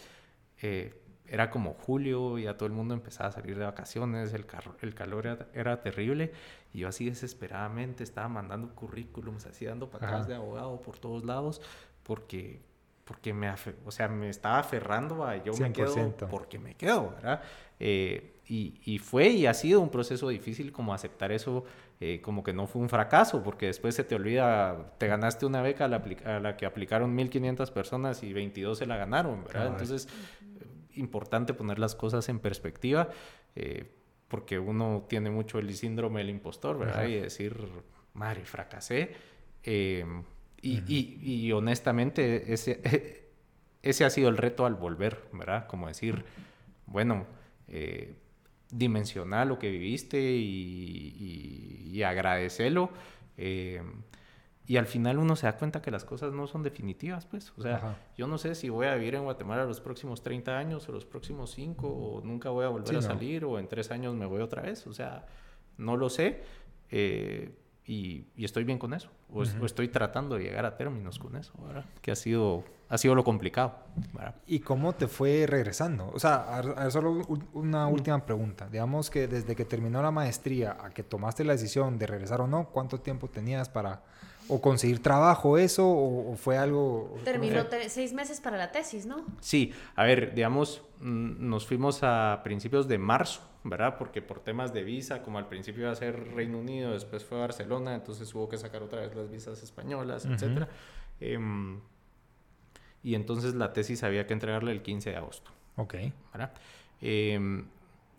eh, 0.62 0.99
era 1.30 1.48
como 1.48 1.74
julio, 1.74 2.38
ya 2.38 2.56
todo 2.56 2.66
el 2.66 2.72
mundo 2.72 2.92
empezaba 2.92 3.28
a 3.28 3.32
salir 3.32 3.56
de 3.56 3.64
vacaciones, 3.64 4.34
el, 4.34 4.44
el 4.82 4.94
calor 4.94 5.48
era, 5.54 5.80
terrible, 5.80 6.32
y 6.74 6.80
yo 6.80 6.88
así 6.88 7.08
desesperadamente 7.08 8.02
estaba 8.02 8.28
mandando 8.28 8.74
currículums, 8.74 9.46
así 9.46 9.64
dando 9.64 9.88
patadas 9.88 10.26
de 10.26 10.34
abogado 10.34 10.80
por 10.82 10.98
todos 10.98 11.24
lados, 11.24 11.62
porque, 12.02 12.60
porque 13.04 13.32
me, 13.32 13.48
o 13.86 13.90
sea, 13.92 14.08
me 14.08 14.28
estaba 14.28 14.58
aferrando 14.58 15.24
a 15.24 15.36
yo 15.36 15.52
me 15.54 15.72
quedo 15.72 16.12
porque 16.28 16.58
me 16.58 16.74
quedo, 16.74 17.10
¿verdad? 17.10 17.42
Eh, 17.78 18.34
y, 18.48 18.80
y, 18.84 18.98
fue 18.98 19.28
y 19.28 19.46
ha 19.46 19.54
sido 19.54 19.80
un 19.80 19.90
proceso 19.90 20.28
difícil 20.28 20.72
como 20.72 20.92
aceptar 20.92 21.30
eso, 21.30 21.64
eh, 22.00 22.20
como 22.20 22.42
que 22.42 22.52
no 22.52 22.66
fue 22.66 22.82
un 22.82 22.88
fracaso, 22.88 23.44
porque 23.44 23.66
después 23.66 23.94
se 23.94 24.02
te 24.02 24.16
olvida, 24.16 24.94
te 24.98 25.06
ganaste 25.06 25.46
una 25.46 25.62
beca 25.62 25.84
a 25.84 25.88
la, 25.88 26.02
a 26.24 26.40
la 26.40 26.56
que 26.56 26.66
aplicaron 26.66 27.16
1.500 27.16 27.70
personas 27.70 28.24
y 28.24 28.32
22 28.32 28.78
se 28.78 28.86
la 28.86 28.96
ganaron, 28.96 29.44
¿verdad? 29.44 29.68
Entonces 29.68 30.08
importante 31.00 31.54
poner 31.54 31.78
las 31.78 31.94
cosas 31.94 32.28
en 32.28 32.38
perspectiva, 32.38 33.08
eh, 33.56 33.90
porque 34.28 34.58
uno 34.58 35.06
tiene 35.08 35.30
mucho 35.30 35.58
el 35.58 35.74
síndrome 35.74 36.20
del 36.20 36.30
impostor, 36.30 36.78
¿verdad? 36.78 37.06
Y 37.08 37.16
decir, 37.16 37.56
madre, 38.14 38.44
fracasé. 38.44 39.12
Eh, 39.64 40.04
y, 40.62 41.52
honestamente, 41.52 42.52
ese, 42.52 42.80
ese 43.82 44.04
ha 44.04 44.10
sido 44.10 44.28
el 44.28 44.36
reto 44.36 44.66
al 44.66 44.74
volver, 44.74 45.24
¿verdad? 45.32 45.66
Como 45.66 45.88
decir, 45.88 46.24
bueno, 46.86 47.26
eh, 47.68 48.14
dimensionar 48.70 49.46
lo 49.46 49.58
que 49.58 49.70
viviste 49.70 50.20
y, 50.20 51.90
y, 51.92 52.02
agradecerlo. 52.02 52.90
Eh, 53.36 53.82
y 54.70 54.76
al 54.76 54.86
final 54.86 55.18
uno 55.18 55.34
se 55.34 55.46
da 55.46 55.56
cuenta 55.56 55.82
que 55.82 55.90
las 55.90 56.04
cosas 56.04 56.32
no 56.32 56.46
son 56.46 56.62
definitivas, 56.62 57.26
pues. 57.26 57.52
O 57.56 57.60
sea, 57.60 57.98
yo 58.16 58.28
no 58.28 58.38
sé 58.38 58.54
si 58.54 58.68
voy 58.68 58.86
a 58.86 58.94
vivir 58.94 59.16
en 59.16 59.24
Guatemala 59.24 59.64
los 59.64 59.80
próximos 59.80 60.22
30 60.22 60.56
años 60.56 60.88
o 60.88 60.92
los 60.92 61.04
próximos 61.04 61.50
5 61.50 61.88
o 61.88 62.20
nunca 62.20 62.50
voy 62.50 62.64
a 62.64 62.68
volver 62.68 62.94
a 62.94 63.02
salir 63.02 63.44
o 63.44 63.58
en 63.58 63.66
3 63.66 63.90
años 63.90 64.14
me 64.14 64.26
voy 64.26 64.40
otra 64.40 64.62
vez. 64.62 64.86
O 64.86 64.92
sea, 64.92 65.26
no 65.76 65.96
lo 65.96 66.08
sé. 66.08 66.44
Eh, 66.88 67.52
y, 67.84 68.26
estoy 68.36 68.62
bien 68.62 68.78
con 68.78 68.94
eso. 68.94 69.10
O, 69.32 69.42
estoy 69.42 69.88
tratando 69.88 70.36
de 70.36 70.44
llegar 70.44 70.64
a 70.64 70.76
términos 70.76 71.18
con 71.18 71.34
eso, 71.34 71.52
¿verdad? 71.66 71.84
Que 72.00 72.12
ha 72.12 72.14
sido, 72.14 72.62
ha 72.88 72.96
sido 72.96 73.16
lo 73.16 73.24
complicado. 73.24 73.74
¿Y 74.46 74.60
cómo 74.60 74.92
te 74.92 75.08
fue 75.08 75.46
regresando? 75.48 76.12
O 76.14 76.20
sea, 76.20 76.58
a, 76.58 76.90
solo 76.92 77.22
una 77.54 77.88
última 77.88 78.24
pregunta. 78.24 78.68
Digamos 78.68 79.10
que 79.10 79.26
desde 79.26 79.56
que 79.56 79.64
terminó 79.64 80.00
la 80.00 80.12
maestría 80.12 80.76
a 80.80 80.90
que 80.90 81.02
tomaste 81.02 81.42
la 81.42 81.54
decisión 81.54 81.98
de 81.98 82.06
regresar 82.06 82.40
o 82.40 82.46
no, 82.46 82.68
¿cuánto 82.68 83.00
tiempo 83.00 83.26
tenías 83.26 83.68
para 83.68 84.04
o 84.50 84.60
conseguir 84.60 85.02
trabajo 85.02 85.56
eso 85.56 85.88
o, 85.88 86.36
fue 86.36 86.58
algo... 86.58 87.16
Terminó 87.24 87.64
seis 87.88 88.12
meses 88.12 88.40
para 88.40 88.56
la 88.56 88.72
tesis, 88.72 89.06
¿no? 89.06 89.24
Sí, 89.40 89.72
a 89.94 90.04
ver, 90.04 90.34
digamos, 90.34 90.82
mm, 91.00 91.48
nos 91.48 91.66
fuimos 91.66 92.00
a 92.02 92.40
principios 92.42 92.88
de 92.88 92.98
marzo, 92.98 93.42
¿verdad? 93.64 93.96
Porque 93.96 94.22
por 94.22 94.40
temas 94.40 94.72
de 94.72 94.82
visa, 94.82 95.22
como 95.22 95.38
al 95.38 95.48
principio 95.48 95.82
iba 95.82 95.92
a 95.92 95.94
ser 95.94 96.34
Reino 96.34 96.58
Unido, 96.58 96.92
después 96.92 97.24
fue 97.24 97.38
Barcelona, 97.38 97.94
entonces 97.94 98.34
hubo 98.34 98.48
que 98.48 98.58
sacar 98.58 98.82
otra 98.82 99.00
vez 99.00 99.14
las 99.14 99.30
visas 99.30 99.62
españolas, 99.62 100.26
etc. 100.26 100.66
Em, 101.20 101.80
y 103.02 103.14
entonces 103.14 103.54
la 103.54 103.72
tesis 103.72 104.02
había 104.02 104.26
que 104.26 104.32
entregarle 104.32 104.72
el 104.72 104.82
15 104.82 105.10
de 105.10 105.16
agosto. 105.16 105.50
Ok. 105.76 105.94
¿verdad? 106.32 106.52
Em, 107.00 107.66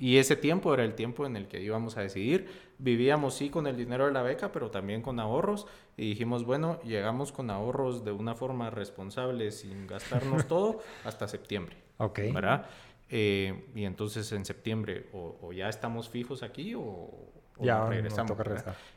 y 0.01 0.17
ese 0.17 0.35
tiempo 0.35 0.73
era 0.73 0.83
el 0.83 0.95
tiempo 0.95 1.27
en 1.27 1.35
el 1.35 1.47
que 1.47 1.61
íbamos 1.61 1.95
a 1.95 2.01
decidir. 2.01 2.47
Vivíamos 2.79 3.35
sí 3.35 3.51
con 3.51 3.67
el 3.67 3.77
dinero 3.77 4.07
de 4.07 4.11
la 4.11 4.23
beca, 4.23 4.51
pero 4.51 4.71
también 4.71 5.03
con 5.03 5.19
ahorros. 5.19 5.67
Y 5.95 6.09
dijimos, 6.09 6.43
bueno, 6.43 6.81
llegamos 6.81 7.31
con 7.31 7.51
ahorros 7.51 8.03
de 8.03 8.11
una 8.11 8.33
forma 8.33 8.71
responsable, 8.71 9.51
sin 9.51 9.85
gastarnos 9.85 10.47
todo, 10.47 10.79
hasta 11.05 11.27
septiembre. 11.27 11.75
Ok. 11.97 12.19
¿Verdad? 12.33 12.65
Eh, 13.11 13.69
y 13.75 13.85
entonces 13.85 14.31
en 14.31 14.43
septiembre 14.43 15.05
o, 15.13 15.53
ya 15.53 15.69
estamos 15.69 16.09
fijos 16.09 16.41
aquí 16.41 16.73
o, 16.75 17.11
ya 17.59 17.85
regresamos. 17.85 18.35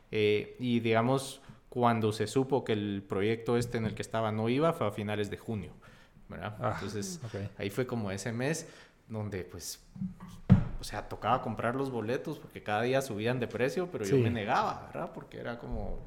Eh, 0.09 0.55
y 0.59 0.79
digamos, 0.79 1.39
cuando 1.69 2.13
se 2.13 2.25
supo 2.25 2.63
que 2.63 2.73
el 2.73 3.03
proyecto 3.07 3.57
este 3.57 3.77
en 3.77 3.85
el 3.85 3.93
que 3.93 4.01
estaba 4.01 4.31
no 4.31 4.49
iba, 4.49 4.73
fue 4.73 4.87
a 4.87 4.91
finales 4.91 5.29
de 5.29 5.37
junio. 5.37 5.71
¿verdad? 6.27 6.57
Ah, 6.59 6.71
entonces 6.73 7.21
ahí 7.59 7.69
fue 7.69 7.85
como 7.85 8.09
ese 8.09 8.31
mes 8.31 8.67
donde 9.07 9.43
pues 9.43 9.79
o 10.49 10.54
sea, 10.87 11.09
tocaba 11.09 11.41
comprar 11.41 11.75
los 11.75 11.89
boletos 11.89 12.37
porque 12.37 12.61
cada 12.61 12.83
día 12.83 13.01
subían 13.01 13.39
de 13.39 13.47
precio, 13.47 13.89
pero 13.91 14.05
yo 14.05 14.17
me 14.17 14.29
negaba, 14.29 14.83
¿verdad? 14.87 15.11
Porque 15.13 15.39
era 15.39 15.57
como, 15.57 15.97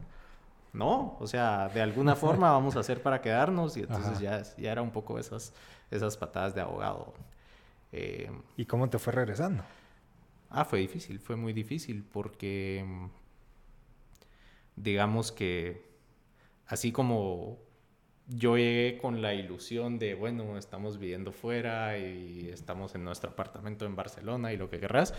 no, 0.72 1.16
o 1.18 1.26
sea, 1.26 1.68
de 1.68 1.82
alguna 1.82 2.14
forma 2.16 2.52
vamos 2.52 2.76
a 2.76 2.80
hacer 2.80 3.02
para 3.02 3.20
quedarnos 3.20 3.76
y 3.76 3.80
entonces 3.80 4.20
ya, 4.20 4.42
ya 4.56 4.72
era 4.72 4.80
un 4.80 4.90
poco 4.90 5.18
esas, 5.18 5.52
esas 5.90 6.16
patadas 6.16 6.54
de 6.54 6.60
abogado. 6.60 7.12
Eh, 7.90 8.30
¿Y 8.56 8.66
cómo 8.66 8.88
te 8.88 8.98
fue 8.98 9.12
regresando? 9.12 9.64
Ah, 10.48 10.64
fue 10.64 10.78
difícil, 10.78 11.18
fue 11.18 11.36
muy 11.36 11.52
difícil 11.52 12.04
porque 12.04 12.86
digamos 14.76 15.32
que 15.32 15.90
así 16.66 16.92
como 16.92 17.58
yo 18.28 18.56
llegué 18.56 18.98
con 18.98 19.22
la 19.22 19.34
ilusión 19.34 19.98
de, 19.98 20.14
bueno, 20.14 20.58
estamos 20.58 20.98
viviendo 20.98 21.32
fuera 21.32 21.98
y 21.98 22.50
estamos 22.52 22.94
en 22.94 23.04
nuestro 23.04 23.30
apartamento 23.30 23.86
en 23.86 23.96
Barcelona 23.96 24.52
y 24.52 24.56
lo 24.56 24.68
que 24.68 24.78
querrás. 24.78 25.14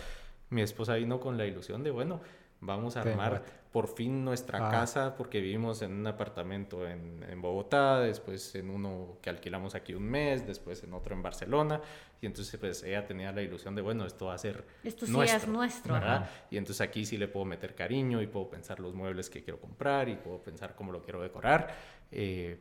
Mi 0.51 0.61
esposa 0.61 0.95
vino 0.95 1.19
con 1.19 1.37
la 1.37 1.45
ilusión 1.45 1.83
de, 1.83 1.91
bueno, 1.91 2.21
vamos 2.61 2.97
a 2.97 3.01
armar 3.01 3.43
por 3.71 3.87
fin 3.87 4.25
nuestra 4.25 4.67
ah. 4.67 4.71
casa 4.71 5.15
porque 5.15 5.39
vivimos 5.39 5.81
en 5.81 5.93
un 5.93 6.07
apartamento 6.07 6.87
en, 6.87 7.23
en, 7.27 7.41
Bogotá, 7.41 7.99
después 7.99 8.53
en 8.55 8.69
uno 8.69 9.17
que 9.21 9.29
alquilamos 9.29 9.73
aquí 9.75 9.93
un 9.93 10.03
mes, 10.03 10.45
después 10.45 10.83
en 10.83 10.93
otro 10.93 11.15
en 11.15 11.23
Barcelona. 11.23 11.81
Y 12.21 12.27
entonces 12.27 12.59
pues 12.59 12.83
ella 12.83 13.05
tenía 13.05 13.31
la 13.31 13.41
ilusión 13.41 13.73
de, 13.73 13.81
bueno, 13.81 14.05
esto 14.05 14.27
va 14.27 14.35
a 14.35 14.37
ser 14.37 14.65
esto 14.83 15.07
sí 15.07 15.11
nuestro, 15.11 15.37
es 15.37 15.47
nuestro. 15.47 15.93
¿verdad? 15.95 16.29
Y 16.51 16.57
entonces 16.57 16.81
aquí 16.81 17.05
sí 17.05 17.17
le 17.17 17.27
puedo 17.27 17.45
meter 17.45 17.73
cariño 17.73 18.21
y 18.21 18.27
puedo 18.27 18.49
pensar 18.49 18.79
los 18.79 18.93
muebles 18.93 19.31
que 19.31 19.43
quiero 19.43 19.59
comprar 19.59 20.09
y 20.09 20.15
puedo 20.15 20.43
pensar 20.43 20.75
cómo 20.75 20.91
lo 20.91 21.01
quiero 21.01 21.21
decorar. 21.21 21.73
Eh, 22.11 22.59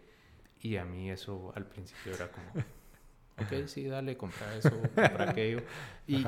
y 0.63 0.77
a 0.77 0.85
mí 0.85 1.11
eso 1.11 1.53
al 1.55 1.65
principio 1.67 2.15
era 2.15 2.31
como, 2.31 2.47
ok, 3.39 3.67
sí, 3.67 3.87
dale, 3.87 4.17
compra 4.17 4.55
eso, 4.57 4.71
compra 4.95 5.31
aquello. 5.31 5.63
Y, 6.07 6.25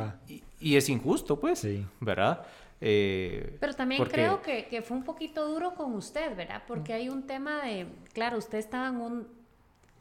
y, 0.61 0.77
es 0.77 0.89
injusto, 0.89 1.39
pues, 1.39 1.67
¿verdad? 2.01 2.47
Eh, 2.81 3.57
Pero 3.61 3.75
también 3.75 4.05
creo 4.05 4.41
que, 4.41 4.67
que, 4.67 4.83
fue 4.83 4.97
un 4.97 5.05
poquito 5.05 5.47
duro 5.49 5.75
con 5.75 5.95
usted, 5.95 6.35
¿verdad? 6.37 6.63
Porque 6.67 6.93
hay 6.95 7.09
un 7.09 7.27
tema 7.27 7.63
de, 7.65 7.87
claro, 8.13 8.39
usted 8.39 8.59
estaba 8.59 8.89
en 8.89 8.97
un 8.97 9.29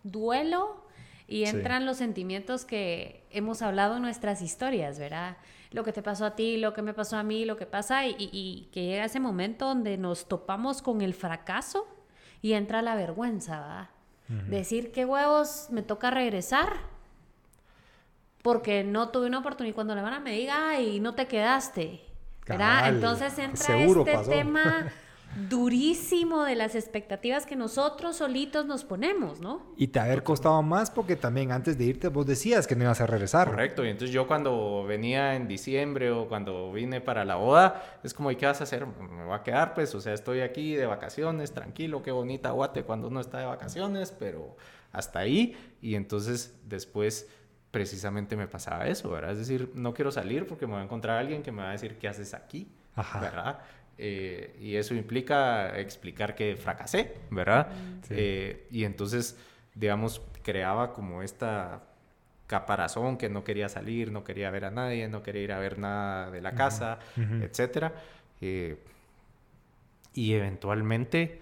duelo 0.03 0.85
y 1.27 1.43
entran 1.43 1.85
los 1.85 1.97
sentimientos 1.97 2.65
que 2.65 3.23
hemos 3.31 3.61
hablado 3.61 3.97
en 3.97 4.01
nuestras 4.01 4.41
historias, 4.41 4.97
¿verdad? 4.97 5.37
Lo 5.71 5.83
que 5.83 5.93
te 5.93 6.01
pasó 6.01 6.25
a 6.25 6.35
ti, 6.35 6.57
lo 6.57 6.73
que 6.73 6.81
me 6.81 6.93
pasó 6.93 7.17
a 7.17 7.23
mí, 7.23 7.45
lo 7.45 7.57
que 7.57 7.65
pasa 7.65 8.07
y, 8.07 8.15
y 8.17 8.69
que 8.71 8.85
llega 8.85 9.05
ese 9.05 9.19
momento 9.19 9.65
donde 9.65 9.97
nos 9.97 10.27
topamos 10.27 10.81
con 10.81 11.01
el 11.01 11.13
fracaso 11.13 11.85
y 12.41 12.53
entra 12.53 12.81
la 12.81 12.95
vergüenza, 12.95 13.59
¿verdad? 13.59 13.89
Decir 14.29 14.91
qué 14.91 15.05
huevos 15.05 15.67
me 15.71 15.81
toca 15.81 16.11
regresar 16.11 16.73
porque 18.43 18.83
no 18.83 19.09
tuve 19.09 19.25
una 19.25 19.39
oportunidad. 19.39 19.73
Cuando 19.73 19.95
la 19.95 20.01
hermana 20.01 20.19
me 20.19 20.33
diga, 20.33 20.79
y 20.79 20.99
no 20.99 21.15
te 21.15 21.27
quedaste. 21.27 22.09
¿verdad? 22.49 22.89
Entonces 22.89 23.37
entra 23.37 23.77
este 23.77 24.17
tema 24.27 24.91
durísimo 25.49 26.43
de 26.43 26.55
las 26.55 26.75
expectativas 26.75 27.45
que 27.45 27.55
nosotros 27.55 28.17
solitos 28.17 28.65
nos 28.65 28.83
ponemos, 28.83 29.39
¿no? 29.39 29.61
Y 29.77 29.87
te 29.87 29.99
haber 29.99 30.23
costado 30.23 30.61
más 30.61 30.89
porque 30.89 31.15
también 31.15 31.51
antes 31.51 31.77
de 31.77 31.85
irte 31.85 32.07
vos 32.07 32.25
decías 32.25 32.67
que 32.67 32.75
no 32.75 32.83
ibas 32.83 33.01
a 33.01 33.05
regresar. 33.05 33.47
Correcto, 33.47 33.85
y 33.85 33.89
entonces 33.89 34.11
yo 34.13 34.27
cuando 34.27 34.83
venía 34.85 35.35
en 35.35 35.47
diciembre 35.47 36.11
o 36.11 36.27
cuando 36.27 36.71
vine 36.71 37.01
para 37.01 37.25
la 37.25 37.35
boda, 37.35 37.99
es 38.03 38.13
como, 38.13 38.31
¿y 38.31 38.35
qué 38.35 38.45
vas 38.45 38.61
a 38.61 38.63
hacer? 38.63 38.85
Me 38.85 39.25
voy 39.25 39.35
a 39.35 39.43
quedar, 39.43 39.73
pues, 39.73 39.93
o 39.95 40.01
sea, 40.01 40.13
estoy 40.13 40.41
aquí 40.41 40.75
de 40.75 40.85
vacaciones, 40.85 41.53
tranquilo, 41.53 42.01
qué 42.01 42.11
bonita 42.11 42.51
Guate 42.51 42.83
cuando 42.83 43.07
uno 43.07 43.19
está 43.19 43.39
de 43.39 43.45
vacaciones, 43.45 44.11
pero 44.11 44.55
hasta 44.91 45.19
ahí, 45.19 45.55
y 45.81 45.95
entonces 45.95 46.59
después 46.65 47.27
precisamente 47.71 48.35
me 48.35 48.47
pasaba 48.47 48.87
eso, 48.87 49.09
¿verdad? 49.09 49.31
Es 49.31 49.37
decir, 49.37 49.71
no 49.75 49.93
quiero 49.93 50.11
salir 50.11 50.47
porque 50.47 50.65
me 50.65 50.73
voy 50.73 50.81
a 50.81 50.85
encontrar 50.85 51.17
a 51.17 51.19
alguien 51.19 51.43
que 51.43 51.51
me 51.51 51.61
va 51.61 51.69
a 51.69 51.73
decir, 51.73 51.97
¿qué 51.99 52.07
haces 52.07 52.33
aquí? 52.33 52.67
Ajá. 52.95 53.19
¿Verdad? 53.19 53.59
Eh, 54.01 54.55
y 54.61 54.77
eso 54.77 54.95
implica 54.95 55.77
explicar 55.77 56.33
que 56.33 56.55
fracasé, 56.55 57.15
¿verdad? 57.29 57.67
Eh, 58.09 58.65
y 58.71 58.85
entonces, 58.85 59.37
digamos, 59.75 60.21
creaba 60.41 60.93
como 60.93 61.21
esta 61.21 61.83
caparazón 62.47 63.17
que 63.17 63.27
no 63.27 63.43
quería 63.43 63.67
salir, 63.67 64.09
no 64.09 64.23
quería 64.23 64.49
ver 64.51 64.63
a 64.65 64.71
nadie, 64.71 65.09
no 65.09 65.21
quería 65.21 65.41
ir 65.41 65.51
a 65.51 65.59
ver 65.59 65.77
nada 65.77 66.31
de 66.31 66.41
la 66.41 66.55
casa, 66.55 66.99
etcétera. 67.41 67.93
Eh, 68.39 68.77
y 70.13 70.33
eventualmente, 70.33 71.41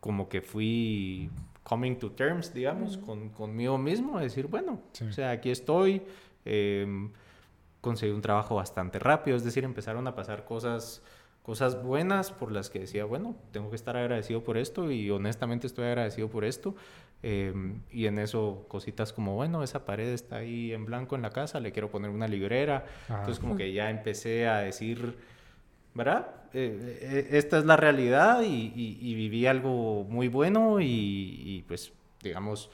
como 0.00 0.30
que 0.30 0.40
fui 0.40 1.30
coming 1.62 1.96
to 1.96 2.10
terms, 2.12 2.54
digamos, 2.54 2.96
con, 2.96 3.28
conmigo 3.28 3.76
mismo, 3.76 4.18
decir, 4.18 4.46
bueno, 4.46 4.80
o 5.06 5.12
sea, 5.12 5.30
aquí 5.30 5.50
estoy. 5.50 6.02
Em, 6.46 7.10
conseguí 7.82 8.12
un 8.12 8.22
trabajo 8.22 8.54
bastante 8.54 8.98
rápido, 8.98 9.36
es 9.36 9.44
decir, 9.44 9.64
empezaron 9.64 10.06
a 10.06 10.14
pasar 10.14 10.44
cosas, 10.44 11.02
cosas 11.42 11.82
buenas 11.82 12.30
por 12.30 12.52
las 12.52 12.70
que 12.70 12.78
decía, 12.78 13.04
bueno, 13.04 13.34
tengo 13.50 13.68
que 13.68 13.76
estar 13.76 13.96
agradecido 13.96 14.42
por 14.42 14.56
esto 14.56 14.90
y 14.90 15.10
honestamente 15.10 15.66
estoy 15.66 15.86
agradecido 15.86 16.28
por 16.28 16.44
esto. 16.44 16.74
Em, 17.24 17.82
y 17.90 18.06
en 18.06 18.18
eso 18.18 18.64
cositas 18.68 19.12
como, 19.12 19.34
bueno, 19.34 19.62
esa 19.62 19.84
pared 19.84 20.08
está 20.08 20.36
ahí 20.36 20.72
en 20.72 20.86
blanco 20.86 21.16
en 21.16 21.22
la 21.22 21.30
casa, 21.30 21.60
le 21.60 21.72
quiero 21.72 21.90
poner 21.90 22.10
una 22.10 22.28
librera. 22.28 22.86
Entonces 23.08 23.40
como 23.40 23.56
que 23.56 23.72
ya 23.72 23.90
empecé 23.90 24.46
a 24.46 24.58
decir, 24.58 25.16
¿verdad? 25.92 26.28
Eh, 26.52 26.98
eh, 27.02 27.28
esta 27.32 27.58
es 27.58 27.64
la 27.64 27.76
realidad 27.76 28.42
y, 28.42 29.14
viví 29.14 29.46
algo 29.46 30.04
muy 30.04 30.28
bueno 30.28 30.80
y, 30.80 30.86
y, 30.86 31.64
pues, 31.66 31.92
digamos, 32.22 32.70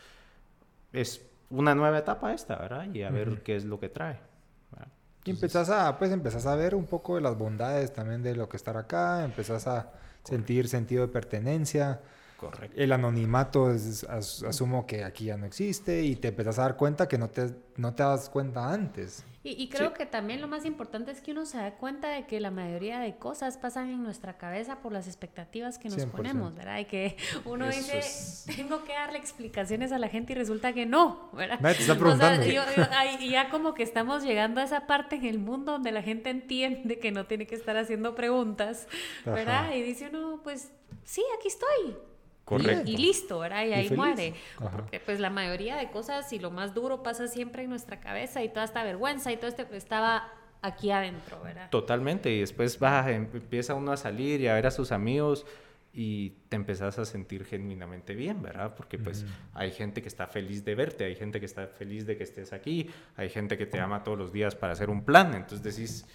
es 0.92 1.26
una 1.48 1.74
nueva 1.74 1.98
etapa 1.98 2.34
esta, 2.34 2.56
¿verdad? 2.56 2.92
Y 2.92 3.02
a 3.02 3.10
ver 3.10 3.42
qué 3.42 3.56
es 3.56 3.64
lo 3.64 3.80
que 3.80 3.88
trae. 3.88 4.27
Y 5.28 5.30
empezás 5.30 5.68
a, 5.68 5.98
pues 5.98 6.10
empezás 6.10 6.46
a 6.46 6.56
ver 6.56 6.74
un 6.74 6.86
poco 6.86 7.16
de 7.16 7.20
las 7.20 7.36
bondades 7.36 7.92
también 7.92 8.22
de 8.22 8.34
lo 8.34 8.48
que 8.48 8.56
estar 8.56 8.78
acá, 8.78 9.22
empezás 9.22 9.66
a 9.66 9.90
sentir 10.24 10.68
sentido 10.68 11.06
de 11.06 11.12
pertenencia. 11.12 12.00
Correcto. 12.38 12.80
El 12.80 12.92
anonimato 12.92 13.70
es- 13.72 14.04
as- 14.04 14.42
asumo 14.44 14.86
que 14.86 15.02
aquí 15.04 15.26
ya 15.26 15.36
no 15.36 15.44
existe 15.44 16.02
y 16.02 16.14
te 16.16 16.28
empezás 16.28 16.58
a 16.58 16.62
dar 16.62 16.76
cuenta 16.76 17.08
que 17.08 17.18
no 17.18 17.28
te, 17.28 17.50
no 17.76 17.94
te 17.94 18.02
das 18.04 18.30
cuenta 18.30 18.72
antes. 18.72 19.24
Y, 19.44 19.60
y 19.62 19.68
creo 19.68 19.88
Sí. 19.90 19.94
que 19.98 20.06
también 20.06 20.40
lo 20.40 20.46
más 20.48 20.64
importante 20.64 21.10
es 21.10 21.20
que 21.20 21.32
uno 21.32 21.46
se 21.46 21.56
da 21.58 21.72
cuenta 21.76 22.08
de 22.10 22.26
que 22.26 22.38
la 22.38 22.50
mayoría 22.50 23.00
de 23.00 23.16
cosas 23.16 23.56
pasan 23.56 23.88
en 23.88 24.02
nuestra 24.02 24.36
cabeza 24.36 24.78
por 24.80 24.92
las 24.92 25.06
expectativas 25.08 25.78
que 25.78 25.88
nos 25.88 25.98
100%. 25.98 26.10
ponemos, 26.12 26.54
¿verdad? 26.54 26.78
Y 26.80 26.84
que 26.84 27.16
uno 27.44 27.66
Eso 27.68 27.78
dice, 27.78 27.98
es- 27.98 28.44
tengo 28.54 28.84
que 28.84 28.92
darle 28.92 29.18
explicaciones 29.18 29.90
a 29.90 29.98
la 29.98 30.08
gente 30.08 30.32
y 30.32 30.36
resulta 30.36 30.72
que 30.72 30.86
no, 30.86 31.30
¿verdad? 31.32 31.58
Nadie 31.60 31.76
te 31.76 31.80
está 31.82 31.92
O 31.94 31.96
sea, 31.96 32.02
preguntando. 32.04 32.46
yo- 32.46 32.62
yo- 32.76 32.84
ay, 32.92 33.30
ya 33.30 33.48
como 33.50 33.74
que 33.74 33.82
estamos 33.82 34.22
llegando 34.22 34.60
a 34.60 34.64
esa 34.64 34.86
parte 34.86 35.16
en 35.16 35.24
el 35.24 35.38
mundo 35.38 35.72
donde 35.72 35.90
la 35.92 36.02
gente 36.02 36.30
entiende 36.30 36.98
que 37.00 37.10
no 37.10 37.26
tiene 37.26 37.46
que 37.46 37.54
estar 37.56 37.76
haciendo 37.76 38.14
preguntas, 38.14 38.86
¿verdad? 39.24 39.64
Ajá. 39.66 39.74
Y 39.76 39.82
dice 39.82 40.08
uno, 40.12 40.40
pues 40.44 40.70
sí, 41.04 41.22
aquí 41.38 41.48
estoy. 41.48 41.96
Correcto. 42.48 42.90
Y, 42.90 42.94
y 42.94 42.96
listo, 42.96 43.38
¿verdad? 43.40 43.64
Y 43.64 43.68
Y 43.68 43.72
ahí 43.74 43.82
feliz. 43.88 43.96
muere. 43.98 44.34
Ajá. 44.58 44.70
Porque 44.78 45.00
pues 45.00 45.20
la 45.20 45.30
mayoría 45.30 45.76
de 45.76 45.90
cosas 45.90 46.32
y 46.32 46.38
lo 46.38 46.50
más 46.50 46.72
duro 46.74 47.02
pasa 47.02 47.26
siempre 47.28 47.64
en 47.64 47.70
nuestra 47.70 48.00
cabeza 48.00 48.42
y 48.42 48.48
toda 48.48 48.64
esta 48.64 48.82
vergüenza 48.84 49.30
y 49.32 49.36
todo 49.36 49.48
este 49.48 49.66
estaba 49.76 50.32
aquí 50.62 50.90
adentro, 50.90 51.40
¿verdad? 51.42 51.70
Totalmente, 51.70 52.32
y 52.32 52.40
después 52.40 52.78
va, 52.82 53.10
em- 53.12 53.28
empieza 53.32 53.74
uno 53.74 53.92
a 53.92 53.96
salir 53.96 54.40
y 54.40 54.48
a 54.48 54.54
ver 54.54 54.66
a 54.66 54.70
sus 54.72 54.90
amigos 54.90 55.46
y 55.92 56.30
te 56.48 56.56
empezás 56.56 56.98
a 56.98 57.04
sentir 57.04 57.44
genuinamente 57.44 58.14
bien, 58.14 58.42
¿verdad? 58.42 58.74
Porque 58.76 58.98
pues 58.98 59.24
hay 59.54 59.70
gente 59.70 60.02
que 60.02 60.08
está 60.08 60.26
feliz 60.26 60.64
de 60.64 60.74
verte, 60.74 61.04
hay 61.04 61.14
gente 61.16 61.38
que 61.40 61.46
está 61.46 61.66
feliz 61.66 62.06
de 62.06 62.16
que 62.16 62.24
estés 62.24 62.52
aquí, 62.52 62.88
hay 63.16 63.28
gente 63.30 63.56
que 63.56 63.66
te 63.66 63.78
ama 63.80 64.02
todos 64.04 64.18
los 64.18 64.32
días 64.32 64.54
para 64.54 64.72
hacer 64.72 64.90
un 64.90 65.04
plan, 65.04 65.34
entonces 65.34 65.62
decís, 65.62 66.06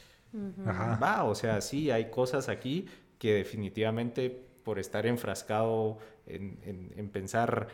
Ajá. 0.65 0.97
va, 1.01 1.23
o 1.23 1.35
sea, 1.35 1.61
sí, 1.61 1.91
hay 1.91 2.09
cosas 2.09 2.49
aquí 2.49 2.87
que 3.19 3.33
definitivamente 3.33 4.29
por 4.63 4.79
estar 4.79 5.05
enfrascado 5.05 5.97
en, 6.27 6.57
en- 6.63 6.93
en 6.95 7.09
pensar 7.09 7.67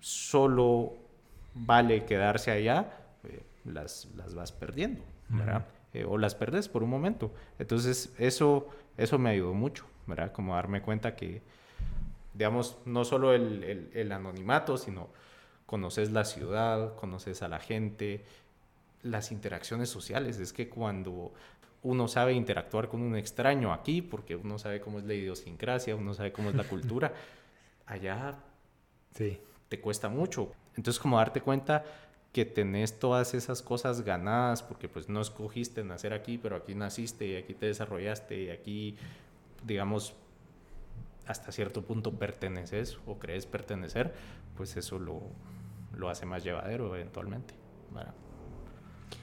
solo 0.00 0.94
vale 1.54 2.04
quedarse 2.04 2.50
allá, 2.50 2.92
eh, 3.24 3.40
las, 3.64 4.08
las 4.16 4.34
vas 4.34 4.52
perdiendo, 4.52 5.02
¿verdad? 5.28 5.66
Eh, 5.94 6.04
o 6.04 6.18
las 6.18 6.34
perdes 6.34 6.68
por 6.68 6.82
un 6.82 6.90
momento. 6.90 7.32
Entonces, 7.58 8.12
eso, 8.18 8.68
eso 8.96 9.18
me 9.18 9.30
ayudó 9.30 9.54
mucho, 9.54 9.86
¿verdad? 10.06 10.32
Como 10.32 10.54
darme 10.54 10.82
cuenta 10.82 11.16
que, 11.16 11.42
digamos, 12.34 12.76
no 12.84 13.04
solo 13.04 13.32
el, 13.32 13.64
el- 13.64 13.90
el 13.94 14.12
anonimato, 14.12 14.76
sino 14.76 15.08
conoces 15.64 16.12
la 16.12 16.24
ciudad, 16.24 16.94
conoces 16.96 17.42
a 17.42 17.48
la 17.48 17.58
gente, 17.58 18.24
las 19.02 19.32
interacciones 19.32 19.88
sociales. 19.88 20.38
Es 20.38 20.52
que 20.52 20.68
cuando 20.68 21.32
uno 21.82 22.08
sabe 22.08 22.34
interactuar 22.34 22.88
con 22.88 23.00
un 23.00 23.16
extraño 23.16 23.72
aquí, 23.72 24.02
porque 24.02 24.36
uno 24.36 24.58
sabe 24.58 24.80
cómo 24.80 24.98
es 24.98 25.04
la 25.04 25.14
idiosincrasia, 25.14 25.96
uno 25.96 26.14
sabe 26.14 26.32
cómo 26.32 26.50
es 26.50 26.56
la 26.56 26.64
cultura, 26.68 27.12
allá 27.86 28.34
Sí. 29.12 29.40
te 29.68 29.80
cuesta 29.80 30.08
mucho. 30.08 30.52
Entonces, 30.76 31.00
como 31.00 31.16
darte 31.18 31.40
cuenta 31.40 31.84
que 32.32 32.44
tenés 32.44 32.98
todas 32.98 33.32
esas 33.32 33.62
cosas 33.62 34.02
ganadas, 34.02 34.62
porque 34.62 34.88
pues 34.88 35.08
no 35.08 35.20
escogiste 35.22 35.82
nacer 35.84 36.12
aquí, 36.12 36.36
pero 36.36 36.56
aquí 36.56 36.74
naciste 36.74 37.26
y 37.26 37.36
aquí 37.36 37.54
te 37.54 37.66
desarrollaste 37.66 38.42
y 38.42 38.50
aquí, 38.50 38.96
digamos, 39.64 40.14
hasta 41.26 41.50
cierto 41.50 41.82
punto 41.82 42.12
perteneces 42.18 42.98
o 43.06 43.18
crees 43.18 43.46
pertenecer, 43.46 44.14
pues 44.56 44.76
eso 44.76 44.98
lo, 44.98 45.22
lo 45.96 46.10
hace 46.10 46.26
más 46.26 46.44
llevadero 46.44 46.94
eventualmente. 46.94 47.54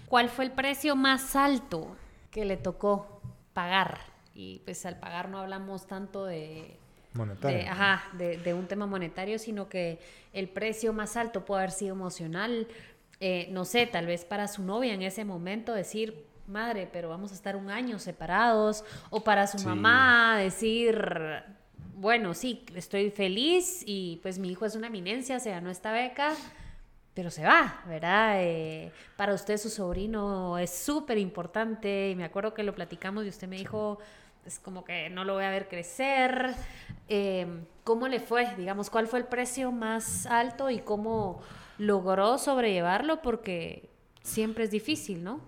¿Cuál 0.08 0.30
fue 0.30 0.46
el 0.46 0.52
precio 0.52 0.96
más 0.96 1.36
alto 1.36 1.96
que 2.32 2.46
le 2.46 2.58
tocó 2.58 3.22
pagar? 3.54 4.00
Y 4.34 4.60
pues 4.66 4.86
al 4.86 5.00
pagar 5.00 5.30
no 5.30 5.40
hablamos 5.40 5.86
tanto 5.88 6.26
de, 6.26 6.80
Monetario. 7.14 7.58
de, 7.60 7.68
ajá, 7.68 8.04
de, 8.14 8.38
de 8.38 8.54
un 8.54 8.68
tema 8.68 8.86
monetario, 8.86 9.38
sino 9.40 9.70
que 9.70 10.00
el 10.34 10.50
precio 10.50 10.94
más 10.94 11.16
alto 11.18 11.46
puede 11.46 11.62
haber 11.64 11.72
sido 11.72 11.94
emocional. 11.96 12.68
Eh, 13.20 13.48
no 13.52 13.66
sé, 13.66 13.86
tal 13.88 14.06
vez 14.08 14.26
para 14.26 14.48
su 14.48 14.64
novia 14.64 14.94
en 14.94 15.02
ese 15.02 15.24
momento 15.24 15.74
decir, 15.74 16.26
madre, 16.48 16.90
pero 16.92 17.08
vamos 17.10 17.32
a 17.32 17.36
estar 17.36 17.56
un 17.56 17.70
año 17.70 18.00
separados, 18.00 18.84
o 19.10 19.24
para 19.24 19.48
su 19.48 19.60
Sí. 19.60 19.66
mamá 19.66 20.38
decir, 20.40 20.98
bueno, 21.96 22.34
sí, 22.34 22.66
estoy 22.76 23.12
feliz 23.12 23.84
y 23.86 24.20
pues 24.24 24.40
mi 24.40 24.52
hijo 24.52 24.66
es 24.66 24.76
una 24.76 24.88
eminencia, 24.88 25.40
se 25.40 25.52
ganó 25.52 25.70
esta 25.70 25.94
beca, 25.94 26.34
pero 27.14 27.30
se 27.30 27.44
va, 27.46 27.82
¿verdad? 27.88 28.38
Eh, 28.42 28.92
para 29.16 29.34
usted 29.36 29.58
su 29.58 29.70
sobrino 29.70 30.58
es 30.58 30.72
súper 30.72 31.18
importante 31.20 32.10
y 32.10 32.16
me 32.16 32.24
acuerdo 32.26 32.54
que 32.54 32.64
lo 32.64 32.74
platicamos 32.74 33.24
y 33.26 33.30
usted 33.30 33.48
me 33.48 33.56
dijo, 33.58 34.00
es 34.46 34.60
como 34.60 34.84
que 34.84 35.10
no 35.10 35.24
lo 35.24 35.34
voy 35.34 35.44
a 35.44 35.50
ver 35.50 35.68
crecer. 35.68 36.54
Eh, 37.08 37.48
¿Cómo 37.84 38.08
le 38.08 38.20
fue? 38.20 38.56
Digamos, 38.56 38.90
¿cuál 38.90 39.08
fue 39.08 39.20
el 39.20 39.26
precio 39.26 39.72
más 39.72 40.26
alto 40.26 40.70
y 40.70 40.80
cómo 40.80 41.42
logró 41.78 42.38
sobrellevarlo? 42.38 43.22
Porque 43.22 43.90
siempre 44.22 44.64
es 44.64 44.72
difícil, 44.72 45.24
¿no? 45.24 45.42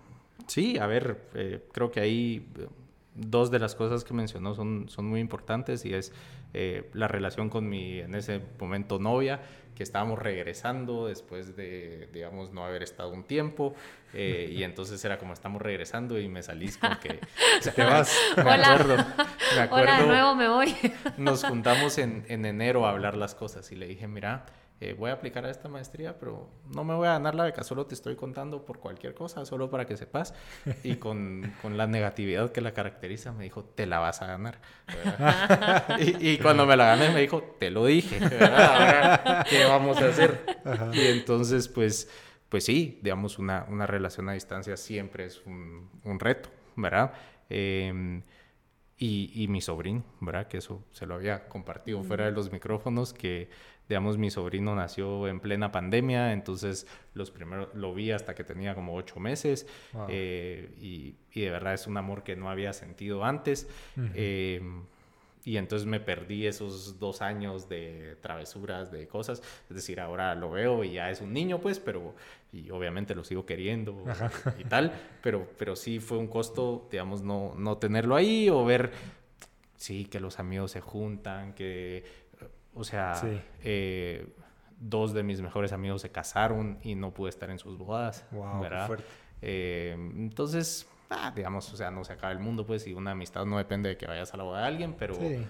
Sí, 0.46 0.78
a 0.78 0.86
ver, 0.86 1.28
eh, 1.34 1.66
creo 1.72 1.90
que 1.90 2.00
ahí 2.00 2.48
eh, 2.58 2.68
dos 3.14 3.50
de 3.50 3.58
las 3.58 3.74
cosas 3.74 4.04
que 4.04 4.14
mencionó 4.14 4.54
son, 4.54 4.88
son 4.88 5.06
muy 5.06 5.20
importantes 5.20 5.84
y 5.84 5.94
es 5.94 6.12
eh, 6.58 6.88
la 6.94 7.06
relación 7.06 7.50
con 7.50 7.68
mi, 7.68 8.00
en 8.00 8.14
ese 8.14 8.40
momento, 8.58 8.98
novia, 8.98 9.40
que 9.74 9.82
estábamos 9.82 10.18
regresando 10.18 11.06
después 11.06 11.54
de, 11.54 12.08
digamos, 12.10 12.50
no 12.50 12.64
haber 12.64 12.82
estado 12.82 13.10
un 13.10 13.24
tiempo 13.24 13.74
eh, 14.14 14.48
y 14.50 14.62
entonces 14.62 15.04
era 15.04 15.18
como 15.18 15.34
estamos 15.34 15.60
regresando 15.60 16.18
y 16.18 16.28
me 16.28 16.42
salís 16.42 16.78
con 16.78 16.96
que... 16.96 17.20
Te 17.74 17.84
vas. 17.84 18.10
Me 18.38 18.42
Hola. 18.42 18.72
acuerdo, 18.72 18.96
me 19.54 19.60
acuerdo, 19.60 19.82
Hola, 19.92 20.00
de 20.00 20.06
nuevo 20.06 20.34
me 20.34 20.48
voy. 20.48 20.74
nos 21.18 21.44
juntamos 21.44 21.98
en, 21.98 22.24
en 22.28 22.46
enero 22.46 22.86
a 22.86 22.90
hablar 22.90 23.18
las 23.18 23.34
cosas 23.34 23.70
y 23.70 23.76
le 23.76 23.86
dije, 23.86 24.08
mira, 24.08 24.46
eh, 24.78 24.92
voy 24.92 25.08
a 25.08 25.14
aplicar 25.14 25.46
a 25.46 25.50
esta 25.50 25.70
maestría, 25.70 26.18
pero 26.18 26.50
no 26.74 26.84
me 26.84 26.94
voy 26.94 27.06
a 27.06 27.12
ganar 27.12 27.34
la 27.34 27.44
beca, 27.44 27.62
solo 27.62 27.86
te 27.86 27.94
estoy 27.94 28.14
contando 28.14 28.66
por 28.66 28.78
cualquier 28.78 29.14
cosa, 29.14 29.46
solo 29.46 29.70
para 29.70 29.86
que 29.86 29.96
sepas. 29.96 30.34
Y 30.84 30.96
con, 30.96 31.54
con 31.62 31.78
la 31.78 31.86
negatividad 31.86 32.52
que 32.52 32.60
la 32.60 32.74
caracteriza, 32.74 33.32
me 33.32 33.44
dijo, 33.44 33.64
te 33.64 33.86
la 33.86 34.00
vas 34.00 34.20
a 34.20 34.26
ganar. 34.26 34.60
y, 35.98 36.32
y 36.32 36.38
cuando 36.38 36.66
me 36.66 36.76
la 36.76 36.94
gané, 36.94 37.08
me 37.08 37.22
dijo, 37.22 37.56
te 37.58 37.70
lo 37.70 37.86
dije, 37.86 38.18
¿verdad? 38.20 39.46
¿qué 39.48 39.64
vamos 39.64 39.96
a 39.96 40.08
hacer? 40.08 40.44
Y 40.92 41.06
entonces, 41.06 41.68
pues, 41.68 42.10
pues 42.50 42.66
sí, 42.66 43.00
digamos, 43.02 43.38
una, 43.38 43.64
una 43.70 43.86
relación 43.86 44.28
a 44.28 44.34
distancia 44.34 44.76
siempre 44.76 45.24
es 45.24 45.40
un, 45.46 45.88
un 46.04 46.20
reto, 46.20 46.50
¿verdad? 46.76 47.14
Em, 47.48 48.22
y, 48.98 49.30
y 49.42 49.48
mi 49.48 49.62
sobrino, 49.62 50.04
¿verdad? 50.20 50.48
Que 50.48 50.58
eso 50.58 50.84
se 50.90 51.06
lo 51.06 51.14
había 51.14 51.48
compartido 51.48 52.02
fuera 52.02 52.26
de 52.26 52.32
los 52.32 52.52
micrófonos, 52.52 53.14
que, 53.14 53.48
digamos, 53.88 54.18
mi 54.18 54.30
sobrino 54.30 54.74
nació 54.74 55.28
en 55.28 55.38
plena 55.40 55.70
pandemia, 55.72 56.32
entonces 56.32 56.86
los 57.14 57.30
primeros 57.30 57.74
lo 57.74 57.94
vi 57.94 58.10
hasta 58.10 58.34
que 58.34 58.42
tenía 58.44 58.74
como 58.74 58.94
ocho 58.96 59.20
meses, 59.20 59.66
Wow. 59.92 60.06
eh, 60.08 60.74
y, 60.80 61.14
y 61.32 61.40
de 61.42 61.50
verdad 61.50 61.74
es 61.74 61.86
un 61.86 61.96
amor 61.96 62.22
que 62.24 62.34
no 62.36 62.50
había 62.50 62.72
sentido 62.72 63.24
antes. 63.24 63.68
Eh, 64.14 64.60
y 65.44 65.58
entonces 65.58 65.86
me 65.86 66.00
perdí 66.00 66.44
esos 66.48 66.98
dos 66.98 67.22
años 67.22 67.68
de 67.68 68.16
travesuras, 68.20 68.90
de 68.90 69.06
cosas. 69.06 69.40
Es 69.70 69.76
decir, 69.76 70.00
ahora 70.00 70.34
lo 70.34 70.50
veo 70.50 70.82
y 70.82 70.94
ya 70.94 71.08
es 71.12 71.20
un 71.20 71.32
niño, 71.32 71.60
pues, 71.60 71.78
pero... 71.78 72.16
Y 72.52 72.70
obviamente 72.70 73.14
lo 73.14 73.22
sigo 73.22 73.46
queriendo 73.46 74.02
Ajá. 74.08 74.32
y 74.58 74.64
tal. 74.64 74.90
Pero, 75.22 75.46
pero 75.56 75.76
sí 75.76 76.00
fue 76.00 76.18
un 76.18 76.26
costo, 76.26 76.88
digamos, 76.90 77.22
no, 77.22 77.54
no 77.56 77.78
tenerlo 77.78 78.16
ahí 78.16 78.50
o 78.50 78.64
ver... 78.64 78.90
Sí, 79.76 80.06
que 80.06 80.18
los 80.20 80.40
amigos 80.40 80.72
se 80.72 80.80
juntan, 80.80 81.52
que... 81.52 82.02
O 82.76 82.84
sea, 82.84 83.14
Sí. 83.16 83.40
eh, 83.64 84.28
dos 84.78 85.12
de 85.14 85.22
mis 85.22 85.40
mejores 85.40 85.72
amigos 85.72 86.02
se 86.02 86.10
casaron 86.10 86.78
y 86.82 86.94
no 86.94 87.12
pude 87.12 87.30
estar 87.30 87.50
en 87.50 87.58
sus 87.58 87.78
bodas. 87.78 88.24
Wow, 88.30 88.56
qué 88.56 88.68
¿verdad? 88.68 88.86
fuerte. 88.86 89.04
Eh, 89.42 89.92
entonces, 90.16 90.86
ah, 91.10 91.32
digamos, 91.34 91.72
o 91.72 91.76
sea, 91.76 91.90
no 91.90 92.04
se 92.04 92.12
acaba 92.12 92.32
el 92.32 92.38
mundo, 92.38 92.66
pues, 92.66 92.86
y 92.86 92.92
una 92.92 93.12
amistad 93.12 93.44
no 93.46 93.58
depende 93.58 93.88
de 93.88 93.96
que 93.96 94.06
vayas 94.06 94.32
a 94.34 94.36
la 94.36 94.42
boda 94.44 94.60
de 94.60 94.66
alguien, 94.66 94.94
pero, 94.98 95.14
Sí. 95.14 95.46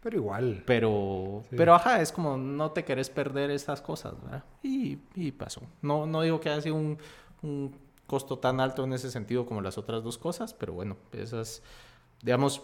Pero 0.00 0.16
igual. 0.16 0.62
pero, 0.66 1.42
Sí. 1.50 1.56
pero, 1.56 1.74
ajá, 1.74 2.00
es 2.00 2.12
como 2.12 2.36
no 2.36 2.70
te 2.70 2.84
querés 2.84 3.10
perder 3.10 3.50
estas 3.50 3.82
cosas, 3.82 4.14
¿verdad? 4.22 4.44
Y, 4.62 4.98
y 5.14 5.32
pasó. 5.32 5.62
No, 5.82 6.06
no 6.06 6.22
digo 6.22 6.40
que 6.40 6.48
haya 6.50 6.62
sido 6.62 6.76
un, 6.76 6.98
un 7.42 7.74
costo 8.06 8.38
tan 8.38 8.60
alto 8.60 8.84
en 8.84 8.92
ese 8.94 9.10
sentido 9.10 9.44
como 9.44 9.60
las 9.60 9.76
otras 9.76 10.02
dos 10.04 10.16
cosas, 10.16 10.54
pero 10.54 10.72
bueno, 10.72 10.96
esas, 11.12 11.62
digamos, 12.22 12.62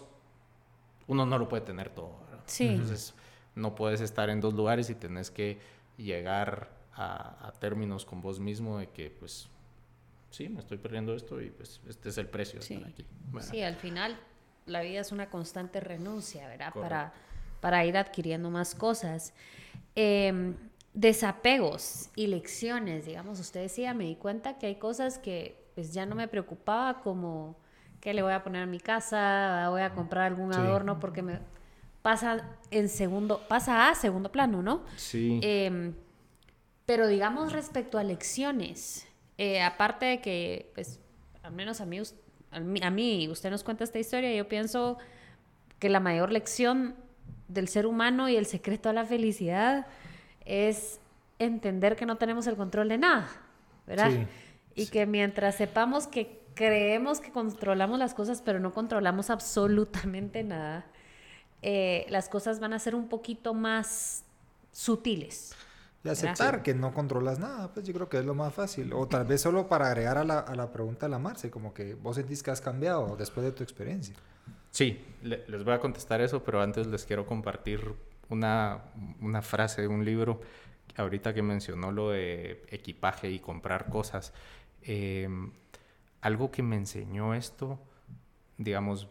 uno 1.07 1.25
no 1.25 1.37
lo 1.37 1.47
puede 1.49 1.61
tener 1.63 1.89
todo, 1.89 2.17
¿verdad? 2.25 2.43
Sí. 2.47 2.67
Entonces, 2.69 3.13
no 3.55 3.75
puedes 3.75 4.01
estar 4.01 4.29
en 4.29 4.41
dos 4.41 4.53
lugares 4.53 4.89
y 4.89 4.95
tenés 4.95 5.31
que 5.31 5.59
llegar 5.97 6.69
a, 6.93 7.47
a 7.47 7.51
términos 7.53 8.05
con 8.05 8.21
vos 8.21 8.39
mismo 8.39 8.77
de 8.79 8.87
que, 8.89 9.09
pues, 9.09 9.49
sí, 10.29 10.49
me 10.49 10.59
estoy 10.59 10.77
perdiendo 10.77 11.13
esto 11.15 11.41
y 11.41 11.49
pues 11.49 11.81
este 11.87 12.09
es 12.09 12.17
el 12.17 12.27
precio 12.27 12.59
de 12.59 12.65
Sí. 12.65 12.73
estar 12.75 12.89
aquí. 12.89 13.05
Sí, 13.41 13.61
al 13.61 13.75
final 13.75 14.17
la 14.65 14.81
vida 14.81 14.99
es 14.99 15.11
una 15.11 15.29
constante 15.29 15.79
renuncia, 15.79 16.47
¿verdad? 16.47 16.73
Correcto. 16.73 16.81
Para, 16.89 17.13
para 17.61 17.85
ir 17.85 17.97
adquiriendo 17.97 18.49
más 18.49 18.75
cosas. 18.75 19.33
Em, 19.95 20.55
desapegos 20.93 22.09
y 22.15 22.27
lecciones, 22.27 23.05
digamos, 23.05 23.39
usted 23.39 23.61
decía, 23.61 23.93
me 23.93 24.05
di 24.05 24.15
cuenta 24.15 24.57
que 24.57 24.65
hay 24.67 24.75
cosas 24.75 25.17
que 25.19 25.63
pues 25.75 25.93
ya 25.93 26.05
no 26.05 26.15
me 26.15 26.27
preocupaba 26.27 27.01
como 27.01 27.57
que 27.99 28.13
le 28.13 28.21
voy 28.21 28.33
a 28.33 28.43
poner 28.43 28.63
a 28.63 28.65
mi 28.65 28.79
casa, 28.79 29.67
voy 29.69 29.81
a 29.81 29.93
comprar 29.93 30.25
algún 30.25 30.53
Sí. 30.53 30.59
adorno 30.59 30.99
porque 30.99 31.21
me... 31.21 31.39
pasa 32.05 32.45
en 32.69 32.87
segundo, 32.87 33.41
pasa 33.47 33.89
a 33.89 33.95
segundo 33.95 34.31
plano, 34.31 34.61
¿no? 34.61 34.83
Sí. 34.95 35.39
Em, 35.41 35.95
pero 36.85 37.07
digamos 37.07 37.51
respecto 37.51 37.97
a 37.97 38.03
lecciones, 38.03 39.07
eh, 39.39 39.59
aparte 39.63 40.05
de 40.05 40.21
que, 40.21 40.71
pues, 40.75 40.99
al 41.41 41.53
menos 41.53 41.81
a 41.81 41.87
mí, 41.87 41.99
us- 41.99 42.13
a 42.51 42.59
mí, 42.59 42.79
a 42.83 42.91
mí, 42.91 43.27
usted 43.27 43.49
nos 43.49 43.63
cuenta 43.63 43.83
esta 43.83 43.97
historia, 43.97 44.31
yo 44.35 44.47
pienso 44.47 44.99
que 45.79 45.89
la 45.89 45.99
mayor 45.99 46.31
lección 46.31 46.93
del 47.47 47.67
ser 47.69 47.87
humano 47.87 48.29
y 48.29 48.35
el 48.35 48.45
secreto 48.45 48.87
a 48.89 48.93
la 48.93 49.03
felicidad 49.03 49.87
es 50.45 50.99
entender 51.39 51.95
que 51.95 52.05
no 52.05 52.17
tenemos 52.17 52.45
el 52.45 52.55
control 52.55 52.87
de 52.87 52.99
nada, 52.99 53.27
¿verdad? 53.87 54.11
Sí. 54.11 54.27
Y 54.75 54.85
que 54.87 55.07
mientras 55.07 55.55
sepamos 55.55 56.05
que 56.05 56.39
creemos 56.53 57.19
que 57.19 57.31
controlamos 57.31 57.97
las 57.97 58.13
cosas, 58.13 58.43
pero 58.45 58.59
no 58.59 58.71
controlamos 58.73 59.31
absolutamente 59.31 60.43
nada, 60.43 60.85
eh, 61.67 62.05
las 62.09 62.29
cosas 62.29 62.59
van 62.59 62.73
a 62.73 62.79
ser 62.79 62.93
un 62.93 63.09
poquito 63.09 63.55
más 63.55 64.23
sutiles. 64.71 65.55
Y 66.03 66.09
aceptar 66.09 66.61
que 66.61 66.75
no 66.75 66.93
controlas 66.93 67.39
nada, 67.39 67.73
pues 67.73 67.87
yo 67.87 67.93
creo 67.95 68.07
que 68.07 68.19
es 68.19 68.25
lo 68.25 68.35
más 68.35 68.53
fácil. 68.53 68.93
O 68.93 69.07
tal 69.07 69.25
vez 69.25 69.41
solo 69.41 69.67
para 69.67 69.87
agregar 69.87 70.19
a 70.19 70.23
la, 70.23 70.37
a 70.39 70.55
la 70.55 70.71
pregunta 70.71 71.07
de 71.07 71.09
la 71.09 71.17
Marce, 71.17 71.49
como 71.49 71.73
que 71.73 71.95
vos 71.95 72.17
sentís 72.17 72.43
que 72.43 72.51
has 72.51 72.61
cambiado 72.61 73.15
después 73.17 73.43
de 73.43 73.51
tu 73.51 73.63
experiencia. 73.63 74.15
Sí, 74.69 75.03
le- 75.23 75.43
les 75.47 75.63
voy 75.63 75.73
a 75.73 75.79
contestar 75.79 76.21
eso, 76.21 76.43
pero 76.43 76.61
antes 76.61 76.85
les 76.85 77.05
quiero 77.05 77.25
compartir 77.25 77.81
una, 78.29 78.83
una 79.19 79.41
frase 79.41 79.81
de 79.81 79.87
un 79.87 80.05
libro, 80.05 80.41
ahorita 80.95 81.33
que 81.33 81.41
mencionó 81.41 81.91
lo 81.91 82.11
de 82.11 82.63
equipaje 82.69 83.31
y 83.31 83.39
comprar 83.39 83.89
cosas. 83.89 84.31
Eh, 84.83 85.27
algo 86.21 86.51
que 86.51 86.61
me 86.61 86.75
enseñó 86.75 87.33
esto, 87.33 87.79
digamos, 88.59 89.07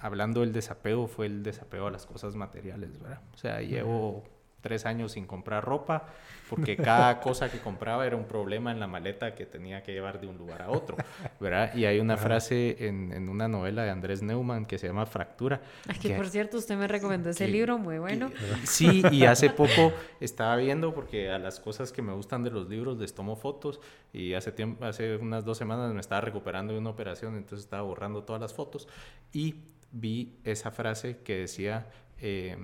hablando 0.00 0.40
del 0.40 0.52
desapego, 0.52 1.06
fue 1.06 1.26
el 1.26 1.42
desapego 1.42 1.86
a 1.86 1.90
las 1.90 2.06
cosas 2.06 2.34
materiales, 2.34 2.98
¿verdad? 3.00 3.20
O 3.34 3.36
sea, 3.36 3.60
llevo 3.60 4.24
tres 4.62 4.84
años 4.84 5.12
sin 5.12 5.26
comprar 5.26 5.64
ropa 5.64 6.04
porque 6.50 6.76
cada 6.76 7.18
cosa 7.22 7.50
que 7.50 7.60
compraba 7.60 8.06
era 8.06 8.14
un 8.16 8.24
problema 8.26 8.70
en 8.70 8.78
la 8.78 8.86
maleta 8.86 9.34
que 9.34 9.46
tenía 9.46 9.82
que 9.82 9.92
llevar 9.92 10.20
de 10.20 10.26
un 10.26 10.36
lugar 10.36 10.60
a 10.60 10.68
otro, 10.70 10.98
¿verdad? 11.40 11.74
Y 11.74 11.86
hay 11.86 11.98
una 11.98 12.18
frase 12.18 12.76
en, 12.86 13.10
en 13.14 13.30
una 13.30 13.48
novela 13.48 13.84
de 13.84 13.90
Andrés 13.90 14.20
Neumann 14.20 14.66
que 14.66 14.76
se 14.76 14.86
llama 14.88 15.06
Fractura. 15.06 15.62
Ay, 15.88 15.98
que 15.98 16.08
que- 16.08 16.14
por 16.14 16.28
cierto, 16.28 16.58
usted 16.58 16.76
me 16.76 16.86
recomendó 16.88 17.30
ese 17.30 17.46
que- 17.46 17.52
libro, 17.52 17.78
muy 17.78 17.98
bueno. 17.98 18.30
y- 18.62 18.66
sí, 18.66 19.02
y 19.10 19.24
hace 19.24 19.48
poco 19.48 19.94
estaba 20.20 20.56
viendo 20.56 20.92
porque 20.92 21.30
a 21.30 21.38
las 21.38 21.58
cosas 21.58 21.90
que 21.90 22.02
me 22.02 22.12
gustan 22.12 22.42
de 22.42 22.50
los 22.50 22.68
libros 22.68 22.98
les 22.98 23.14
tomo 23.14 23.36
fotos 23.36 23.80
y 24.12 24.34
hace 24.34 24.52
tiempo, 24.52 24.84
hace 24.84 25.16
unas 25.16 25.46
dos 25.46 25.56
semanas 25.56 25.90
me 25.94 26.00
estaba 26.00 26.20
recuperando 26.20 26.74
de 26.74 26.80
una 26.80 26.90
operación, 26.90 27.34
entonces 27.36 27.64
estaba 27.64 27.82
borrando 27.82 28.24
todas 28.24 28.42
las 28.42 28.52
fotos 28.52 28.88
y 29.32 29.54
vi 29.92 30.38
esa 30.44 30.70
frase 30.70 31.18
que 31.18 31.38
decía 31.38 31.90
eh, 32.18 32.56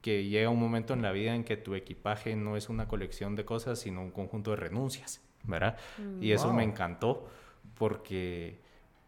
que 0.00 0.24
llega 0.24 0.50
un 0.50 0.60
momento 0.60 0.92
en 0.92 1.02
la 1.02 1.12
vida 1.12 1.34
en 1.34 1.44
que 1.44 1.56
tu 1.56 1.74
equipaje 1.74 2.36
no 2.36 2.56
es 2.56 2.68
una 2.68 2.88
colección 2.88 3.36
de 3.36 3.44
cosas, 3.44 3.78
sino 3.78 4.02
un 4.02 4.10
conjunto 4.10 4.50
de 4.50 4.56
renuncias, 4.56 5.22
¿verdad? 5.44 5.78
Y 6.20 6.32
eso 6.32 6.52
me 6.52 6.62
encantó 6.62 7.26
porque 7.78 8.58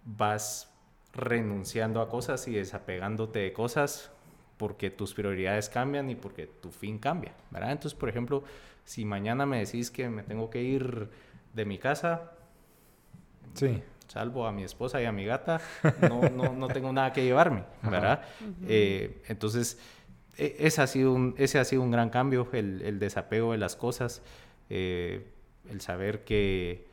vas 0.04 0.72
renunciando 1.12 2.00
a 2.00 2.08
cosas 2.08 2.48
y 2.48 2.54
desapegándote 2.54 3.40
de 3.40 3.52
cosas 3.52 4.10
porque 4.56 4.90
tus 4.90 5.12
prioridades 5.12 5.68
cambian 5.68 6.08
y 6.08 6.14
porque 6.14 6.46
tu 6.46 6.70
fin 6.70 6.98
cambia, 6.98 7.34
¿verdad? 7.50 7.72
Entonces, 7.72 7.98
por 7.98 8.08
ejemplo, 8.08 8.42
si 8.84 9.04
mañana 9.04 9.44
me 9.44 9.58
decís 9.58 9.90
que 9.90 10.08
me 10.08 10.22
tengo 10.22 10.48
que 10.48 10.62
ir 10.62 11.10
de 11.52 11.64
mi 11.66 11.78
casa, 11.78 12.32
Sí. 13.56 13.82
Salvo 14.08 14.46
a 14.46 14.52
mi 14.52 14.64
esposa 14.64 15.00
y 15.00 15.04
a 15.04 15.12
mi 15.12 15.24
gata, 15.24 15.60
no, 16.00 16.28
no, 16.30 16.52
no 16.52 16.68
tengo 16.68 16.92
nada 16.92 17.12
que 17.12 17.24
llevarme, 17.24 17.64
¿verdad? 17.82 18.22
Eh, 18.66 19.22
entonces, 19.28 19.78
e- 20.36 20.56
ese 20.60 20.82
ha, 20.82 20.86
sido 20.86 21.12
un, 21.12 21.34
ese 21.38 21.58
ha 21.58 21.64
sido 21.64 21.82
un 21.82 21.90
gran 21.90 22.10
cambio, 22.10 22.48
el, 22.52 22.82
el 22.82 22.98
desapego 22.98 23.52
de 23.52 23.58
las 23.58 23.76
cosas, 23.76 24.22
eh, 24.70 25.26
el 25.70 25.80
saber 25.80 26.24
que, 26.24 26.86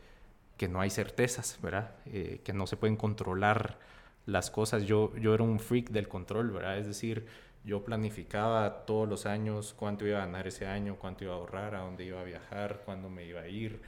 que 0.58 0.68
no 0.68 0.82
hay 0.82 0.90
certezas, 0.90 1.60
¿verdad? 1.62 1.92
Eh, 2.06 2.42
que 2.44 2.54
no 2.54 2.68
se 2.68 2.78
pueden 2.78 2.96
controlar 2.98 3.78
las 4.26 4.52
cosas. 4.52 4.84
Yo, 4.84 5.16
yo 5.18 5.34
era 5.34 5.44
un 5.44 5.60
freak 5.60 5.90
del 5.90 6.08
control, 6.08 6.52
¿verdad? 6.52 6.78
Es 6.78 6.88
decir, 6.88 7.26
yo 7.64 7.84
planificaba 7.84 8.86
todos 8.86 9.08
los 9.08 9.26
años 9.26 9.74
cuánto 9.78 10.06
iba 10.06 10.22
a 10.22 10.26
ganar 10.26 10.48
ese 10.48 10.66
año, 10.68 10.98
cuánto 11.00 11.24
iba 11.24 11.34
a 11.34 11.38
ahorrar, 11.38 11.76
a 11.76 11.80
dónde 11.80 12.04
iba 12.06 12.20
a 12.20 12.24
viajar, 12.24 12.82
cuándo 12.86 13.10
me 13.10 13.26
iba 13.26 13.42
a 13.42 13.48
ir. 13.48 13.82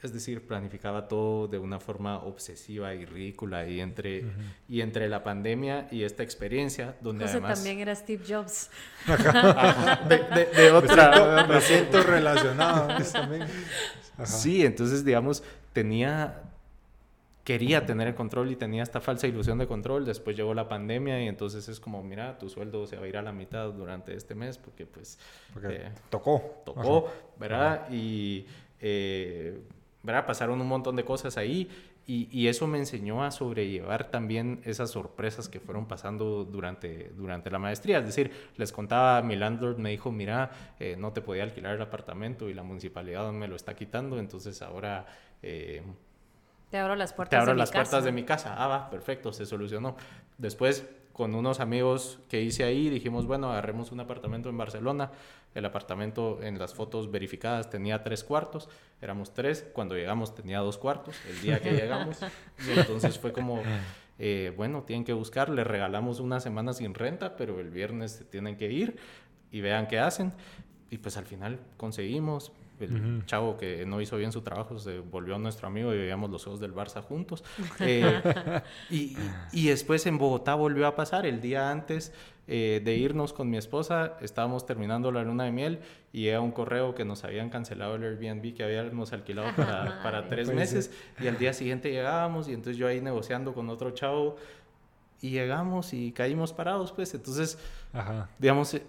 Es 0.00 0.12
decir, 0.12 0.46
planificaba 0.46 1.08
todo 1.08 1.48
de 1.48 1.58
una 1.58 1.80
forma 1.80 2.18
obsesiva 2.22 2.94
y 2.94 3.04
ridícula 3.04 3.66
y 3.66 3.80
entre, 3.80 4.24
y 4.68 4.80
entre 4.80 5.08
la 5.08 5.24
pandemia 5.24 5.88
y 5.90 6.04
esta 6.04 6.22
experiencia, 6.22 6.94
donde 7.00 7.24
José 7.24 7.38
además... 7.38 7.58
también 7.58 7.80
era 7.80 7.94
Steve 7.96 8.22
Jobs. 8.28 8.70
Ajá, 9.08 9.96
de, 10.08 10.18
de- 10.18 10.46
de 10.46 10.70
Me 10.70 10.70
otra... 10.70 11.12
siento, 11.12 11.52
me 11.52 11.60
siento 11.62 12.02
relacionado 12.04 12.88
también. 13.12 13.42
Ajá. 14.14 14.26
Sí, 14.26 14.64
entonces, 14.64 15.04
digamos, 15.04 15.42
tenía... 15.72 16.42
Quería 17.42 17.86
tener 17.86 18.06
el 18.08 18.14
control 18.14 18.52
y 18.52 18.56
tenía 18.56 18.82
esta 18.82 19.00
falsa 19.00 19.26
ilusión 19.26 19.56
de 19.56 19.66
control. 19.66 20.04
Después 20.04 20.36
llegó 20.36 20.52
la 20.52 20.68
pandemia 20.68 21.22
y 21.24 21.28
entonces 21.28 21.66
es 21.70 21.80
como, 21.80 22.02
mira, 22.04 22.36
tu 22.38 22.50
sueldo 22.50 22.86
se 22.86 22.96
va 22.98 23.06
a 23.06 23.08
ir 23.08 23.16
a 23.16 23.22
la 23.22 23.32
mitad 23.32 23.70
durante 23.72 24.14
este 24.14 24.34
mes 24.34 24.58
porque 24.58 24.84
pues... 24.84 25.18
Porque 25.54 25.68
eh, 25.76 25.92
tocó. 26.10 26.60
tocó, 26.66 27.10
¿verdad? 27.38 27.90
Y, 27.90 28.44
eh, 28.80 29.58
¿verdad? 30.02 30.26
Pasaron 30.26 30.60
un 30.60 30.68
montón 30.68 30.96
de 30.96 31.04
cosas 31.04 31.36
ahí 31.36 31.68
y, 32.06 32.28
y 32.30 32.48
eso 32.48 32.66
me 32.66 32.78
enseñó 32.78 33.24
a 33.24 33.30
sobrellevar 33.30 34.10
también 34.10 34.60
esas 34.64 34.90
sorpresas 34.90 35.48
que 35.48 35.60
fueron 35.60 35.86
pasando 35.86 36.44
durante, 36.44 37.10
durante 37.16 37.50
la 37.50 37.58
maestría. 37.58 37.98
Es 37.98 38.06
decir, 38.06 38.30
les 38.56 38.72
contaba, 38.72 39.20
mi 39.22 39.36
landlord 39.36 39.78
me 39.78 39.90
dijo, 39.90 40.10
mira, 40.12 40.50
eh, 40.78 40.96
no 40.98 41.12
te 41.12 41.20
podía 41.20 41.42
alquilar 41.42 41.74
el 41.74 41.82
apartamento 41.82 42.48
y 42.48 42.54
la 42.54 42.62
municipalidad 42.62 43.30
me 43.32 43.48
lo 43.48 43.56
está 43.56 43.74
quitando, 43.74 44.18
entonces 44.18 44.62
ahora... 44.62 45.06
eh, 45.42 45.82
Te 46.70 46.78
abro 46.78 46.94
las 46.96 47.12
puertas 47.14 47.30
te 47.30 47.36
abro 47.36 47.52
de 47.52 47.54
mi 47.54 47.58
las 47.60 47.70
casa. 47.70 47.82
puertas 47.90 48.04
de 48.04 48.12
mi 48.12 48.24
casa. 48.24 48.54
Ah, 48.56 48.66
va, 48.68 48.90
perfecto, 48.90 49.32
se 49.32 49.46
solucionó. 49.46 49.96
Después, 50.36 50.86
con 51.18 51.34
unos 51.34 51.58
amigos 51.58 52.20
que 52.28 52.40
hice 52.42 52.62
ahí, 52.62 52.88
dijimos, 52.90 53.26
bueno, 53.26 53.50
agarremos 53.50 53.90
un 53.90 53.98
apartamento 53.98 54.50
en 54.50 54.56
Barcelona. 54.56 55.10
El 55.52 55.64
apartamento 55.64 56.38
en 56.40 56.60
las 56.60 56.74
fotos 56.74 57.10
verificadas 57.10 57.70
tenía 57.70 58.04
tres 58.04 58.22
cuartos, 58.22 58.68
éramos 59.02 59.34
tres. 59.34 59.66
Cuando 59.72 59.96
llegamos 59.96 60.36
tenía 60.36 60.60
dos 60.60 60.78
cuartos, 60.78 61.16
el 61.28 61.40
día 61.40 61.60
que 61.60 61.72
llegamos. 61.72 62.20
Y 62.64 62.78
entonces 62.78 63.18
fue 63.18 63.32
como, 63.32 63.60
eh, 64.20 64.52
bueno, 64.56 64.84
tienen 64.84 65.04
que 65.04 65.12
buscar. 65.12 65.48
Les 65.48 65.66
regalamos 65.66 66.20
una 66.20 66.38
semana 66.38 66.72
sin 66.72 66.94
renta, 66.94 67.34
pero 67.34 67.58
el 67.58 67.70
viernes 67.70 68.12
se 68.12 68.24
tienen 68.24 68.56
que 68.56 68.70
ir 68.70 68.96
y 69.50 69.60
vean 69.60 69.88
qué 69.88 69.98
hacen. 69.98 70.32
Y 70.88 70.98
pues 70.98 71.16
al 71.16 71.24
final 71.24 71.58
conseguimos. 71.76 72.52
El 72.80 73.24
chavo 73.26 73.56
que 73.56 73.84
no 73.86 74.00
hizo 74.00 74.16
bien 74.16 74.32
su 74.32 74.42
trabajo 74.42 74.78
se 74.78 75.00
volvió 75.00 75.38
nuestro 75.38 75.68
amigo 75.68 75.92
y 75.92 75.98
veíamos 75.98 76.30
los 76.30 76.46
ojos 76.46 76.60
del 76.60 76.74
Barça 76.74 77.02
juntos. 77.02 77.44
Eh, 77.80 78.20
y, 78.90 79.16
y 79.52 79.68
después 79.68 80.04
en 80.06 80.18
Bogotá 80.18 80.54
volvió 80.54 80.86
a 80.86 80.96
pasar. 80.96 81.26
El 81.26 81.40
día 81.40 81.70
antes 81.70 82.12
eh, 82.50 82.80
de 82.82 82.96
irnos 82.96 83.34
con 83.34 83.50
mi 83.50 83.58
esposa, 83.58 84.16
estábamos 84.22 84.64
terminando 84.64 85.12
la 85.12 85.22
luna 85.22 85.44
de 85.44 85.52
miel 85.52 85.80
y 86.14 86.22
llega 86.22 86.40
un 86.40 86.50
correo 86.50 86.94
que 86.94 87.04
nos 87.04 87.22
habían 87.24 87.50
cancelado 87.50 87.96
el 87.96 88.04
Airbnb 88.04 88.54
que 88.54 88.64
habíamos 88.64 89.12
alquilado 89.12 89.54
para, 89.54 90.02
para 90.02 90.28
tres 90.28 90.46
Puede 90.46 90.58
meses. 90.58 90.90
Y 91.20 91.26
al 91.28 91.36
día 91.36 91.52
siguiente 91.52 91.90
llegábamos 91.90 92.48
y 92.48 92.54
entonces 92.54 92.78
yo 92.78 92.88
ahí 92.88 93.02
negociando 93.02 93.52
con 93.52 93.68
otro 93.68 93.90
chavo 93.90 94.36
y 95.20 95.30
llegamos 95.30 95.92
y 95.92 96.12
caímos 96.12 96.54
parados, 96.54 96.92
pues. 96.92 97.12
Entonces, 97.12 97.58
Ajá. 97.92 98.30
digamos, 98.38 98.80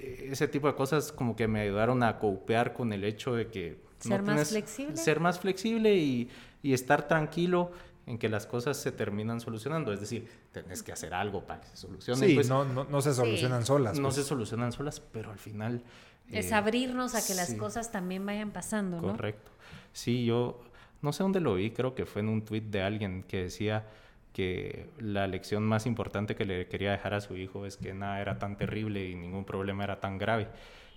ese 0.00 0.48
tipo 0.48 0.66
de 0.66 0.74
cosas 0.74 1.12
como 1.12 1.36
que 1.36 1.48
me 1.48 1.60
ayudaron 1.60 2.02
a 2.02 2.18
copear 2.18 2.72
con 2.72 2.92
el 2.92 3.04
hecho 3.04 3.34
de 3.34 3.48
que... 3.48 3.80
Ser 3.98 4.22
más 4.22 4.50
flexible. 4.50 4.96
Ser 4.96 5.20
más 5.20 5.40
flexible 5.40 5.94
y, 5.96 6.30
y 6.62 6.72
estar 6.72 7.06
tranquilo 7.06 7.70
en 8.06 8.18
que 8.18 8.28
las 8.28 8.46
cosas 8.46 8.76
se 8.76 8.92
terminan 8.92 9.40
solucionando. 9.40 9.92
Es 9.92 10.00
decir, 10.00 10.28
tenés 10.52 10.82
que 10.82 10.92
hacer 10.92 11.12
algo 11.12 11.44
para 11.44 11.60
que 11.60 11.68
se 11.68 11.76
solucionen. 11.76 12.28
Sí, 12.28 12.34
pues, 12.34 12.48
no, 12.48 12.64
no, 12.64 12.84
no 12.84 13.00
se 13.02 13.14
solucionan 13.14 13.64
solas. 13.64 13.98
no 13.98 14.08
pues. 14.08 14.16
se 14.16 14.24
solucionan 14.24 14.72
solas, 14.72 15.00
pero 15.00 15.30
al 15.30 15.38
final... 15.38 15.82
Es 16.30 16.50
eh, 16.50 16.54
abrirnos 16.54 17.14
a 17.14 17.26
que 17.26 17.34
las 17.34 17.48
sí. 17.48 17.56
cosas 17.56 17.92
también 17.92 18.24
vayan 18.24 18.52
pasando, 18.52 19.00
¿no? 19.00 19.12
Correcto. 19.12 19.50
Sí, 19.92 20.24
yo 20.24 20.60
no 21.02 21.12
sé 21.12 21.22
dónde 21.22 21.40
lo 21.40 21.54
vi, 21.54 21.70
creo 21.70 21.94
que 21.94 22.06
fue 22.06 22.22
en 22.22 22.28
un 22.28 22.44
tweet 22.44 22.62
de 22.62 22.82
alguien 22.82 23.22
que 23.24 23.44
decía 23.44 23.86
que 24.32 24.88
la 24.98 25.26
lección 25.26 25.64
más 25.64 25.86
importante 25.86 26.36
que 26.36 26.44
le 26.44 26.66
quería 26.68 26.92
dejar 26.92 27.14
a 27.14 27.20
su 27.20 27.36
hijo 27.36 27.66
es 27.66 27.76
que 27.76 27.94
nada 27.94 28.20
era 28.20 28.38
tan 28.38 28.56
terrible 28.56 29.08
y 29.08 29.14
ningún 29.14 29.44
problema 29.44 29.84
era 29.84 30.00
tan 30.00 30.18
grave. 30.18 30.48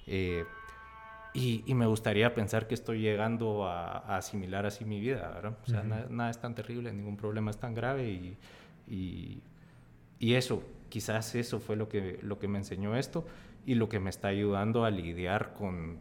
Eh, 0.06 0.46
y, 1.34 1.64
y 1.66 1.74
me 1.74 1.88
gustaría 1.88 2.36
pensar 2.36 2.68
que 2.68 2.76
estoy 2.76 3.02
llegando 3.02 3.66
a, 3.66 3.98
a 3.98 4.18
asimilar 4.18 4.68
así 4.68 4.86
mi 4.86 5.00
vida, 5.00 5.32
¿verdad? 5.34 5.58
O 5.64 5.66
sea, 5.66 5.82
nada, 5.84 6.06
nada 6.10 6.30
es 6.30 6.40
tan 6.40 6.54
terrible, 6.54 6.94
ningún 6.94 7.18
problema 7.18 7.50
es 7.50 7.58
tan 7.58 7.74
grave 7.74 8.12
y, 8.12 8.38
y, 8.88 9.42
y 10.20 10.36
eso, 10.36 10.64
quizás 10.90 11.34
eso 11.34 11.60
fue 11.60 11.76
lo 11.76 11.90
que, 11.90 12.20
lo 12.22 12.38
que 12.38 12.48
me 12.48 12.60
enseñó 12.60 12.96
esto 12.96 13.26
y 13.66 13.74
lo 13.74 13.90
que 13.90 14.00
me 14.00 14.12
está 14.12 14.28
ayudando 14.28 14.86
a 14.86 14.92
lidiar 14.92 15.56
con, 15.56 15.98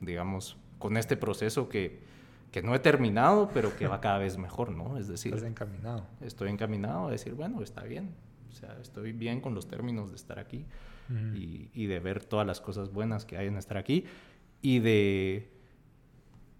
digamos, 0.00 0.58
con 0.78 0.98
este 0.98 1.16
proceso 1.16 1.70
que, 1.70 1.98
que 2.54 2.62
no 2.62 2.72
he 2.72 2.78
terminado, 2.78 3.50
pero 3.52 3.76
que 3.76 3.88
va 3.88 4.00
cada 4.00 4.18
vez 4.18 4.38
mejor, 4.38 4.70
¿no? 4.70 4.96
Es 4.96 5.08
decir, 5.08 5.34
Estás 5.34 5.50
encaminado. 5.50 6.06
estoy 6.20 6.50
encaminado 6.50 7.08
a 7.08 7.10
decir, 7.10 7.34
bueno, 7.34 7.60
está 7.62 7.82
bien, 7.82 8.14
O 8.48 8.52
sea, 8.52 8.78
estoy 8.80 9.10
bien 9.10 9.40
con 9.40 9.56
los 9.56 9.66
términos 9.66 10.10
de 10.10 10.14
estar 10.14 10.38
aquí 10.38 10.64
y, 11.34 11.68
y, 11.74 11.86
de 11.86 11.98
ver 11.98 12.24
todas 12.24 12.46
las 12.46 12.60
cosas 12.60 12.92
buenas 12.92 13.24
que 13.24 13.36
hay 13.36 13.48
en 13.48 13.56
estar 13.56 13.76
aquí 13.76 14.04
y 14.62 14.78
de, 14.78 15.50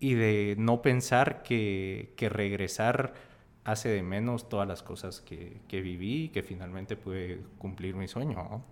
y 0.01 0.15
de 0.15 0.57
no 0.59 0.83
pensar 0.83 1.45
que, 1.45 2.13
que 2.17 2.29
regresar 2.29 3.15
hace 3.63 3.89
de 3.89 4.03
menos 4.03 4.49
todas 4.49 4.67
las 4.67 4.83
cosas 4.83 5.21
que, 5.21 5.61
que 5.69 5.81
viví 5.81 6.25
y 6.25 6.29
que 6.31 6.43
finalmente 6.43 6.97
pude 6.97 7.41
cumplir 7.59 7.95
mi 7.95 8.09
sueño. 8.09 8.65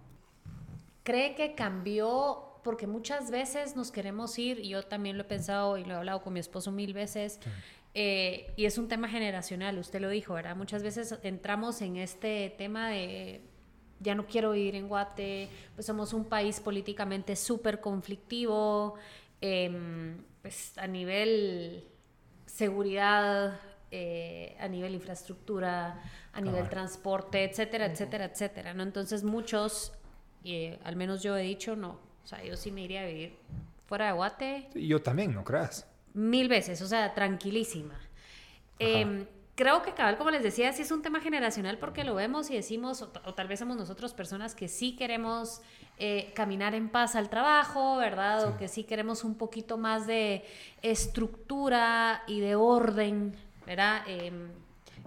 ¿Cree 1.05 1.37
que 1.37 1.55
cambió? 1.55 2.52
Porque 2.63 2.87
muchas 2.87 3.31
veces 3.31 3.77
nos 3.77 3.91
queremos 3.91 4.39
ir, 4.39 4.61
y 4.61 4.69
yo 4.69 4.83
también 4.83 5.17
lo 5.17 5.25
he 5.25 5.27
pensado 5.27 5.79
y 5.79 5.85
lo 5.85 5.95
he 5.95 5.97
hablado 5.97 6.23
con 6.23 6.33
mi 6.33 6.41
esposo 6.41 6.71
mil 6.71 6.95
veces, 6.95 7.41
eh, 7.95 8.53
y 8.57 8.65
es 8.65 8.79
un 8.79 8.89
tema 8.89 9.09
generacional, 9.09 9.79
usted 9.79 10.01
lo 10.01 10.09
dijo, 10.09 10.35
¿verdad? 10.35 10.57
Muchas 10.57 10.83
veces 10.83 11.19
entramos 11.23 11.83
en 11.83 11.97
este 11.97 12.55
tema 12.57 12.89
de 12.89 13.43
ya 14.01 14.15
no 14.15 14.27
quiero 14.27 14.53
vivir 14.53 14.75
en 14.75 14.89
Guate, 14.89 15.49
pues 15.75 15.87
somos 15.87 16.13
un 16.13 16.25
país 16.25 16.61
políticamente 16.61 17.37
súper 17.37 17.81
conflictivo, 17.81 18.95
em, 19.41 20.25
pues 20.41 20.77
a 20.79 20.87
nivel 20.87 21.85
seguridad, 22.47 23.61
eh, 23.91 24.57
a 24.59 24.69
nivel 24.69 24.95
infraestructura, 24.95 26.03
a 26.33 26.41
nivel 26.41 26.69
transporte, 26.69 27.45
etcétera, 27.45 27.87
etcétera, 27.87 28.25
etcétera, 28.25 28.75
¿no? 28.75 28.83
Entonces 28.83 29.23
muchos, 29.23 29.93
eh, 30.45 30.79
al 30.83 30.97
menos 30.97 31.23
yo 31.23 31.37
he 31.37 31.43
dicho, 31.43 31.77
no, 31.77 31.99
o 32.25 32.27
sea, 32.27 32.43
yo 32.43 32.57
sí 32.57 32.71
me 32.71 32.83
iría 32.83 33.03
a 33.03 33.07
vivir 33.07 33.37
fuera 33.87 34.07
de 34.07 34.13
Guate. 34.13 34.69
Yo 34.75 35.03
también, 35.03 35.35
¿no 35.35 35.45
creas? 35.45 35.87
Mil 36.15 36.49
veces, 36.49 36.81
o 36.83 36.87
sea, 36.87 37.15
tranquilísima. 37.15 37.99
Eh, 38.79 39.27
creo 39.55 39.83
que 39.83 39.93
cabal, 39.93 40.17
como 40.17 40.31
les 40.31 40.43
decía, 40.43 40.73
sí 40.73 40.83
es 40.83 40.91
un 40.91 41.03
tema 41.03 41.21
generacional 41.21 41.79
porque 41.79 42.05
lo 42.05 42.15
vemos 42.15 42.51
y 42.51 42.55
decimos, 42.55 43.03
o, 43.03 43.09
tal 43.35 43.49
vez 43.49 43.59
somos 43.59 43.77
nosotros 43.77 44.15
personas 44.15 44.55
que 44.55 44.69
sí 44.69 44.97
queremos 44.97 45.63
eh, 45.99 46.33
caminar 46.35 46.75
en 46.75 46.89
paz 46.89 47.15
al 47.17 47.29
trabajo, 47.29 47.97
¿verdad? 47.97 48.49
O 48.49 48.57
que 48.57 48.69
sí 48.69 48.85
queremos 48.85 49.25
un 49.25 49.37
poquito 49.37 49.79
más 49.79 50.07
de 50.07 50.45
estructura 50.81 52.23
y 52.27 52.41
de 52.41 52.55
orden, 52.55 53.37
¿verdad? 53.67 54.03
Em, 54.07 54.49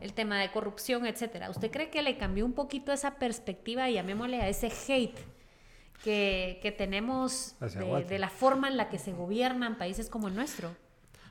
el 0.02 0.14
tema 0.14 0.40
de 0.40 0.52
corrupción, 0.52 1.06
etcétera. 1.06 1.50
¿Usted 1.50 1.72
cree 1.72 1.90
que 1.90 2.02
le 2.02 2.18
cambió 2.18 2.46
un 2.46 2.54
poquito 2.54 2.92
esa 2.92 3.16
perspectiva 3.16 3.90
y 3.90 3.94
llamémosle 3.96 4.42
a 4.42 4.50
ese 4.50 4.72
hate 4.88 5.35
que, 6.04 6.60
que 6.62 6.72
tenemos 6.72 7.56
de, 7.60 8.06
de, 8.08 8.20
la 8.20 8.30
forma 8.30 8.68
en 8.68 8.78
la 8.78 8.90
que 8.90 9.00
se 9.00 9.14
gobiernan 9.14 9.78
países 9.78 10.10
como 10.10 10.28
el 10.28 10.36
nuestro? 10.36 10.76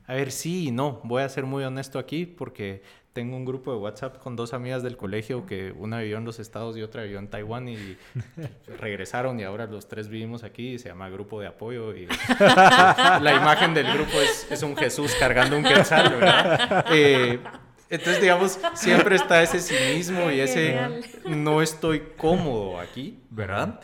A 0.07 0.15
ver, 0.15 0.33
sí 0.33 0.69
y 0.69 0.71
no. 0.71 1.01
Voy 1.05 1.23
a 1.23 1.29
ser 1.29 1.45
muy 1.45 1.65
honesto 1.65 1.99
aquí 1.99 2.27
porque 2.27 2.83
tengo 3.15 3.37
un 3.37 3.45
grupo 3.45 3.73
de 3.73 3.79
WhatsApp 3.79 4.19
con 4.19 4.35
dos 4.35 4.53
amigas 4.53 4.83
del 4.83 4.97
colegio 4.97 5.47
que 5.47 5.73
una 5.73 6.01
vivió 6.01 6.19
en 6.19 6.25
los 6.25 6.41
Estados 6.41 6.77
y 6.77 6.83
otra 6.83 7.05
vivió 7.05 7.21
en 7.21 7.29
Taiwán 7.29 7.69
y 7.69 7.97
regresaron 8.81 9.39
y 9.39 9.45
ahora 9.45 9.67
los 9.67 9.89
tres 9.89 10.09
vivimos 10.09 10.43
aquí 10.43 10.73
y 10.73 10.79
se 10.81 10.89
llama 10.89 11.09
Grupo 11.09 11.41
de 11.41 11.47
Apoyo 11.47 11.95
y 11.95 12.07
la 12.41 13.35
imagen 13.41 13.73
del 13.73 13.87
grupo 13.93 14.21
es, 14.21 14.49
es, 14.51 14.63
un 14.65 14.77
Jesús 14.77 15.15
cargando 15.19 15.57
un 15.57 15.63
quetzal, 15.63 16.13
¿verdad? 16.13 16.87
Eh, 16.91 17.39
entonces, 17.89 18.21
digamos, 18.21 18.59
siempre 18.75 19.15
está 19.15 19.43
ese 19.43 19.61
cinismo 19.61 20.31
y 20.33 20.41
ese 20.41 20.77
no 21.25 21.63
estoy 21.63 22.01
cómodo 22.17 22.81
aquí, 22.81 23.21
¿verdad? 23.31 23.81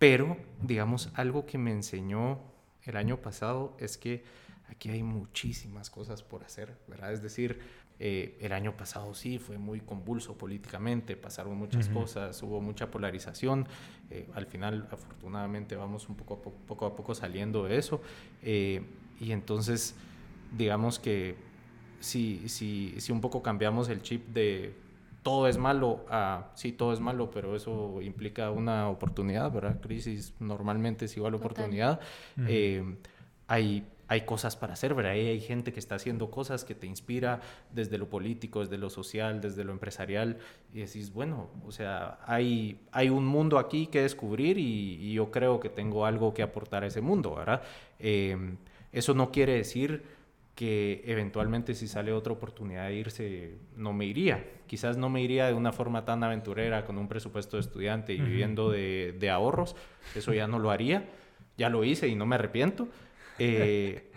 Pero, 0.00 0.38
digamos, 0.62 1.10
algo 1.12 1.44
que 1.44 1.58
me 1.58 1.72
enseñó 1.72 2.38
el 2.84 2.96
año 2.96 3.18
pasado 3.18 3.76
es 3.78 3.98
que 3.98 4.24
aquí 4.70 4.88
hay 4.88 5.02
muchísimas 5.02 5.90
cosas 5.90 6.22
por 6.22 6.42
hacer, 6.42 6.74
¿verdad? 6.88 7.12
Es 7.12 7.22
decir, 7.22 7.60
eh, 7.98 8.38
el 8.40 8.54
año 8.54 8.78
pasado 8.78 9.12
sí 9.12 9.38
fue 9.38 9.58
muy 9.58 9.80
convulso 9.80 10.38
políticamente, 10.38 11.16
pasaron 11.16 11.58
muchas 11.58 11.90
cosas, 11.90 12.42
hubo 12.42 12.62
mucha 12.62 12.90
polarización. 12.90 13.68
Eh, 14.08 14.26
al 14.32 14.46
final, 14.46 14.88
afortunadamente, 14.90 15.76
vamos 15.76 16.08
un 16.08 16.16
poco 16.16 16.32
a 16.32 16.42
poco, 16.42 16.56
poco, 16.66 16.86
a 16.86 16.96
poco 16.96 17.14
saliendo 17.14 17.64
de 17.64 17.76
eso. 17.76 18.00
Eh, 18.42 18.80
y 19.20 19.32
entonces, 19.32 19.96
digamos 20.56 20.98
que 20.98 21.36
si, 22.00 22.48
si, 22.48 22.94
si 22.98 23.12
un 23.12 23.20
poco 23.20 23.42
cambiamos 23.42 23.90
el 23.90 24.00
chip 24.00 24.28
de 24.28 24.72
todo 25.22 25.48
es 25.48 25.58
malo 25.58 26.04
a 26.08 26.50
sí, 26.54 26.72
todo 26.72 26.92
es 26.92 27.00
malo, 27.00 27.30
pero 27.30 27.56
eso 27.56 28.00
implica 28.02 28.50
una 28.50 28.88
oportunidad, 28.88 29.50
¿verdad? 29.52 29.80
Crisis 29.80 30.34
normalmente 30.40 31.04
es 31.04 31.16
igual 31.16 31.34
a 31.34 31.36
oportunidad. 31.36 32.00
hay 33.46 33.84
hay 34.10 34.22
cosas 34.22 34.56
para 34.56 34.72
hacer, 34.72 34.92
¿verdad? 34.92 35.12
hay 35.12 35.40
gente 35.40 35.72
que 35.72 35.78
está 35.78 35.94
haciendo 35.94 36.32
cosas 36.32 36.64
que 36.64 36.74
te 36.74 36.88
inspira 36.88 37.40
desde 37.72 37.96
lo 37.96 38.10
político, 38.10 38.58
desde 38.58 38.76
lo 38.76 38.90
social, 38.90 39.40
desde 39.40 39.62
lo 39.62 39.70
empresarial, 39.70 40.38
y 40.74 40.80
decís, 40.80 41.12
bueno, 41.12 41.48
o 41.64 41.70
sea, 41.70 42.18
hay, 42.26 42.80
hay 42.90 43.08
un 43.08 43.24
mundo 43.24 43.56
aquí 43.56 43.86
que 43.86 44.02
descubrir 44.02 44.58
y, 44.58 45.12
yo 45.12 45.30
creo 45.30 45.60
que 45.60 45.68
tengo 45.68 46.06
algo 46.06 46.34
que 46.34 46.42
aportar 46.42 46.82
a 46.82 46.88
ese 46.88 47.00
mundo, 47.00 47.36
¿verdad? 47.36 47.62
Em, 48.00 48.56
eso 48.90 49.14
no 49.14 49.30
quiere 49.30 49.54
decir 49.54 50.02
que 50.60 51.02
eventualmente 51.06 51.74
si 51.74 51.88
sale 51.88 52.12
otra 52.12 52.34
oportunidad 52.34 52.88
de 52.88 52.94
irse, 52.94 53.54
no 53.76 53.94
me 53.94 54.04
iría. 54.04 54.44
Quizás 54.66 54.98
no 54.98 55.08
me 55.08 55.22
iría 55.22 55.46
de 55.46 55.54
una 55.54 55.72
forma 55.72 56.04
tan 56.04 56.22
aventurera 56.22 56.84
con 56.84 56.98
un 56.98 57.08
presupuesto 57.08 57.56
de 57.56 57.62
estudiante 57.62 58.12
y 58.12 58.20
viviendo 58.20 58.70
de, 58.70 59.16
de 59.18 59.30
ahorros, 59.30 59.74
eso 60.14 60.34
ya 60.34 60.46
no 60.46 60.58
lo 60.58 60.70
haría, 60.70 61.08
ya 61.56 61.70
lo 61.70 61.82
hice 61.82 62.08
y 62.08 62.14
no 62.14 62.26
me 62.26 62.34
arrepiento. 62.34 62.88
Eh, 63.42 64.10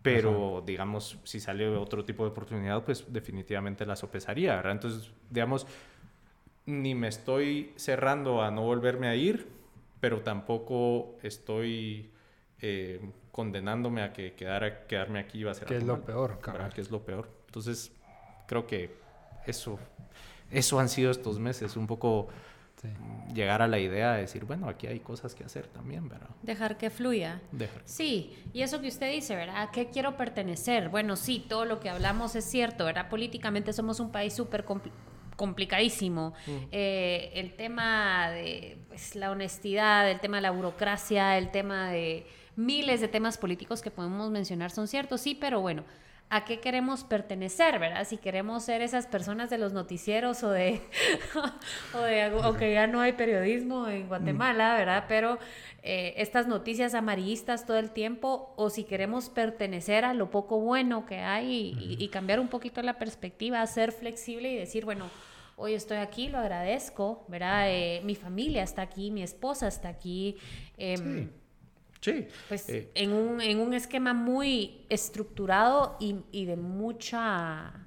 pero, 0.00 0.62
digamos, 0.64 1.18
si 1.24 1.40
sale 1.40 1.66
otro 1.66 2.04
tipo 2.04 2.22
de 2.22 2.30
oportunidad, 2.30 2.84
pues 2.84 3.12
definitivamente 3.12 3.84
la 3.84 3.96
sopesaría, 3.96 4.54
¿verdad? 4.54 4.70
Entonces, 4.70 5.10
digamos, 5.28 5.66
ni 6.66 6.94
me 6.94 7.08
estoy 7.08 7.72
cerrando 7.74 8.44
a 8.44 8.52
no 8.52 8.62
volverme 8.62 9.08
a 9.08 9.16
ir, 9.16 9.48
pero 9.98 10.20
tampoco 10.20 11.18
estoy 11.24 12.10
eh, 12.60 13.00
condenándome 13.32 14.02
a 14.02 14.12
que 14.12 14.34
quedar, 14.34 14.86
quedarme 14.86 15.20
aquí 15.20 15.44
va 15.44 15.52
a 15.52 15.54
ser 15.54 15.68
Que 15.68 15.76
es 15.76 15.84
lo 15.84 16.02
peor, 16.02 16.38
¿verdad? 16.44 16.72
Que 16.72 16.80
es 16.80 16.90
lo 16.90 17.04
peor. 17.04 17.28
Entonces, 17.46 17.92
creo 18.46 18.66
que 18.66 18.94
eso, 19.46 19.78
eso 20.50 20.80
han 20.80 20.88
sido 20.88 21.10
estos 21.10 21.38
meses, 21.38 21.76
un 21.76 21.86
poco 21.86 22.28
llegar 23.34 23.62
a 23.62 23.68
la 23.68 23.78
idea 23.78 24.12
de 24.12 24.22
decir, 24.22 24.44
bueno, 24.44 24.68
aquí 24.68 24.86
hay 24.86 25.00
cosas 25.00 25.34
que 25.34 25.44
hacer 25.44 25.66
también, 25.66 26.08
¿verdad? 26.08 26.28
Dejar 26.42 26.78
que 26.78 26.90
fluya. 26.90 27.40
Sí, 27.84 28.36
y 28.52 28.62
eso 28.62 28.80
que 28.80 28.88
usted 28.88 29.12
dice, 29.12 29.36
¿verdad? 29.36 29.62
¿A 29.62 29.70
qué 29.70 29.90
quiero 29.90 30.16
pertenecer? 30.16 30.88
Bueno, 30.88 31.16
sí, 31.16 31.44
todo 31.46 31.64
lo 31.64 31.78
que 31.80 31.90
hablamos 31.90 32.34
es 32.36 32.44
cierto, 32.44 32.86
¿verdad? 32.86 33.08
Políticamente 33.08 33.72
somos 33.72 34.00
un 34.00 34.10
país 34.10 34.32
súper 34.32 34.64
complicadísimo. 35.36 36.32
Mm. 36.46 36.50
Eh, 36.72 37.30
el 37.34 37.54
tema 37.54 38.30
de 38.30 38.78
pues, 38.88 39.14
la 39.14 39.30
honestidad, 39.30 40.10
el 40.10 40.20
tema 40.20 40.38
de 40.38 40.42
la 40.42 40.50
burocracia, 40.50 41.36
el 41.36 41.50
tema 41.50 41.90
de 41.90 42.26
miles 42.60 43.00
de 43.00 43.08
temas 43.08 43.38
políticos 43.38 43.82
que 43.82 43.90
podemos 43.90 44.30
mencionar 44.30 44.70
son 44.70 44.86
ciertos, 44.86 45.20
sí, 45.20 45.34
pero 45.34 45.60
bueno, 45.60 45.84
a 46.32 46.44
qué 46.44 46.60
queremos 46.60 47.02
pertenecer, 47.02 47.80
¿verdad? 47.80 48.06
Si 48.06 48.16
queremos 48.16 48.62
ser 48.62 48.82
esas 48.82 49.08
personas 49.08 49.50
de 49.50 49.58
los 49.58 49.72
noticieros 49.72 50.44
o 50.44 50.50
de, 50.50 50.80
o 51.94 51.98
de 51.98 52.22
aunque 52.22 52.72
ya 52.72 52.86
no 52.86 53.00
hay 53.00 53.14
periodismo 53.14 53.88
en 53.88 54.06
Guatemala, 54.06 54.76
¿verdad? 54.76 55.06
Pero 55.08 55.38
eh, 55.82 56.14
estas 56.18 56.46
noticias 56.46 56.94
amarillistas 56.94 57.66
todo 57.66 57.78
el 57.78 57.90
tiempo, 57.90 58.54
o 58.56 58.70
si 58.70 58.84
queremos 58.84 59.28
pertenecer 59.28 60.04
a 60.04 60.14
lo 60.14 60.30
poco 60.30 60.60
bueno 60.60 61.04
que 61.04 61.18
hay 61.18 61.76
y, 61.98 62.08
cambiar 62.08 62.38
un 62.38 62.48
poquito 62.48 62.80
la 62.82 62.96
perspectiva, 62.96 63.66
ser 63.66 63.90
flexible 63.90 64.52
y 64.52 64.56
decir, 64.56 64.84
bueno, 64.84 65.06
hoy 65.56 65.74
estoy 65.74 65.96
aquí, 65.96 66.28
lo 66.28 66.38
agradezco, 66.38 67.24
¿verdad? 67.26 67.64
Eh, 67.70 68.02
mi 68.04 68.14
familia 68.14 68.62
está 68.62 68.82
aquí, 68.82 69.10
mi 69.10 69.24
esposa 69.24 69.66
está 69.66 69.88
aquí. 69.88 70.36
Em, 70.76 71.28
sí 71.28 71.39
Sí. 72.00 72.26
Pues 72.48 72.68
eh, 72.68 72.90
en, 72.94 73.12
un, 73.12 73.40
en, 73.40 73.58
un, 73.60 73.74
esquema 73.74 74.14
muy 74.14 74.86
estructurado 74.88 75.96
y, 76.00 76.16
y, 76.32 76.46
de 76.46 76.56
mucha 76.56 77.86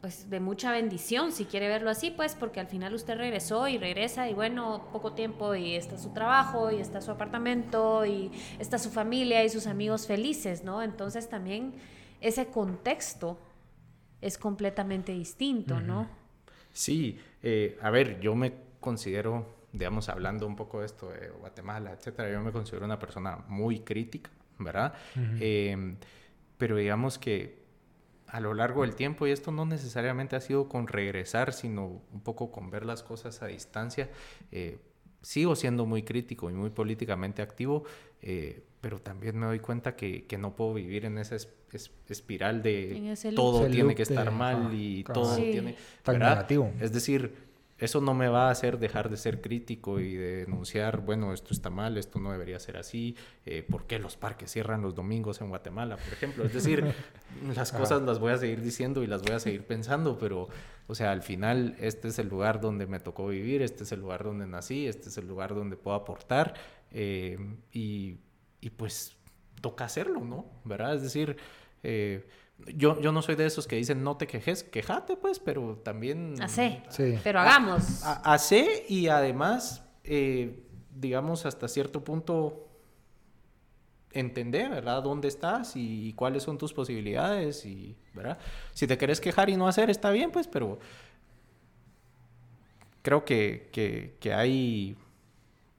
pues 0.00 0.30
de 0.30 0.38
mucha 0.38 0.70
bendición, 0.70 1.32
si 1.32 1.44
quiere 1.44 1.66
verlo 1.66 1.90
así, 1.90 2.12
pues 2.12 2.36
porque 2.36 2.60
al 2.60 2.68
final 2.68 2.94
usted 2.94 3.16
regresó 3.16 3.66
y 3.66 3.78
regresa 3.78 4.30
y 4.30 4.34
bueno, 4.34 4.88
poco 4.92 5.12
tiempo 5.12 5.56
y 5.56 5.74
está 5.74 5.98
su 5.98 6.12
trabajo 6.12 6.70
y 6.70 6.76
está 6.76 7.00
su 7.00 7.10
apartamento 7.10 8.06
y 8.06 8.30
está 8.60 8.78
su 8.78 8.90
familia 8.90 9.44
y 9.44 9.48
sus 9.48 9.66
amigos 9.66 10.06
felices, 10.06 10.62
¿no? 10.62 10.82
Entonces 10.82 11.28
también 11.28 11.72
ese 12.20 12.46
contexto 12.46 13.38
es 14.20 14.38
completamente 14.38 15.12
distinto, 15.12 15.80
¿no? 15.80 16.08
Sí, 16.72 17.18
eh, 17.42 17.76
a 17.82 17.90
ver, 17.90 18.20
yo 18.20 18.36
me 18.36 18.52
considero 18.78 19.57
digamos, 19.72 20.08
hablando 20.08 20.46
un 20.46 20.56
poco 20.56 20.80
de 20.80 20.86
esto 20.86 21.10
de 21.10 21.28
Guatemala, 21.30 21.92
etcétera, 21.92 22.30
yo 22.30 22.40
me 22.40 22.52
considero 22.52 22.84
una 22.84 22.98
persona 22.98 23.44
muy 23.48 23.80
crítica, 23.80 24.30
¿verdad? 24.58 24.94
Em, 25.40 25.96
pero 26.56 26.76
digamos 26.76 27.18
que 27.18 27.58
a 28.26 28.40
lo 28.40 28.54
largo 28.54 28.82
del 28.82 28.94
tiempo, 28.94 29.26
y 29.26 29.30
esto 29.30 29.50
no 29.52 29.64
necesariamente 29.64 30.36
ha 30.36 30.40
sido 30.40 30.68
con 30.68 30.86
regresar, 30.86 31.52
sino 31.52 32.02
un 32.12 32.20
poco 32.22 32.50
con 32.50 32.70
ver 32.70 32.84
las 32.84 33.02
cosas 33.02 33.42
a 33.42 33.46
distancia, 33.46 34.10
eh, 34.52 34.78
sigo 35.22 35.56
siendo 35.56 35.86
muy 35.86 36.02
crítico 36.02 36.50
y 36.50 36.52
muy 36.52 36.70
políticamente 36.70 37.42
activo, 37.42 37.84
eh, 38.22 38.64
pero 38.80 39.00
también 39.00 39.38
me 39.38 39.46
doy 39.46 39.60
cuenta 39.60 39.96
que, 39.96 40.26
que, 40.26 40.38
no 40.38 40.54
puedo 40.54 40.74
vivir 40.74 41.04
en 41.04 41.18
esa 41.18 41.36
espiral 42.08 42.62
de 42.62 43.16
todo 43.34 43.66
tiene 43.66 43.94
que 43.94 44.02
estar 44.02 44.30
mal 44.30 44.72
y 44.72 45.04
todo 45.04 45.36
tiene... 45.36 45.76
Tan 46.02 46.18
negativo. 46.18 46.72
Es 46.80 46.92
decir, 46.92 47.47
eso 47.78 48.00
no 48.00 48.12
me 48.12 48.28
va 48.28 48.48
a 48.48 48.50
hacer 48.50 48.78
dejar 48.78 49.08
de 49.08 49.16
ser 49.16 49.40
crítico 49.40 50.00
y 50.00 50.14
de 50.14 50.44
denunciar, 50.44 51.00
bueno, 51.00 51.32
esto 51.32 51.54
está 51.54 51.70
mal, 51.70 51.96
esto 51.96 52.18
no 52.18 52.32
debería 52.32 52.58
ser 52.58 52.76
así, 52.76 53.16
eh, 53.46 53.62
¿por 53.62 53.86
qué 53.86 54.00
los 54.00 54.16
parques 54.16 54.50
cierran 54.50 54.82
los 54.82 54.96
domingos 54.96 55.40
en 55.40 55.48
Guatemala, 55.48 55.96
por 55.96 56.12
ejemplo? 56.12 56.44
Es 56.44 56.52
decir, 56.52 56.84
las 57.54 57.70
cosas 57.70 58.02
las 58.02 58.18
voy 58.18 58.32
a 58.32 58.38
seguir 58.38 58.62
diciendo 58.62 59.02
y 59.04 59.06
las 59.06 59.22
voy 59.22 59.32
a 59.32 59.38
seguir 59.38 59.64
pensando, 59.64 60.18
pero, 60.18 60.48
o 60.88 60.94
sea, 60.94 61.12
al 61.12 61.22
final 61.22 61.76
este 61.78 62.08
es 62.08 62.18
el 62.18 62.28
lugar 62.28 62.60
donde 62.60 62.86
me 62.86 62.98
tocó 62.98 63.28
vivir, 63.28 63.62
este 63.62 63.84
es 63.84 63.92
el 63.92 64.00
lugar 64.00 64.24
donde 64.24 64.46
nací, 64.46 64.88
este 64.88 65.08
es 65.08 65.16
el 65.16 65.28
lugar 65.28 65.54
donde 65.54 65.76
puedo 65.76 65.96
aportar 65.96 66.54
eh, 66.90 67.38
y, 67.72 68.16
y, 68.60 68.70
pues 68.70 69.16
toca 69.60 69.84
hacerlo, 69.84 70.20
¿no? 70.20 70.46
¿Verdad? 70.64 70.96
Es 70.96 71.02
decir... 71.02 71.36
Eh, 71.84 72.26
yo, 72.66 73.00
yo 73.00 73.12
no 73.12 73.22
soy 73.22 73.36
de 73.36 73.46
esos 73.46 73.66
que 73.66 73.76
dicen 73.76 74.02
no 74.02 74.16
te 74.16 74.26
quejes, 74.26 74.62
quejate 74.64 75.16
pues, 75.16 75.38
pero 75.38 75.76
también... 75.76 76.34
Hacé, 76.42 76.82
sí. 76.90 77.18
pero 77.22 77.40
hagamos. 77.40 78.02
Hacé 78.04 78.84
y 78.88 79.08
además, 79.08 79.84
eh, 80.04 80.64
digamos, 80.94 81.46
hasta 81.46 81.68
cierto 81.68 82.02
punto 82.04 82.68
entender, 84.12 84.70
¿verdad? 84.70 85.02
¿Dónde 85.02 85.28
estás 85.28 85.72
y, 85.76 86.12
cuáles 86.14 86.42
son 86.42 86.58
tus 86.58 86.72
posibilidades? 86.72 87.64
Y, 87.64 87.96
¿verdad? 88.14 88.38
Si 88.72 88.86
te 88.86 88.98
querés 88.98 89.20
quejar 89.20 89.50
y 89.50 89.56
no 89.56 89.68
hacer, 89.68 89.90
está 89.90 90.10
bien, 90.10 90.30
pues, 90.30 90.48
pero 90.48 90.78
creo 93.02 93.24
que, 93.24 93.70
que, 93.72 94.16
que 94.20 94.34
hay, 94.34 94.96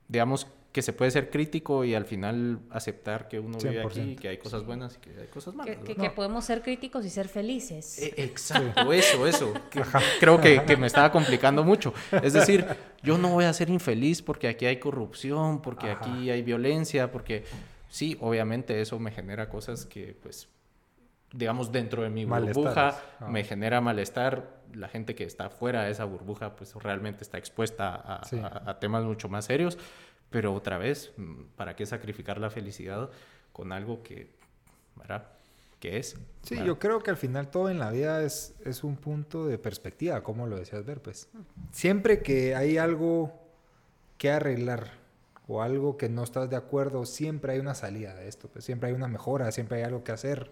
digamos, 0.08 0.48
que 0.72 0.84
se 0.84 0.94
puede 0.94 1.10
ser 1.10 1.32
crítico 1.32 1.84
y 1.84 1.96
al 1.96 2.06
final 2.06 2.60
aceptar 2.70 3.28
que 3.28 3.40
uno 3.40 3.58
vive 3.58 3.82
aquí, 3.82 4.16
que 4.16 4.30
hay 4.30 4.38
cosas 4.38 4.64
buenas 4.66 4.96
y 4.96 5.00
que 5.00 5.22
hay 5.22 5.28
cosas 5.28 5.56
malas. 5.56 5.78
Que, 5.78 5.96
que, 5.96 6.10
podemos 6.12 6.46
ser 6.46 6.62
críticos 6.62 7.06
y 7.06 7.10
ser 7.10 7.28
felices. 7.28 7.98
E, 7.98 8.14
exacto, 8.18 8.94
eso, 8.94 9.26
eso. 9.26 9.54
creo 10.20 10.40
que, 10.40 10.64
que, 10.66 10.78
me 10.78 10.86
estaba 10.86 11.12
complicando 11.12 11.64
mucho. 11.64 11.94
Es 12.22 12.34
decir, 12.34 12.66
yo 13.02 13.18
no 13.18 13.30
voy 13.30 13.46
a 13.46 13.54
ser 13.54 13.70
infeliz 13.70 14.22
porque 14.22 14.48
aquí 14.48 14.68
hay 14.68 14.78
corrupción, 14.78 15.62
porque 15.62 15.90
aquí 15.90 16.30
hay 16.30 16.44
violencia, 16.44 17.12
porque 17.12 17.46
sí, 17.90 18.16
obviamente 18.22 18.80
eso 18.80 19.00
me 19.00 19.12
genera 19.12 19.50
cosas 19.50 19.88
que, 19.88 20.16
pues, 20.22 20.50
digamos, 21.34 21.72
dentro 21.72 22.04
de 22.04 22.10
mi 22.10 22.26
burbuja 22.26 23.00
ah. 23.20 23.28
me 23.28 23.44
genera 23.44 23.82
malestar. 23.82 24.60
La 24.74 24.88
gente 24.88 25.16
que 25.16 25.24
está 25.24 25.50
fuera 25.50 25.84
de 25.84 25.92
esa 25.92 26.06
burbuja, 26.06 26.56
pues 26.56 26.76
realmente 26.76 27.24
está 27.24 27.38
expuesta 27.38 27.96
a, 27.96 28.70
a 28.70 28.80
temas 28.80 29.04
mucho 29.04 29.28
más 29.28 29.46
serios. 29.46 29.78
Pero 30.30 30.54
otra 30.54 30.78
vez, 30.78 31.12
¿para 31.56 31.76
qué 31.76 31.86
sacrificar 31.86 32.40
la 32.40 32.50
felicidad 32.52 33.10
con 33.52 33.72
algo 33.72 34.04
que, 34.04 34.30
¿verdad? 34.96 35.28
¿Qué 35.80 35.98
es? 35.98 36.18
Sí, 36.44 36.62
yo 36.64 36.78
creo 36.78 37.02
que 37.02 37.10
al 37.10 37.18
final 37.18 37.50
todo 37.50 37.70
en 37.70 37.80
la 37.80 37.90
vida 37.90 38.24
es, 38.24 38.54
es 38.66 38.84
un 38.84 38.98
punto 38.98 39.48
de 39.48 39.58
perspectiva, 39.58 40.22
como 40.24 40.46
lo 40.46 40.58
decías 40.58 40.86
ver, 40.86 41.02
pues. 41.02 41.30
Siempre 41.72 42.22
que 42.22 42.54
hay 42.54 42.78
algo 42.78 43.34
que 44.18 44.30
arreglar 44.30 44.92
o 45.48 45.62
algo 45.64 45.98
que 45.98 46.10
no 46.10 46.24
estás 46.24 46.50
de 46.50 46.58
acuerdo, 46.58 47.06
siempre 47.06 47.54
hay 47.54 47.60
una 47.60 47.76
salida 47.76 48.14
de 48.14 48.28
esto, 48.28 48.50
pues 48.50 48.66
siempre 48.66 48.90
hay 48.90 48.96
una 48.96 49.08
mejora, 49.08 49.52
siempre 49.52 49.78
hay 49.78 49.84
algo 49.84 50.04
que 50.04 50.12
hacer, 50.12 50.52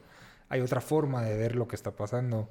hay 0.50 0.62
otra 0.62 0.82
forma 0.82 1.24
de 1.24 1.38
ver 1.38 1.56
lo 1.56 1.68
que 1.68 1.76
está 1.76 1.92
pasando 1.92 2.48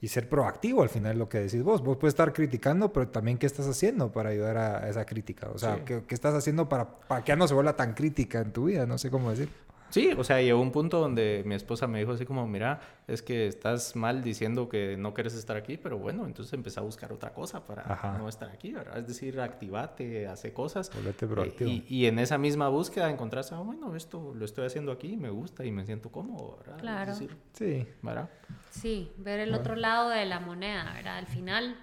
y 0.00 0.08
ser 0.08 0.28
proactivo 0.28 0.82
al 0.82 0.88
final 0.88 1.18
lo 1.18 1.28
que 1.28 1.38
decís 1.38 1.62
vos. 1.62 1.82
Vos 1.82 1.96
puedes 1.96 2.12
estar 2.12 2.32
criticando, 2.32 2.92
pero 2.92 3.08
también 3.08 3.38
qué 3.38 3.46
estás 3.46 3.66
haciendo 3.66 4.12
para 4.12 4.30
ayudar 4.30 4.56
a, 4.56 4.88
esa 4.88 5.04
crítica. 5.04 5.48
O 5.52 5.58
sea, 5.58 5.84
¿qué, 5.84 6.02
¿qué, 6.06 6.14
estás 6.14 6.34
haciendo 6.34 6.68
para, 6.68 6.88
para 7.00 7.24
que 7.24 7.30
ya 7.30 7.36
no 7.36 7.48
se 7.48 7.54
vuelva 7.54 7.76
tan 7.76 7.94
crítica 7.94 8.40
en 8.40 8.52
tu 8.52 8.66
vida? 8.66 8.86
No 8.86 8.98
sé 8.98 9.10
cómo 9.10 9.30
decir. 9.30 9.48
Sí, 9.90 10.12
o 10.16 10.24
sea, 10.24 10.40
llegó 10.40 10.60
un 10.60 10.72
punto 10.72 11.00
donde 11.00 11.42
mi 11.46 11.54
esposa 11.54 11.86
me 11.86 11.98
dijo 11.98 12.12
así 12.12 12.26
como, 12.26 12.46
mira, 12.46 12.80
es 13.06 13.22
que 13.22 13.46
estás 13.46 13.96
mal 13.96 14.22
diciendo 14.22 14.68
que 14.68 14.96
no 14.96 15.14
quieres 15.14 15.34
estar 15.34 15.56
aquí, 15.56 15.76
pero 15.76 15.98
bueno, 15.98 16.26
entonces 16.26 16.52
empecé 16.52 16.80
a 16.80 16.82
buscar 16.82 17.12
otra 17.12 17.32
cosa 17.32 17.64
para 17.64 18.16
no 18.18 18.28
estar 18.28 18.50
aquí, 18.50 18.72
¿verdad? 18.72 18.98
Es 18.98 19.06
decir, 19.06 19.40
activate, 19.40 20.26
hace 20.26 20.52
cosas. 20.52 20.90
Volvete 20.94 21.26
proactivo. 21.26 21.70
y, 21.70 21.84
y, 21.88 22.06
en 22.06 22.18
esa 22.18 22.38
misma 22.38 22.68
búsqueda 22.68 23.10
encontraste, 23.10 23.54
ah, 23.54 23.60
bueno, 23.60 23.94
esto 23.96 24.34
lo 24.34 24.44
estoy 24.44 24.66
haciendo 24.66 24.92
aquí, 24.92 25.16
me 25.16 25.30
gusta 25.30 25.64
y 25.64 25.72
me 25.72 25.84
siento 25.84 26.10
cómodo, 26.10 26.58
¿verdad? 26.58 26.78
Claro. 26.78 27.14
sí. 27.14 27.86
¿verdad? 28.02 28.28
Sí, 28.70 29.10
ver 29.16 29.40
el 29.40 29.54
otro 29.54 29.76
lado 29.76 30.10
de 30.10 30.26
la 30.26 30.40
moneda, 30.40 30.92
¿verdad? 30.94 31.18
Al 31.18 31.26
final 31.26 31.76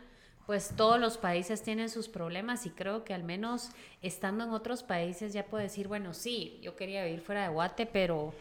pues 0.46 0.74
todos 0.76 1.00
los 1.00 1.18
países 1.18 1.64
tienen 1.64 1.90
sus 1.90 2.08
problemas 2.08 2.66
y 2.66 2.70
creo 2.70 3.04
que 3.04 3.14
al 3.14 3.24
menos 3.24 3.70
estando 4.02 4.44
en 4.44 4.52
otros 4.52 4.84
países 4.84 5.34
ya 5.34 5.46
puedo 5.46 5.64
decir, 5.64 5.88
bueno, 5.88 6.14
sí, 6.14 6.60
yo 6.62 6.76
quería 6.76 7.04
vivir 7.04 7.22
fuera 7.22 7.44
de 7.44 7.50
Guate, 7.50 7.86
pero 7.86 8.34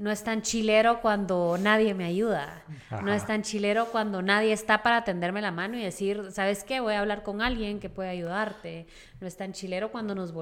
no 0.00 0.10
es 0.10 0.24
tan 0.24 0.40
chilero 0.40 1.02
cuando 1.02 1.58
nadie 1.60 1.92
me 1.92 2.06
ayuda. 2.06 2.62
No 3.02 3.12
es 3.12 3.26
tan 3.26 3.42
chilero 3.42 3.88
cuando 3.92 4.22
nadie 4.22 4.54
está 4.54 4.82
para 4.82 5.04
tenderme 5.04 5.42
la 5.42 5.50
mano 5.50 5.76
y 5.76 5.82
decir, 5.82 6.28
¿sabes 6.32 6.64
qué? 6.64 6.80
Voy 6.80 6.94
a 6.94 7.00
hablar 7.00 7.22
con 7.22 7.42
alguien 7.42 7.80
que 7.80 7.90
puede 7.90 8.08
ayudarte. 8.08 8.86
No 9.20 9.26
es 9.26 9.36
tan 9.36 9.52
chilero 9.52 9.92
cuando 9.92 10.14
nos 10.14 10.32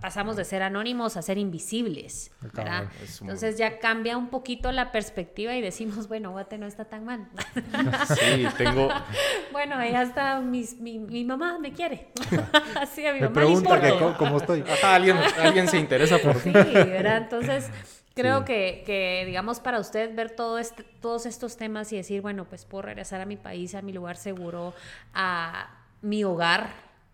pasamos 0.00 0.36
de 0.36 0.44
ser 0.44 0.62
anónimos 0.62 1.16
a 1.16 1.22
ser 1.22 1.36
invisibles. 1.36 2.30
¿verdad? 2.52 2.84
Entonces 3.20 3.58
ya 3.58 3.80
cambia 3.80 4.16
un 4.16 4.28
poquito 4.28 4.70
la 4.70 4.92
perspectiva 4.92 5.52
y 5.56 5.60
decimos, 5.60 6.06
bueno, 6.06 6.30
Guate 6.30 6.56
no 6.56 6.68
está 6.68 6.84
tan 6.84 7.04
mal. 7.04 7.28
sí, 8.06 8.46
tengo... 8.56 8.88
bueno, 9.50 9.84
ya 9.84 10.02
está, 10.02 10.38
mi, 10.38 10.64
mi, 10.78 11.24
mamá 11.24 11.58
me 11.58 11.72
quiere. 11.72 12.06
Así 12.80 13.04
a 13.04 13.12
mi 13.14 13.18
me 13.18 13.30
pregunta 13.30 13.80
que 13.80 14.14
cómo, 14.16 14.36
estoy. 14.36 14.62
alguien, 14.84 15.16
alguien 15.40 15.66
se 15.66 15.78
interesa 15.78 16.18
por 16.18 16.36
ti. 16.36 16.52
Sí, 16.52 16.52
¿verdad? 16.52 17.16
Entonces 17.16 17.68
Creo 18.14 18.44
que, 18.44 18.82
que, 18.84 19.24
digamos, 19.26 19.60
para 19.60 19.80
usted 19.80 20.14
ver 20.14 20.30
todo 20.30 20.58
este, 20.58 20.82
todos 20.82 21.26
estos 21.26 21.56
temas 21.56 21.92
y 21.92 21.96
decir, 21.96 22.20
bueno, 22.20 22.44
pues 22.44 22.64
puedo 22.64 22.82
regresar 22.82 23.20
a 23.20 23.26
mi 23.26 23.36
país, 23.36 23.74
a 23.74 23.82
mi 23.82 23.92
lugar 23.92 24.16
seguro, 24.16 24.74
a 25.14 25.70
mi 26.02 26.24
hogar, 26.24 26.70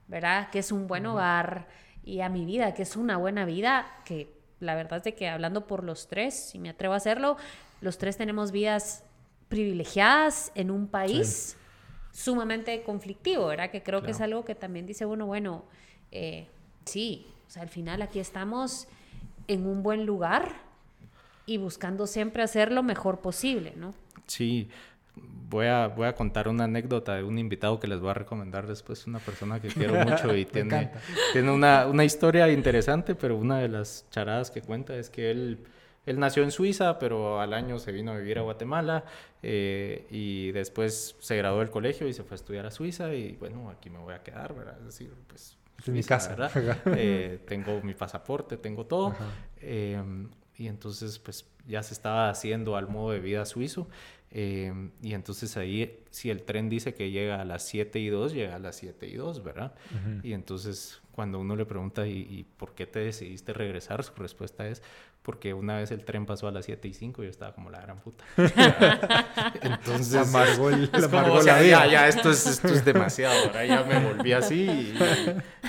¿verdad? 0.09 0.51
Que 0.51 0.59
es 0.59 0.73
un 0.73 0.87
buen 0.87 1.07
hogar 1.07 1.67
y 2.05 2.21
a 2.21 2.29
mi 2.29 2.45
vida, 2.45 2.75
que 2.75 2.83
es 2.83 2.97
una 2.97 3.17
buena 3.17 3.45
vida, 3.45 3.87
que 4.05 4.33
la 4.61 4.75
verdad 4.75 4.99
es 4.99 5.05
de 5.05 5.15
que 5.15 5.29
hablando 5.29 5.67
por 5.67 5.85
los 5.85 6.09
tres, 6.09 6.35
si 6.35 6.59
me 6.59 6.71
atrevo 6.71 6.95
a 6.95 6.97
hacerlo, 6.97 7.37
los 7.81 7.99
tres 7.99 8.17
tenemos 8.17 8.51
vidas 8.51 9.05
privilegiadas 9.49 10.51
en 10.55 10.71
un 10.71 10.89
país 10.89 11.57
sumamente 12.13 12.83
conflictivo, 12.83 13.47
¿verdad? 13.47 13.71
Que 13.71 13.83
creo 13.83 14.03
que 14.03 14.11
es 14.11 14.21
algo 14.21 14.45
que 14.45 14.55
también 14.55 14.87
dice 14.87 15.07
uno, 15.07 15.27
bueno, 15.27 15.65
eh, 16.11 16.49
sí, 16.85 17.27
o 17.47 17.51
sea, 17.51 17.63
al 17.63 17.69
final 17.69 18.03
aquí 18.03 18.19
estamos 18.19 18.89
en 19.47 19.67
un 19.67 19.83
buen 19.83 20.05
lugar, 20.05 20.68
y 21.49 21.57
buscando 21.57 22.07
siempre 22.07 22.43
hacer 22.43 22.71
lo 22.71 22.83
mejor 22.83 23.21
posible, 23.21 23.73
¿no? 23.77 23.95
Sí, 24.27 24.69
voy 25.49 25.67
a, 25.67 25.89
voy 25.89 26.07
a 26.07 26.15
contar 26.15 26.49
una 26.49 26.65
anécdota 26.65 27.17
de 27.17 27.25
un 27.25 27.39
invitado 27.39 27.81
que 27.81 27.89
les 27.89 28.01
voy 28.01 28.11
a 28.11 28.15
recomendar 28.15 28.67
después, 28.67 29.07
una 29.07 29.19
persona 29.19 29.61
que 29.61 29.69
quiero 29.69 29.95
mucho 30.05 30.37
y 30.37 30.45
tiene, 30.45 30.91
tiene 31.33 31.51
una, 31.51 31.87
una, 31.87 32.05
historia 32.05 32.49
interesante, 32.51 33.15
pero 33.15 33.37
una 33.37 33.59
de 33.59 33.69
las 33.69 34.07
charadas 34.11 34.51
que 34.51 34.61
cuenta 34.61 34.95
es 34.97 35.09
que 35.09 35.31
él, 35.31 35.65
él 36.05 36.19
nació 36.19 36.43
en 36.43 36.51
Suiza, 36.51 36.99
pero 36.99 37.41
al 37.41 37.55
año 37.55 37.79
se 37.79 37.93
vino 37.93 38.13
a 38.13 38.19
vivir 38.19 38.39
a 38.39 38.43
Guatemala 38.43 39.05
eh, 39.43 40.07
y 40.11 40.53
después 40.53 41.17
se 41.19 41.37
graduó 41.37 41.61
del 41.61 41.71
colegio 41.71 42.07
y 42.09 42.13
se 42.13 42.25
fue 42.25 42.35
a 42.35 42.37
estudiar 42.37 42.67
a 42.67 42.71
Suiza 42.71 43.15
y 43.15 43.37
bueno, 43.37 43.71
aquí 43.71 43.89
me 43.89 43.99
voy 43.99 44.15
a 44.15 44.23
quedar, 44.23 44.55
¿verdad? 44.55 44.77
Es 44.81 44.85
decir, 44.85 45.13
pues... 45.27 45.57
Es 45.79 45.89
mi 45.89 46.03
casa. 46.03 46.35
¿verdad? 46.35 46.77
eh, 46.87 47.39
tengo 47.47 47.81
mi 47.83 47.95
pasaporte, 47.95 48.57
tengo 48.57 48.85
todo. 48.87 49.15
Eh, 49.61 49.97
y 50.59 50.67
entonces 50.67 51.19
pues 51.19 51.47
ya 51.67 51.83
se 51.83 51.95
estaba 51.95 52.29
haciendo 52.29 52.77
al 52.77 52.89
modo 52.89 53.13
de 53.13 53.21
vida 53.21 53.47
suizo. 53.47 53.89
Eh, 54.31 54.91
y 55.01 55.15
entonces 55.15 55.57
ahí, 55.57 56.05
si 56.11 56.29
el 56.29 56.43
tren 56.43 56.69
dice 56.69 56.93
que 56.93 57.11
llega 57.11 57.41
a 57.41 57.45
las 57.47 57.63
7 57.67 57.99
y 57.99 58.09
2, 58.09 58.35
llega 58.35 58.57
a 58.57 58.59
las 58.59 58.77
7 58.77 59.07
y 59.07 59.15
2, 59.15 59.43
¿verdad? 59.43 59.75
Y 60.23 60.35
entonces 60.35 61.01
cuando 61.13 61.41
uno 61.41 61.57
le 61.57 61.65
pregunta, 61.65 62.07
¿y, 62.07 62.47
por 62.59 62.75
qué 62.75 62.87
te 62.87 63.01
decidiste 63.01 63.53
regresar? 63.53 64.05
Su 64.05 64.13
respuesta 64.15 64.69
es, 64.69 64.83
porque 65.23 65.55
una 65.55 65.79
vez 65.79 65.91
el 65.91 66.05
tren 66.05 66.27
pasó 66.27 66.47
a 66.47 66.53
las 66.53 66.67
7 66.67 66.89
y 66.89 66.95
5 66.95 67.23
y 67.23 67.27
yo 67.27 67.31
estaba 67.31 67.55
como 67.55 67.71
la 67.71 67.81
gran 67.81 67.99
puta. 68.01 68.25
entonces, 69.63 70.15
amargó 70.15 70.71
el, 70.71 70.91
es 70.93 71.09
como, 71.09 71.43
ya, 71.43 71.87
ya, 71.87 72.09
esto 72.09 72.31
es, 72.31 72.47
esto 72.47 72.69
es 72.69 72.85
demasiado, 72.85 73.47
¿verdad? 73.47 73.65
Ya 73.65 73.83
me 73.85 74.13
volví 74.13 74.33
así 74.33 74.95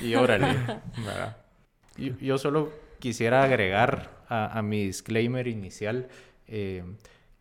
y, 0.02 0.06
y, 0.06 0.16
órale, 0.16 0.48
¿verdad? 0.98 1.38
Yo, 1.98 2.14
yo 2.20 2.38
solo 2.38 2.72
quisiera 3.00 3.44
agregar 3.44 4.19
a, 4.30 4.62
mi 4.62 4.86
disclaimer 4.86 5.48
inicial 5.48 6.08
eh, 6.48 6.84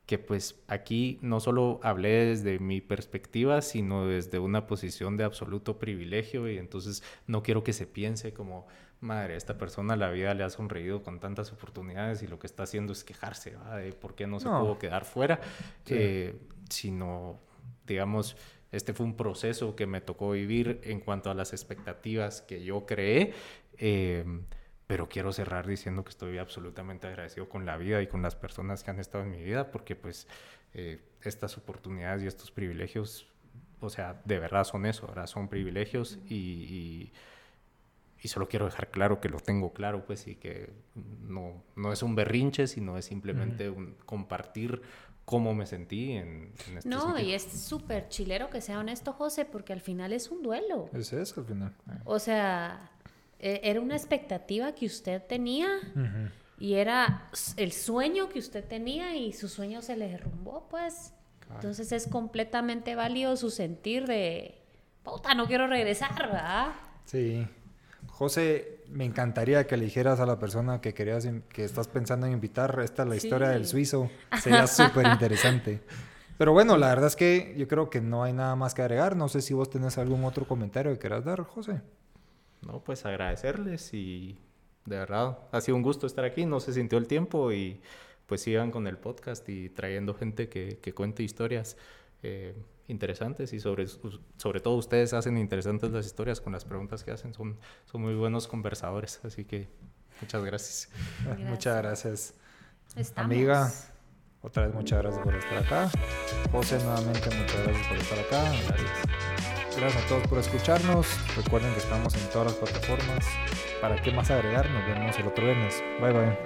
que 0.08 0.18
pues 0.18 0.58
aquí 0.68 1.18
no 1.20 1.38
solo 1.38 1.80
hablé 1.82 2.24
desde 2.24 2.58
mi 2.58 2.80
perspectiva, 2.80 3.60
sino 3.60 4.06
desde 4.06 4.38
una 4.38 4.66
posición 4.66 5.18
de 5.18 5.24
absoluto 5.24 5.78
privilegio 5.78 6.48
y 6.48 6.56
entonces 6.56 7.02
no 7.26 7.42
quiero 7.42 7.62
que 7.62 7.74
se 7.74 7.86
piense 7.86 8.32
como, 8.32 8.66
madre, 9.00 9.36
esta 9.36 9.58
persona 9.58 9.96
la 9.96 10.08
vida 10.08 10.32
le 10.32 10.44
ha 10.44 10.50
sonreído 10.50 11.02
con 11.02 11.20
tantas 11.20 11.52
oportunidades 11.52 12.22
y 12.22 12.26
lo 12.26 12.38
que 12.38 12.46
está 12.46 12.62
haciendo 12.62 12.94
es 12.94 13.04
quejarse 13.04 13.54
de 13.82 13.92
por 13.92 14.14
qué 14.14 14.26
no 14.26 14.40
se 14.40 14.46
pudo 14.46 14.78
quedar 14.78 15.04
fuera, 15.04 15.40
eh, 15.88 16.34
sino, 16.70 17.38
digamos, 17.86 18.34
este 18.72 18.94
fue 18.94 19.04
un 19.04 19.14
proceso 19.14 19.76
que 19.76 19.86
me 19.86 20.00
tocó 20.00 20.30
vivir 20.30 20.80
en 20.84 21.00
cuanto 21.00 21.30
a 21.30 21.34
las 21.34 21.52
expectativas 21.52 22.40
que 22.40 22.64
yo 22.64 22.86
creé. 22.86 23.34
Eh, 23.76 24.24
pero 24.88 25.08
quiero 25.08 25.32
cerrar 25.32 25.66
diciendo 25.68 26.02
que 26.02 26.10
estoy 26.10 26.38
absolutamente 26.38 27.06
agradecido 27.06 27.48
con 27.48 27.64
la 27.64 27.76
vida 27.76 28.02
y 28.02 28.08
con 28.08 28.20
las 28.22 28.34
personas 28.34 28.82
que 28.82 28.90
han 28.90 28.98
estado 28.98 29.22
en 29.22 29.30
mi 29.30 29.40
vida, 29.42 29.70
porque 29.70 29.94
pues 29.94 30.26
eh, 30.74 31.00
estas 31.22 31.56
oportunidades 31.56 32.24
y 32.24 32.26
estos 32.26 32.50
privilegios 32.50 33.28
o 33.80 33.90
sea, 33.90 34.20
de 34.24 34.40
verdad 34.40 34.64
son 34.64 34.86
eso, 34.86 35.06
¿verdad? 35.06 35.28
Son 35.28 35.46
privilegios 35.48 36.18
y, 36.28 36.34
y, 36.34 37.12
y 38.20 38.26
solo 38.28 38.48
quiero 38.48 38.64
dejar 38.64 38.90
claro 38.90 39.20
que 39.20 39.28
lo 39.28 39.38
tengo 39.38 39.72
claro, 39.72 40.04
pues, 40.04 40.26
y 40.26 40.34
que 40.34 40.70
no, 41.22 41.62
no 41.76 41.92
es 41.92 42.02
un 42.02 42.16
berrinche, 42.16 42.66
sino 42.66 42.98
es 42.98 43.04
simplemente 43.04 43.70
un 43.70 43.94
compartir 44.04 44.82
cómo 45.24 45.54
me 45.54 45.64
sentí 45.66 46.12
en, 46.12 46.52
en 46.68 46.78
este 46.78 46.88
No, 46.88 47.02
sentido. 47.02 47.28
y 47.28 47.34
es 47.34 47.44
súper 47.44 48.08
chilero 48.08 48.50
que 48.50 48.60
sea 48.60 48.80
honesto, 48.80 49.12
José, 49.12 49.44
porque 49.44 49.72
al 49.74 49.80
final 49.80 50.12
es 50.12 50.28
un 50.30 50.42
duelo. 50.42 50.90
Es 50.92 51.12
eso 51.12 51.40
al 51.42 51.46
final. 51.46 51.76
O 52.04 52.18
sea, 52.18 52.90
e- 53.38 53.60
era 53.64 53.80
una 53.80 53.96
expectativa 53.96 54.72
que 54.72 54.86
usted 54.86 55.22
tenía 55.22 55.68
y 56.58 56.74
era 56.74 57.30
el 57.56 57.72
sueño 57.72 58.28
que 58.28 58.38
usted 58.38 58.64
tenía 58.64 59.16
y 59.16 59.32
su 59.32 59.48
sueño 59.48 59.82
se 59.82 59.96
le 59.96 60.08
derrumbó, 60.08 60.66
pues. 60.68 61.12
Entonces 61.54 61.92
es 61.92 62.06
completamente 62.06 62.94
válido 62.94 63.36
su 63.36 63.50
sentir 63.50 64.06
de, 64.06 64.54
puta, 65.02 65.34
no 65.34 65.46
quiero 65.46 65.66
regresar, 65.66 66.14
¿verdad? 66.18 66.72
Sí. 67.06 67.46
José, 68.06 68.80
me 68.88 69.04
encantaría 69.04 69.66
que 69.66 69.76
le 69.76 69.84
dijeras 69.84 70.20
a 70.20 70.26
la 70.26 70.38
persona 70.38 70.80
que 70.80 70.92
querías, 70.92 71.26
que 71.52 71.64
estás 71.64 71.88
pensando 71.88 72.26
en 72.26 72.32
invitar, 72.32 72.78
esta 72.82 73.04
es 73.04 73.08
la 73.08 73.16
historia 73.16 73.48
del 73.48 73.66
suizo. 73.66 74.10
Sería 74.42 74.66
súper 74.66 75.06
interesante. 75.06 75.80
Pero 76.36 76.52
bueno, 76.52 76.76
la 76.76 76.88
verdad 76.88 77.06
es 77.06 77.16
que 77.16 77.54
yo 77.56 77.66
creo 77.66 77.90
que 77.90 78.00
no 78.00 78.22
hay 78.22 78.32
nada 78.32 78.54
más 78.56 78.74
que 78.74 78.82
agregar. 78.82 79.16
No 79.16 79.28
sé 79.28 79.40
si 79.40 79.54
vos 79.54 79.70
tenés 79.70 79.98
algún 79.98 80.24
otro 80.24 80.46
comentario 80.46 80.92
que 80.92 80.98
quieras 80.98 81.24
dar, 81.24 81.42
José. 81.42 81.80
No, 82.68 82.84
pues 82.84 83.06
agradecerles 83.06 83.94
y 83.94 84.38
de 84.84 84.98
verdad 84.98 85.38
ha 85.52 85.60
sido 85.62 85.76
un 85.76 85.82
gusto 85.82 86.06
estar 86.06 86.24
aquí, 86.26 86.44
no 86.44 86.60
se 86.60 86.74
sintió 86.74 86.98
el 86.98 87.06
tiempo 87.06 87.50
y 87.50 87.80
pues 88.26 88.42
sigan 88.42 88.70
con 88.70 88.86
el 88.86 88.98
podcast 88.98 89.48
y 89.48 89.70
trayendo 89.70 90.12
gente 90.12 90.50
que, 90.50 90.78
que 90.78 90.92
cuente 90.92 91.22
historias 91.22 91.78
eh, 92.22 92.54
interesantes 92.86 93.54
y 93.54 93.60
sobre, 93.60 93.86
sobre 93.86 94.60
todo 94.60 94.74
ustedes 94.74 95.14
hacen 95.14 95.38
interesantes 95.38 95.90
las 95.92 96.04
historias 96.04 96.42
con 96.42 96.52
las 96.52 96.66
preguntas 96.66 97.04
que 97.04 97.10
hacen, 97.10 97.32
son, 97.32 97.58
son 97.86 98.02
muy 98.02 98.14
buenos 98.14 98.46
conversadores, 98.46 99.20
así 99.24 99.46
que 99.46 99.68
muchas 100.20 100.44
gracias. 100.44 100.88
Muchas 101.38 101.76
gracias. 101.82 102.34
Estamos. 102.96 103.32
Amiga, 103.32 103.72
otra 104.42 104.66
vez 104.66 104.74
muchas 104.74 105.00
gracias 105.00 105.24
por 105.24 105.34
estar 105.34 105.58
acá. 105.58 105.90
José, 106.52 106.78
nuevamente 106.84 107.30
muchas 107.34 107.62
gracias 107.64 107.86
por 107.88 107.96
estar 107.96 108.18
acá. 108.18 108.52
Gracias. 108.68 109.57
Gracias 109.78 110.04
a 110.04 110.08
todos 110.08 110.26
por 110.26 110.38
escucharnos. 110.38 111.06
Recuerden 111.36 111.72
que 111.72 111.78
estamos 111.78 112.12
en 112.16 112.28
todas 112.30 112.48
las 112.48 112.54
plataformas. 112.56 113.24
¿Para 113.80 114.02
qué 114.02 114.10
más 114.10 114.28
agregar? 114.28 114.68
Nos 114.70 114.84
vemos 114.86 115.16
el 115.16 115.28
otro 115.28 115.44
viernes. 115.44 115.84
Bye 116.00 116.12
bye. 116.12 116.38